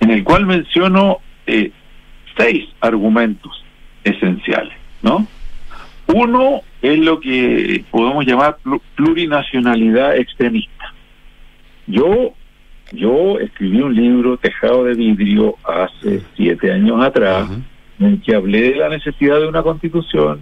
en 0.00 0.10
el 0.10 0.22
cual 0.24 0.46
menciono 0.46 1.18
eh, 1.46 1.70
seis 2.36 2.68
argumentos 2.80 3.64
esenciales, 4.04 4.72
¿no? 5.02 5.26
Uno 6.06 6.62
es 6.82 6.98
lo 6.98 7.20
que 7.20 7.84
podemos 7.90 8.24
llamar 8.24 8.56
plu- 8.64 8.80
plurinacionalidad 8.96 10.16
extremista. 10.16 10.94
Yo 11.86 12.34
yo 12.92 13.38
escribí 13.38 13.80
un 13.82 13.94
libro, 13.94 14.36
Tejado 14.36 14.84
de 14.84 14.94
Vidrio, 14.94 15.54
hace 15.64 16.22
siete 16.36 16.72
años 16.72 17.00
atrás, 17.04 17.48
en 18.00 18.20
que 18.22 18.34
hablé 18.34 18.70
de 18.72 18.76
la 18.76 18.88
necesidad 18.88 19.38
de 19.40 19.46
una 19.46 19.62
constitución, 19.62 20.40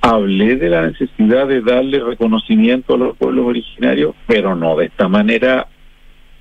hablé 0.00 0.56
de 0.56 0.70
la 0.70 0.86
necesidad 0.86 1.46
de 1.46 1.60
darle 1.60 2.00
reconocimiento 2.00 2.94
a 2.94 2.98
los 2.98 3.16
pueblos 3.16 3.46
originarios, 3.46 4.14
pero 4.26 4.54
no 4.54 4.76
de 4.76 4.86
esta 4.86 5.08
manera 5.08 5.66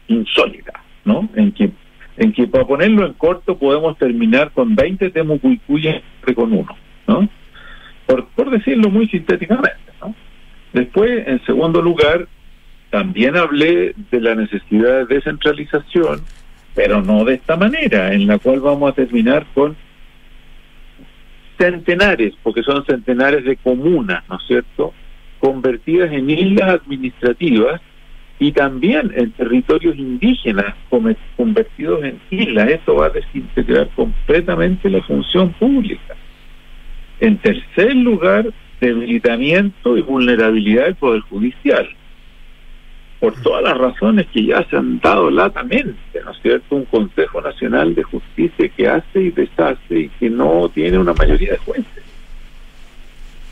insólita, 0.07 0.81
¿no? 1.05 1.29
En 1.35 1.51
que, 1.51 1.71
en 2.17 2.31
que 2.31 2.47
para 2.47 2.65
ponerlo 2.65 3.05
en 3.05 3.13
corto 3.13 3.57
podemos 3.57 3.97
terminar 3.97 4.51
con 4.51 4.75
20 4.75 5.09
temucuicuyes 5.11 6.01
con 6.35 6.53
uno, 6.53 6.75
¿no? 7.07 7.27
Por, 8.05 8.27
por 8.29 8.49
decirlo 8.49 8.89
muy 8.89 9.07
sintéticamente, 9.07 9.91
¿no? 10.01 10.15
Después, 10.73 11.27
en 11.27 11.43
segundo 11.45 11.81
lugar, 11.81 12.27
también 12.91 13.35
hablé 13.35 13.93
de 14.11 14.21
la 14.21 14.35
necesidad 14.35 14.99
de 14.99 15.15
descentralización, 15.15 16.21
pero 16.75 17.01
no 17.01 17.25
de 17.25 17.35
esta 17.35 17.55
manera, 17.55 18.13
en 18.13 18.27
la 18.27 18.39
cual 18.39 18.61
vamos 18.61 18.91
a 18.91 18.95
terminar 18.95 19.45
con 19.53 19.75
centenares, 21.59 22.33
porque 22.41 22.63
son 22.63 22.83
centenares 22.85 23.43
de 23.43 23.57
comunas, 23.57 24.23
¿no 24.27 24.37
es 24.37 24.47
cierto?, 24.47 24.93
convertidas 25.39 26.11
en 26.11 26.29
islas 26.29 26.81
administrativas 26.81 27.79
y 28.39 28.51
también 28.51 29.11
en 29.15 29.31
territorios 29.31 29.95
indígenas 29.97 30.73
convertidos 31.35 32.03
en 32.03 32.19
islas. 32.29 32.69
Esto 32.69 32.95
va 32.95 33.07
a 33.07 33.09
desintegrar 33.09 33.89
completamente 33.89 34.89
la 34.89 35.01
función 35.03 35.53
pública. 35.53 36.15
En 37.19 37.37
tercer 37.37 37.95
lugar, 37.95 38.49
debilitamiento 38.79 39.97
y 39.97 40.01
vulnerabilidad 40.01 40.85
del 40.85 40.95
Poder 40.95 41.21
Judicial. 41.21 41.87
Por 43.19 43.33
todas 43.41 43.63
las 43.63 43.77
razones 43.77 44.27
que 44.27 44.45
ya 44.45 44.63
se 44.69 44.77
han 44.77 44.99
dado 44.99 45.29
latamente, 45.29 46.21
¿no 46.23 46.31
es 46.31 46.41
cierto? 46.41 46.77
Un 46.77 46.85
Consejo 46.85 47.41
Nacional 47.41 47.93
de 47.93 48.03
Justicia 48.03 48.69
que 48.69 48.87
hace 48.87 49.21
y 49.21 49.31
deshace 49.31 49.99
y 49.99 50.09
que 50.09 50.29
no 50.29 50.69
tiene 50.73 50.97
una 50.97 51.13
mayoría 51.13 51.51
de 51.51 51.57
jueces. 51.57 52.03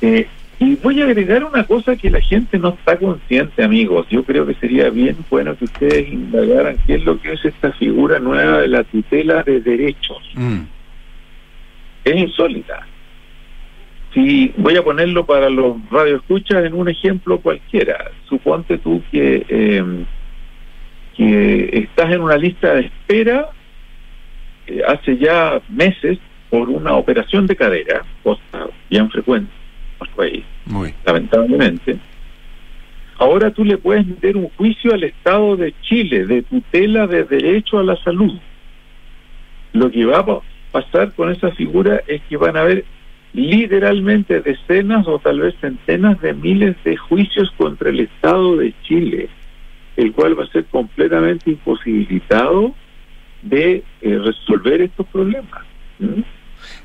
Eh, 0.01 0.27
y 0.59 0.75
voy 0.75 1.01
a 1.01 1.05
agregar 1.05 1.43
una 1.43 1.65
cosa 1.65 1.95
que 1.95 2.09
la 2.09 2.21
gente 2.21 2.57
no 2.57 2.69
está 2.69 2.97
consciente, 2.97 3.63
amigos. 3.63 4.07
Yo 4.09 4.23
creo 4.23 4.45
que 4.45 4.55
sería 4.55 4.89
bien 4.89 5.17
bueno 5.29 5.55
que 5.55 5.65
ustedes 5.65 6.09
indagaran 6.09 6.77
qué 6.87 6.95
es 6.95 7.05
lo 7.05 7.19
que 7.19 7.33
es 7.33 7.45
esta 7.45 7.71
figura 7.73 8.17
nueva 8.19 8.59
de 8.59 8.67
la 8.67 8.83
tutela 8.83 9.43
de 9.43 9.59
derechos. 9.61 10.23
Es 12.03 12.15
insólita. 12.15 12.87
Si 14.17 14.51
voy 14.57 14.75
a 14.75 14.83
ponerlo 14.83 15.27
para 15.27 15.47
los 15.47 15.75
radioescuchas 15.91 16.65
en 16.65 16.73
un 16.73 16.89
ejemplo 16.89 17.39
cualquiera, 17.39 18.09
suponte 18.27 18.79
tú 18.79 19.03
que, 19.11 19.45
eh, 19.47 19.83
que 21.15 21.69
estás 21.83 22.11
en 22.11 22.21
una 22.21 22.35
lista 22.35 22.73
de 22.73 22.81
espera 22.87 23.49
eh, 24.65 24.81
hace 24.87 25.17
ya 25.17 25.61
meses 25.69 26.17
por 26.49 26.67
una 26.67 26.93
operación 26.95 27.45
de 27.45 27.55
cadera, 27.55 28.03
cosa 28.23 28.67
bien 28.89 29.07
frecuente 29.11 29.51
en 29.51 29.97
nuestro 29.99 30.17
país, 30.17 30.43
Muy. 30.65 30.95
lamentablemente. 31.05 31.97
Ahora 33.19 33.51
tú 33.51 33.63
le 33.65 33.77
puedes 33.77 34.07
meter 34.07 34.35
un 34.35 34.49
juicio 34.57 34.95
al 34.95 35.03
Estado 35.03 35.57
de 35.57 35.75
Chile 35.81 36.25
de 36.25 36.41
tutela 36.41 37.05
de 37.05 37.23
derecho 37.23 37.77
a 37.77 37.83
la 37.83 37.95
salud. 37.97 38.33
Lo 39.73 39.91
que 39.91 40.05
va 40.05 40.19
a 40.19 40.25
pa- 40.25 40.41
pasar 40.71 41.13
con 41.13 41.29
esa 41.31 41.51
figura 41.51 42.01
es 42.07 42.19
que 42.27 42.35
van 42.37 42.57
a 42.57 42.61
haber 42.61 42.83
literalmente 43.33 44.41
decenas 44.41 45.07
o 45.07 45.19
tal 45.19 45.39
vez 45.39 45.55
centenas 45.61 46.19
de 46.21 46.33
miles 46.33 46.75
de 46.83 46.97
juicios 46.97 47.51
contra 47.57 47.89
el 47.89 48.01
Estado 48.01 48.57
de 48.57 48.73
Chile, 48.83 49.29
el 49.95 50.11
cual 50.13 50.39
va 50.39 50.45
a 50.45 50.51
ser 50.51 50.65
completamente 50.65 51.51
imposibilitado 51.51 52.73
de 53.41 53.83
eh, 54.01 54.19
resolver 54.19 54.81
estos 54.81 55.05
problemas. 55.07 55.63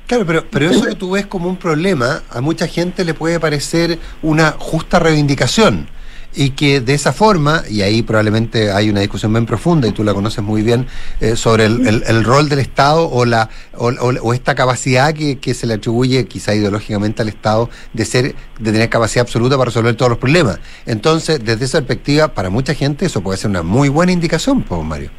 Claro, 0.07 0.25
pero, 0.25 0.45
pero 0.49 0.65
eso 0.69 0.85
que 0.85 0.95
tú 0.95 1.11
ves 1.11 1.25
como 1.25 1.49
un 1.49 1.57
problema, 1.57 2.21
a 2.29 2.41
mucha 2.41 2.67
gente 2.67 3.05
le 3.05 3.13
puede 3.13 3.39
parecer 3.39 3.97
una 4.21 4.51
justa 4.51 4.99
reivindicación. 4.99 5.87
Y 6.35 6.51
que 6.51 6.81
de 6.81 6.93
esa 6.95 7.13
forma, 7.13 7.61
y 7.69 7.81
ahí 7.81 8.01
probablemente 8.01 8.71
hay 8.71 8.89
una 8.89 9.01
discusión 9.01 9.31
bien 9.33 9.45
profunda, 9.45 9.87
y 9.87 9.91
tú 9.91 10.03
la 10.03 10.13
conoces 10.15 10.43
muy 10.43 10.63
bien, 10.63 10.87
eh, 11.21 11.35
sobre 11.35 11.65
el, 11.65 12.03
el- 12.07 12.23
rol 12.23 12.49
del 12.49 12.59
Estado 12.59 13.07
o, 13.07 13.23
la, 13.25 13.49
o, 13.75 13.89
o- 13.89 14.19
o 14.21 14.33
esta 14.33 14.55
capacidad 14.55 15.13
que, 15.13 15.37
que 15.37 15.53
se 15.53 15.67
le 15.67 15.75
atribuye 15.75 16.25
quizá 16.25 16.55
ideológicamente 16.55 17.21
al 17.21 17.27
Estado 17.29 17.69
de 17.93 18.05
ser, 18.05 18.33
de 18.59 18.71
tener 18.71 18.89
capacidad 18.89 19.21
absoluta 19.23 19.57
para 19.57 19.65
resolver 19.67 19.93
todos 19.95 20.09
los 20.09 20.17
problemas. 20.17 20.59
Entonces, 20.87 21.43
desde 21.43 21.65
esa 21.65 21.77
perspectiva, 21.79 22.29
para 22.29 22.49
mucha 22.49 22.73
gente 22.73 23.05
eso 23.05 23.21
puede 23.21 23.37
ser 23.37 23.51
una 23.51 23.61
muy 23.61 23.89
buena 23.89 24.11
indicación, 24.11 24.63
pues, 24.63 24.83
Mario. 24.83 25.11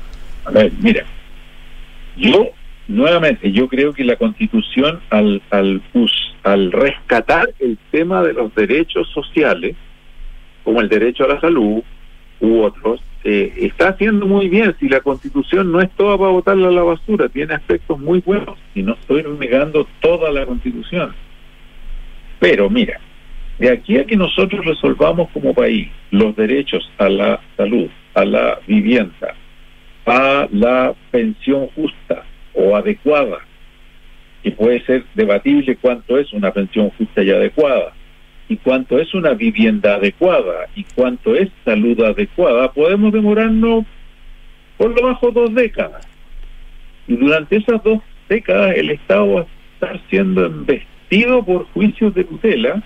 A 0.46 0.50
ver, 0.50 0.72
mira, 0.80 1.04
yo 2.16 2.48
nuevamente, 2.88 3.50
yo 3.52 3.68
creo 3.68 3.92
que 3.92 4.04
la 4.04 4.16
Constitución 4.16 5.00
al, 5.10 5.42
al, 5.50 5.80
al 6.42 6.72
rescatar 6.72 7.48
el 7.60 7.78
tema 7.90 8.22
de 8.22 8.32
los 8.34 8.54
derechos 8.54 9.08
sociales, 9.14 9.76
como 10.64 10.80
el 10.80 10.88
derecho 10.88 11.24
a 11.24 11.28
la 11.28 11.40
salud 11.40 11.82
u 12.40 12.60
otros, 12.62 13.00
eh, 13.24 13.52
está 13.56 13.88
haciendo 13.88 14.26
muy 14.26 14.48
bien. 14.48 14.74
Si 14.78 14.88
la 14.88 15.00
Constitución 15.00 15.72
no 15.72 15.80
es 15.80 15.90
toda 15.92 16.18
para 16.18 16.30
botarla 16.30 16.68
a 16.68 16.72
la 16.72 16.82
basura, 16.82 17.28
tiene 17.28 17.54
aspectos 17.54 17.98
muy 17.98 18.20
buenos 18.20 18.58
y 18.74 18.82
no 18.82 18.94
estoy 18.94 19.24
negando 19.38 19.86
toda 20.00 20.30
la 20.30 20.44
Constitución. 20.44 21.14
Pero 22.38 22.68
mira, 22.68 23.00
de 23.58 23.70
aquí 23.70 23.98
a 23.98 24.04
que 24.04 24.16
nosotros 24.16 24.64
resolvamos 24.66 25.30
como 25.30 25.54
país 25.54 25.88
los 26.10 26.36
derechos 26.36 26.90
a 26.98 27.08
la 27.08 27.40
salud, 27.56 27.88
a 28.14 28.24
la 28.24 28.60
vivienda, 28.66 29.34
a 30.04 30.46
la 30.50 30.94
pensión 31.10 31.68
justa 31.68 32.24
o 32.52 32.76
adecuada, 32.76 33.38
que 34.42 34.50
puede 34.50 34.84
ser 34.84 35.04
debatible 35.14 35.76
cuánto 35.76 36.18
es 36.18 36.30
una 36.34 36.52
pensión 36.52 36.90
justa 36.98 37.22
y 37.22 37.30
adecuada, 37.30 37.93
y 38.48 38.56
cuánto 38.58 38.98
es 38.98 39.12
una 39.14 39.30
vivienda 39.32 39.94
adecuada, 39.94 40.68
y 40.74 40.84
cuánto 40.94 41.34
es 41.34 41.48
salud 41.64 41.98
adecuada, 42.02 42.72
podemos 42.72 43.12
demorarnos 43.12 43.84
por 44.76 44.90
lo 44.98 45.06
bajo 45.06 45.30
dos 45.30 45.54
décadas. 45.54 46.06
Y 47.06 47.16
durante 47.16 47.56
esas 47.56 47.82
dos 47.82 48.00
décadas 48.28 48.76
el 48.76 48.90
Estado 48.90 49.32
va 49.34 49.40
a 49.42 49.46
estar 49.74 50.00
siendo 50.10 50.46
embestido 50.46 51.44
por 51.44 51.64
juicios 51.72 52.14
de 52.14 52.24
tutela, 52.24 52.82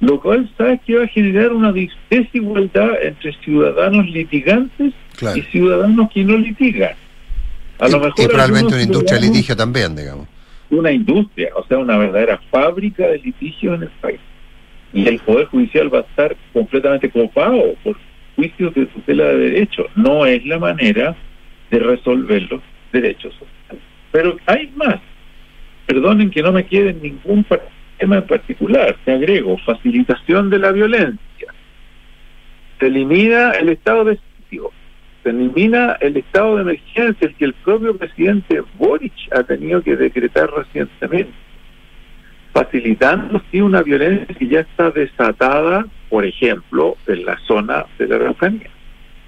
lo 0.00 0.20
cual 0.20 0.50
sabes 0.58 0.80
que 0.86 0.96
va 0.98 1.04
a 1.04 1.08
generar 1.08 1.52
una 1.52 1.72
desigualdad 2.10 2.90
entre 3.02 3.32
ciudadanos 3.44 4.06
litigantes 4.10 4.92
y 5.34 5.40
ciudadanos 5.42 6.10
que 6.12 6.24
no 6.24 6.36
litigan. 6.36 6.92
A 7.78 7.88
lo 7.88 7.96
Y- 7.98 8.00
mejor 8.00 8.24
y 8.24 8.28
probablemente 8.28 8.74
una 8.74 8.82
industria 8.82 9.20
litigio 9.20 9.56
también, 9.56 9.94
digamos. 9.96 10.26
una 10.68 10.90
industria, 10.90 11.50
o 11.54 11.64
sea, 11.66 11.78
una 11.78 11.96
verdadera 11.96 12.40
fábrica 12.50 13.06
de 13.06 13.18
litigios 13.18 13.76
en 13.76 13.84
el 13.84 13.88
país. 14.00 14.18
Y 14.92 15.06
el 15.08 15.18
Poder 15.20 15.46
Judicial 15.46 15.92
va 15.92 15.98
a 15.98 16.02
estar 16.02 16.36
completamente 16.52 17.10
copado 17.10 17.74
por 17.82 17.96
juicios 18.34 18.74
de 18.74 18.86
tutela 18.86 19.24
de 19.24 19.50
derechos. 19.50 19.86
No 19.96 20.26
es 20.26 20.44
la 20.46 20.58
manera 20.58 21.16
de 21.70 21.78
resolver 21.78 22.46
los 22.50 22.60
derechos 22.92 23.32
sociales. 23.34 23.84
Pero 24.12 24.36
hay 24.46 24.70
más. 24.76 24.96
Perdonen 25.86 26.30
que 26.30 26.42
no 26.42 26.52
me 26.52 26.66
quede 26.66 26.94
ningún 26.94 27.44
tema 27.98 28.16
en 28.16 28.26
particular. 28.26 28.96
Te 29.04 29.12
agrego, 29.12 29.58
facilitación 29.58 30.50
de 30.50 30.58
la 30.58 30.72
violencia. 30.72 31.54
Se 32.78 32.86
elimina 32.86 33.52
el 33.52 33.70
estado 33.70 34.04
de 34.04 34.18
sitio. 34.38 34.70
Se 35.22 35.30
elimina 35.30 35.96
el 36.00 36.16
estado 36.16 36.56
de 36.56 36.62
emergencia, 36.62 37.28
el 37.28 37.34
que 37.34 37.46
el 37.46 37.54
propio 37.54 37.96
presidente 37.96 38.62
Boric 38.78 39.12
ha 39.32 39.42
tenido 39.42 39.82
que 39.82 39.96
decretar 39.96 40.50
recientemente 40.50 41.45
facilitando 42.56 43.42
sí 43.50 43.60
una 43.60 43.82
violencia 43.82 44.34
que 44.34 44.48
ya 44.48 44.60
está 44.60 44.90
desatada, 44.90 45.84
por 46.08 46.24
ejemplo, 46.24 46.96
en 47.06 47.26
la 47.26 47.38
zona 47.46 47.84
de 47.98 48.08
la 48.08 48.16
Araucanía, 48.16 48.70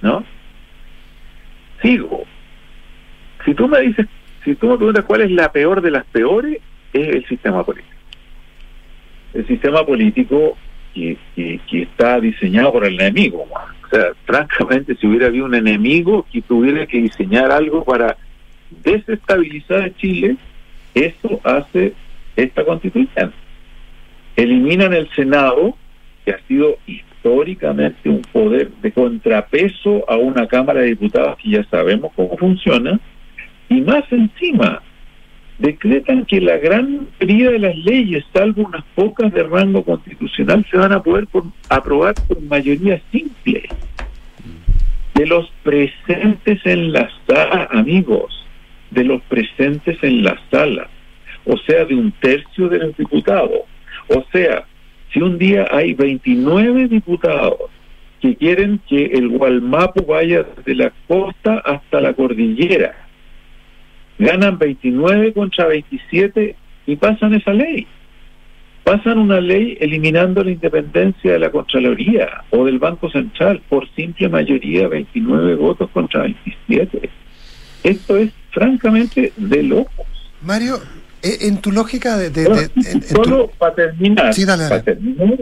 ¿no? 0.01 0.25
Sigo. 1.83 2.25
Si 3.45 3.53
tú 3.53 3.69
me 3.69 3.83
dices, 3.83 4.07
si 4.45 4.55
tú 4.55 4.69
me 4.69 4.79
preguntas 4.79 5.05
cuál 5.05 5.21
es 5.21 5.31
la 5.31 5.53
peor 5.53 5.83
de 5.83 5.91
las 5.91 6.07
peores, 6.07 6.59
es 6.95 7.09
el 7.09 7.27
sistema 7.27 7.63
político. 7.65 7.95
El 9.35 9.47
sistema 9.47 9.85
político 9.85 10.57
que, 10.95 11.19
está 11.71 12.21
diseñado 12.21 12.73
por 12.73 12.87
el 12.87 12.95
enemigo. 12.95 13.47
O 13.53 13.89
sea, 13.91 14.07
francamente, 14.25 14.97
si 14.97 15.07
hubiera 15.07 15.27
habido 15.27 15.45
un 15.45 15.55
enemigo 15.55 16.25
que 16.33 16.41
tuviera 16.41 16.87
que 16.87 16.97
diseñar 16.97 17.53
algo 17.53 17.85
para 17.85 18.17
desestabilizar 18.71 19.83
a 19.83 19.95
Chile, 19.97 20.37
eso 20.95 21.41
hace 21.45 21.93
esta 22.39 22.65
constitución. 22.65 23.33
Eliminan 24.37 24.95
el 24.95 25.09
Senado, 25.11 25.77
que 26.25 26.33
ha 26.33 26.39
sido 26.47 26.79
históricamente 26.87 28.09
un 28.09 28.23
poder 28.23 28.71
de 28.81 28.93
contrapeso 28.93 30.05
a 30.09 30.17
una 30.17 30.47
Cámara 30.47 30.81
de 30.81 30.89
Diputados 30.89 31.37
que 31.43 31.51
ya 31.51 31.65
sabemos 31.65 32.13
cómo 32.15 32.37
funciona, 32.37 33.01
y 33.69 33.81
más 33.81 34.05
encima, 34.13 34.81
decretan 35.59 36.25
que 36.25 36.41
la 36.41 36.57
gran 36.59 37.09
mayoría 37.21 37.51
de 37.51 37.59
las 37.59 37.77
leyes, 37.77 38.25
salvo 38.33 38.63
unas 38.63 38.85
pocas 38.95 39.33
de 39.33 39.43
rango 39.43 39.83
constitucional, 39.83 40.65
se 40.71 40.77
van 40.77 40.93
a 40.93 41.03
poder 41.03 41.27
por- 41.27 41.45
aprobar 41.69 42.15
por 42.29 42.41
mayoría 42.43 43.01
simple. 43.11 43.69
De 45.15 45.27
los 45.27 45.51
presentes 45.65 46.65
en 46.65 46.93
la 46.93 47.11
sala, 47.27 47.69
amigos, 47.73 48.47
de 48.93 49.03
los 49.03 49.21
presentes 49.23 49.99
en 50.05 50.23
la 50.23 50.41
sala, 50.53 50.89
o 51.49 51.57
sea, 51.57 51.85
de 51.87 51.95
un 51.95 52.13
tercio 52.13 52.69
de 52.69 52.79
los 52.79 52.97
diputados. 52.97 53.63
O 54.09 54.25
sea, 54.31 54.65
si 55.13 55.21
un 55.21 55.39
día 55.39 55.67
hay 55.71 55.95
29 55.95 56.89
diputados 56.89 57.59
que 58.21 58.37
quieren 58.37 58.81
que 58.89 59.07
el 59.07 59.29
Gualmapo 59.29 60.05
vaya 60.05 60.45
desde 60.57 60.75
la 60.75 60.93
costa 61.07 61.63
hasta 61.65 62.01
la 62.01 62.13
cordillera, 62.13 62.95
ganan 64.19 64.59
29 64.59 65.33
contra 65.33 65.67
27 65.67 66.55
y 66.87 66.97
pasan 66.97 67.35
esa 67.35 67.53
ley. 67.53 67.87
Pasan 68.85 69.19
una 69.19 69.41
ley 69.41 69.77
eliminando 69.81 70.43
la 70.43 70.51
independencia 70.51 71.33
de 71.33 71.39
la 71.39 71.51
Contraloría 71.51 72.45
o 72.51 72.65
del 72.65 72.79
Banco 72.79 73.11
Central 73.11 73.63
por 73.69 73.89
simple 73.95 74.29
mayoría, 74.29 74.89
29 74.89 75.55
votos 75.57 75.91
contra 75.91 76.23
27. 76.23 77.09
Esto 77.85 78.17
es 78.17 78.33
francamente 78.51 79.33
de 79.37 79.63
locos. 79.63 80.07
Mario, 80.43 80.79
en 81.23 81.61
tu 81.61 81.73
lógica 81.73 82.17
de... 82.17 82.31
de- 82.31 82.45
Bueno, 82.45 82.61
de- 82.61 82.71
en- 82.91 82.97
en 82.97 83.01
tu- 83.01 83.07
Solo 83.07 83.51
para 83.59 83.75
terminar, 83.75 84.33
Sí, 84.35 84.45
dale, 84.45 84.65
dale. 84.65 84.71
para 84.71 84.83
terminar, 84.85 85.35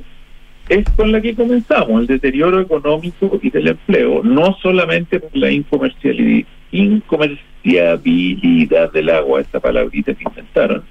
es 0.68 0.84
con 0.96 1.12
la 1.12 1.20
que 1.20 1.34
comenzamos, 1.34 2.00
el 2.00 2.06
deterioro 2.06 2.60
económico 2.60 3.38
y 3.42 3.50
del 3.50 3.68
empleo, 3.68 4.22
no 4.24 4.56
solamente 4.62 5.20
por 5.20 5.36
la 5.36 5.50
incomercialidad, 5.50 6.46
incomerciabilidad 6.72 8.92
del 8.92 9.10
agua, 9.10 9.40
esta 9.40 9.60
palabrita 9.60 10.14
que 10.14 10.24
inventaron, 10.24 10.82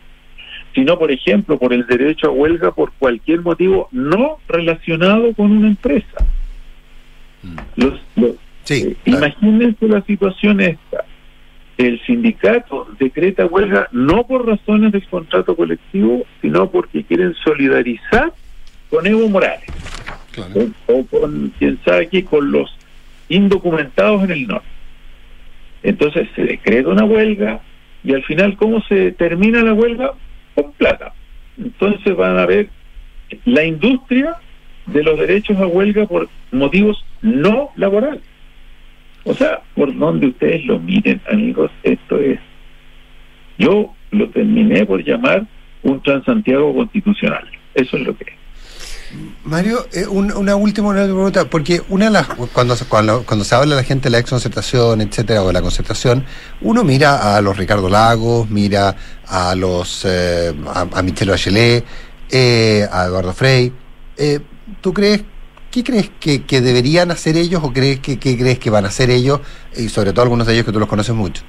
sino, 0.74 0.98
por 1.00 1.12
ejemplo, 1.12 1.58
por 1.58 1.74
el 1.74 1.86
derecho 1.88 2.28
a 2.28 2.32
huelga 2.32 2.72
por 2.74 2.92
cualquier 2.94 3.42
motivo 3.42 3.88
no 3.92 4.38
relacionado 4.48 5.34
con 5.34 5.52
una 5.52 5.68
empresa. 5.68 6.26
Los, 7.76 7.94
los- 8.16 8.36
eh, 8.70 8.96
Imagínense 9.06 9.88
la 9.88 10.02
situación 10.02 10.60
esta. 10.60 11.05
El 11.78 12.02
sindicato 12.06 12.88
decreta 13.00 13.46
huelga 13.46 13.90
no 13.92 14.26
por 14.26 14.48
razones 14.48 14.92
del 14.94 15.06
contrato 15.08 15.56
colectivo, 15.56 16.26
sino 16.42 16.70
porque 16.70 17.04
quieren 17.04 17.34
solidarizar 17.44 18.32
con 18.90 19.06
Evo 19.06 19.28
Morales. 19.28 19.70
O, 20.38 20.94
o 20.94 21.06
con, 21.06 21.54
quién 21.58 21.80
sabe 21.86 22.08
qué, 22.08 22.26
con 22.26 22.52
los 22.52 22.76
indocumentados 23.30 24.24
en 24.24 24.32
el 24.32 24.48
norte. 24.48 24.68
Entonces 25.84 26.28
se 26.36 26.44
decreta 26.44 26.90
una 26.90 27.06
huelga 27.06 27.62
y 28.04 28.14
al 28.14 28.24
final, 28.24 28.56
¿cómo 28.56 28.82
se 28.82 29.12
termina 29.12 29.62
la 29.62 29.74
huelga? 29.74 30.14
Con 30.54 30.72
plata. 30.74 31.14
Entonces 31.58 32.16
van 32.16 32.38
a 32.38 32.46
ver 32.46 32.70
la 33.46 33.64
industria 33.64 34.36
de 34.86 35.04
los 35.04 35.18
derechos 35.18 35.58
a 35.58 35.68
huelga 35.68 36.06
por 36.06 36.30
motivos 36.52 37.04
no 37.22 37.72
laborales. 37.76 38.22
O 39.26 39.34
sea, 39.34 39.62
por 39.76 39.96
donde 39.98 40.28
ustedes 40.28 40.64
lo 40.66 40.80
miren, 40.80 41.20
amigos, 41.32 41.72
esto 41.84 42.18
es. 42.20 42.40
Yo 43.58 43.94
lo 44.12 44.30
terminé 44.30 44.86
por 44.86 45.04
llamar 45.04 45.46
un 45.84 46.02
Transantiago 46.02 46.74
constitucional. 46.76 47.46
Eso 47.74 47.98
es 47.98 48.04
lo 48.04 48.16
que 48.18 48.24
es. 48.26 48.30
Mario, 49.44 49.86
eh, 49.94 50.06
un- 50.08 50.32
una 50.34 50.56
última 50.56 50.92
pregunta, 50.92 51.46
porque 51.50 51.82
una 51.90 52.06
de 52.06 52.12
las 52.12 52.28
cuando 52.54 52.76
cuando, 52.90 53.24
cuando 53.24 53.46
se 53.46 53.56
habla 53.56 53.76
de 53.76 53.82
la 53.82 53.88
gente 53.88 54.06
de 54.06 54.10
la 54.12 54.18
exconcertación, 54.20 55.00
etcétera, 55.02 55.44
o 55.44 55.48
de 55.48 55.54
la 55.54 55.62
concertación, 55.62 56.26
uno 56.62 56.84
mira 56.84 57.36
a 57.36 57.42
los 57.42 57.56
Ricardo 57.58 57.88
Lagos, 57.88 58.50
mira 58.50 58.96
a 59.28 59.56
los 59.56 60.04
eh, 60.06 60.54
a, 60.68 60.82
a 60.92 61.02
Michelle 61.04 61.32
Bachelet, 61.32 61.86
eh, 62.32 62.86
a 62.92 63.06
Eduardo 63.06 63.34
Frei. 63.34 63.72
Eh, 64.18 64.40
¿Tú 64.82 64.92
crees 64.94 65.24
qué 65.76 65.84
crees 65.84 66.10
que, 66.22 66.44
que 66.44 66.62
deberían 66.62 67.12
hacer 67.12 67.36
ellos 67.36 67.62
o 67.64 67.74
crees 67.74 68.00
que 68.00 68.18
qué 68.18 68.38
crees 68.38 68.60
que 68.60 68.70
van 68.70 68.86
a 68.86 68.88
hacer 68.88 69.10
ellos 69.10 69.42
y 69.76 69.90
sobre 69.90 70.14
todo 70.14 70.22
algunos 70.24 70.48
de 70.48 70.54
ellos 70.54 70.66
que 70.66 70.72
tú 70.72 70.80
los 70.80 70.88
conoces 70.88 71.14
mucho? 71.14 71.44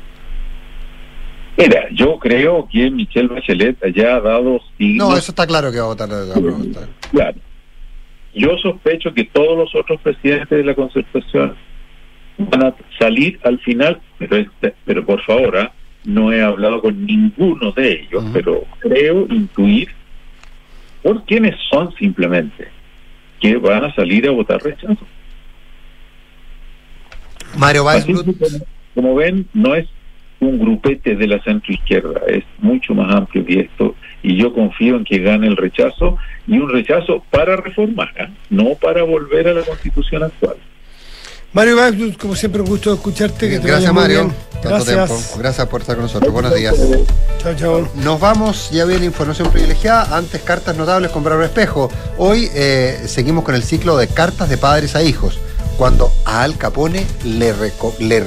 Mira, 1.56 1.86
yo 1.92 2.18
creo 2.18 2.68
que 2.70 2.90
Michelle 2.90 3.28
Bachelet 3.28 3.82
haya 3.84 4.20
dado 4.20 4.60
signos. 4.76 5.08
No, 5.10 5.16
eso 5.16 5.30
está 5.30 5.46
claro 5.46 5.70
que 5.70 5.78
va 5.78 5.84
a 5.84 5.88
votar 5.88 6.08
la 6.08 6.34
pregunta. 6.34 6.80
Claro. 7.12 7.38
Yo 8.34 8.58
sospecho 8.58 9.14
que 9.14 9.24
todos 9.24 9.56
los 9.56 9.74
otros 9.74 10.00
presidentes 10.02 10.50
de 10.58 10.64
la 10.64 10.74
concertación 10.74 11.54
van 12.36 12.64
a 12.66 12.74
salir 12.98 13.38
al 13.44 13.58
final, 13.60 14.00
pero, 14.18 14.36
este- 14.36 14.74
pero 14.84 15.06
por 15.06 15.22
favor, 15.22 15.56
¿ah? 15.56 15.72
no 16.04 16.32
he 16.32 16.42
hablado 16.42 16.82
con 16.82 17.06
ninguno 17.06 17.72
de 17.72 17.92
ellos, 18.02 18.24
pero 18.32 18.64
creo 18.80 19.26
intuir 19.30 19.88
por 21.02 21.24
quiénes 21.24 21.54
son 21.70 21.94
simplemente 21.94 22.68
que 23.40 23.56
van 23.56 23.84
a 23.84 23.94
salir 23.94 24.26
a 24.26 24.30
votar 24.30 24.62
rechazo. 24.62 25.06
Mario 27.56 27.88
Así 27.88 28.14
como, 28.94 29.14
ven, 29.14 29.46
no 29.54 29.74
es 29.74 29.86
un 30.40 30.58
grupete 30.58 31.16
de 31.16 31.26
la 31.26 31.42
centroizquierda, 31.42 32.20
es 32.28 32.44
mucho 32.58 32.94
más 32.94 33.14
amplio 33.14 33.44
que 33.44 33.60
esto 33.60 33.94
y 34.22 34.36
yo 34.36 34.52
confío 34.52 34.96
en 34.96 35.04
que 35.04 35.18
gane 35.18 35.46
el 35.46 35.56
rechazo 35.56 36.18
y 36.46 36.58
un 36.58 36.68
rechazo 36.70 37.24
para 37.30 37.56
reformar, 37.56 38.12
¿ah? 38.18 38.28
no 38.50 38.74
para 38.74 39.02
volver 39.02 39.48
a 39.48 39.54
la 39.54 39.62
constitución 39.62 40.24
actual. 40.24 40.56
Mario 41.56 41.76
Bach, 41.76 41.94
como 42.20 42.36
siempre, 42.36 42.60
un 42.60 42.68
gusto 42.68 42.92
escucharte. 42.92 43.48
Que 43.48 43.58
Gracias, 43.58 43.90
Mario. 43.90 44.30
Tanto 44.52 44.68
Gracias. 44.68 45.08
tiempo. 45.08 45.38
Gracias 45.38 45.66
por 45.68 45.80
estar 45.80 45.96
con 45.96 46.02
nosotros. 46.02 46.30
Buenos 46.30 46.54
días. 46.54 46.74
Chao, 47.38 47.54
chao. 47.54 47.88
Nos 47.94 48.20
vamos, 48.20 48.68
ya 48.72 48.84
viene 48.84 49.06
información 49.06 49.50
privilegiada. 49.50 50.18
Antes, 50.18 50.42
cartas 50.42 50.76
notables 50.76 51.10
comprar 51.12 51.38
un 51.38 51.44
espejo. 51.44 51.90
Hoy 52.18 52.50
eh, 52.52 53.02
seguimos 53.06 53.42
con 53.42 53.54
el 53.54 53.62
ciclo 53.62 53.96
de 53.96 54.06
cartas 54.06 54.50
de 54.50 54.58
padres 54.58 54.96
a 54.96 55.02
hijos. 55.02 55.38
Cuando 55.78 56.12
a 56.26 56.42
Al 56.42 56.58
Capone 56.58 57.06
le, 57.24 57.54
le 58.00 58.20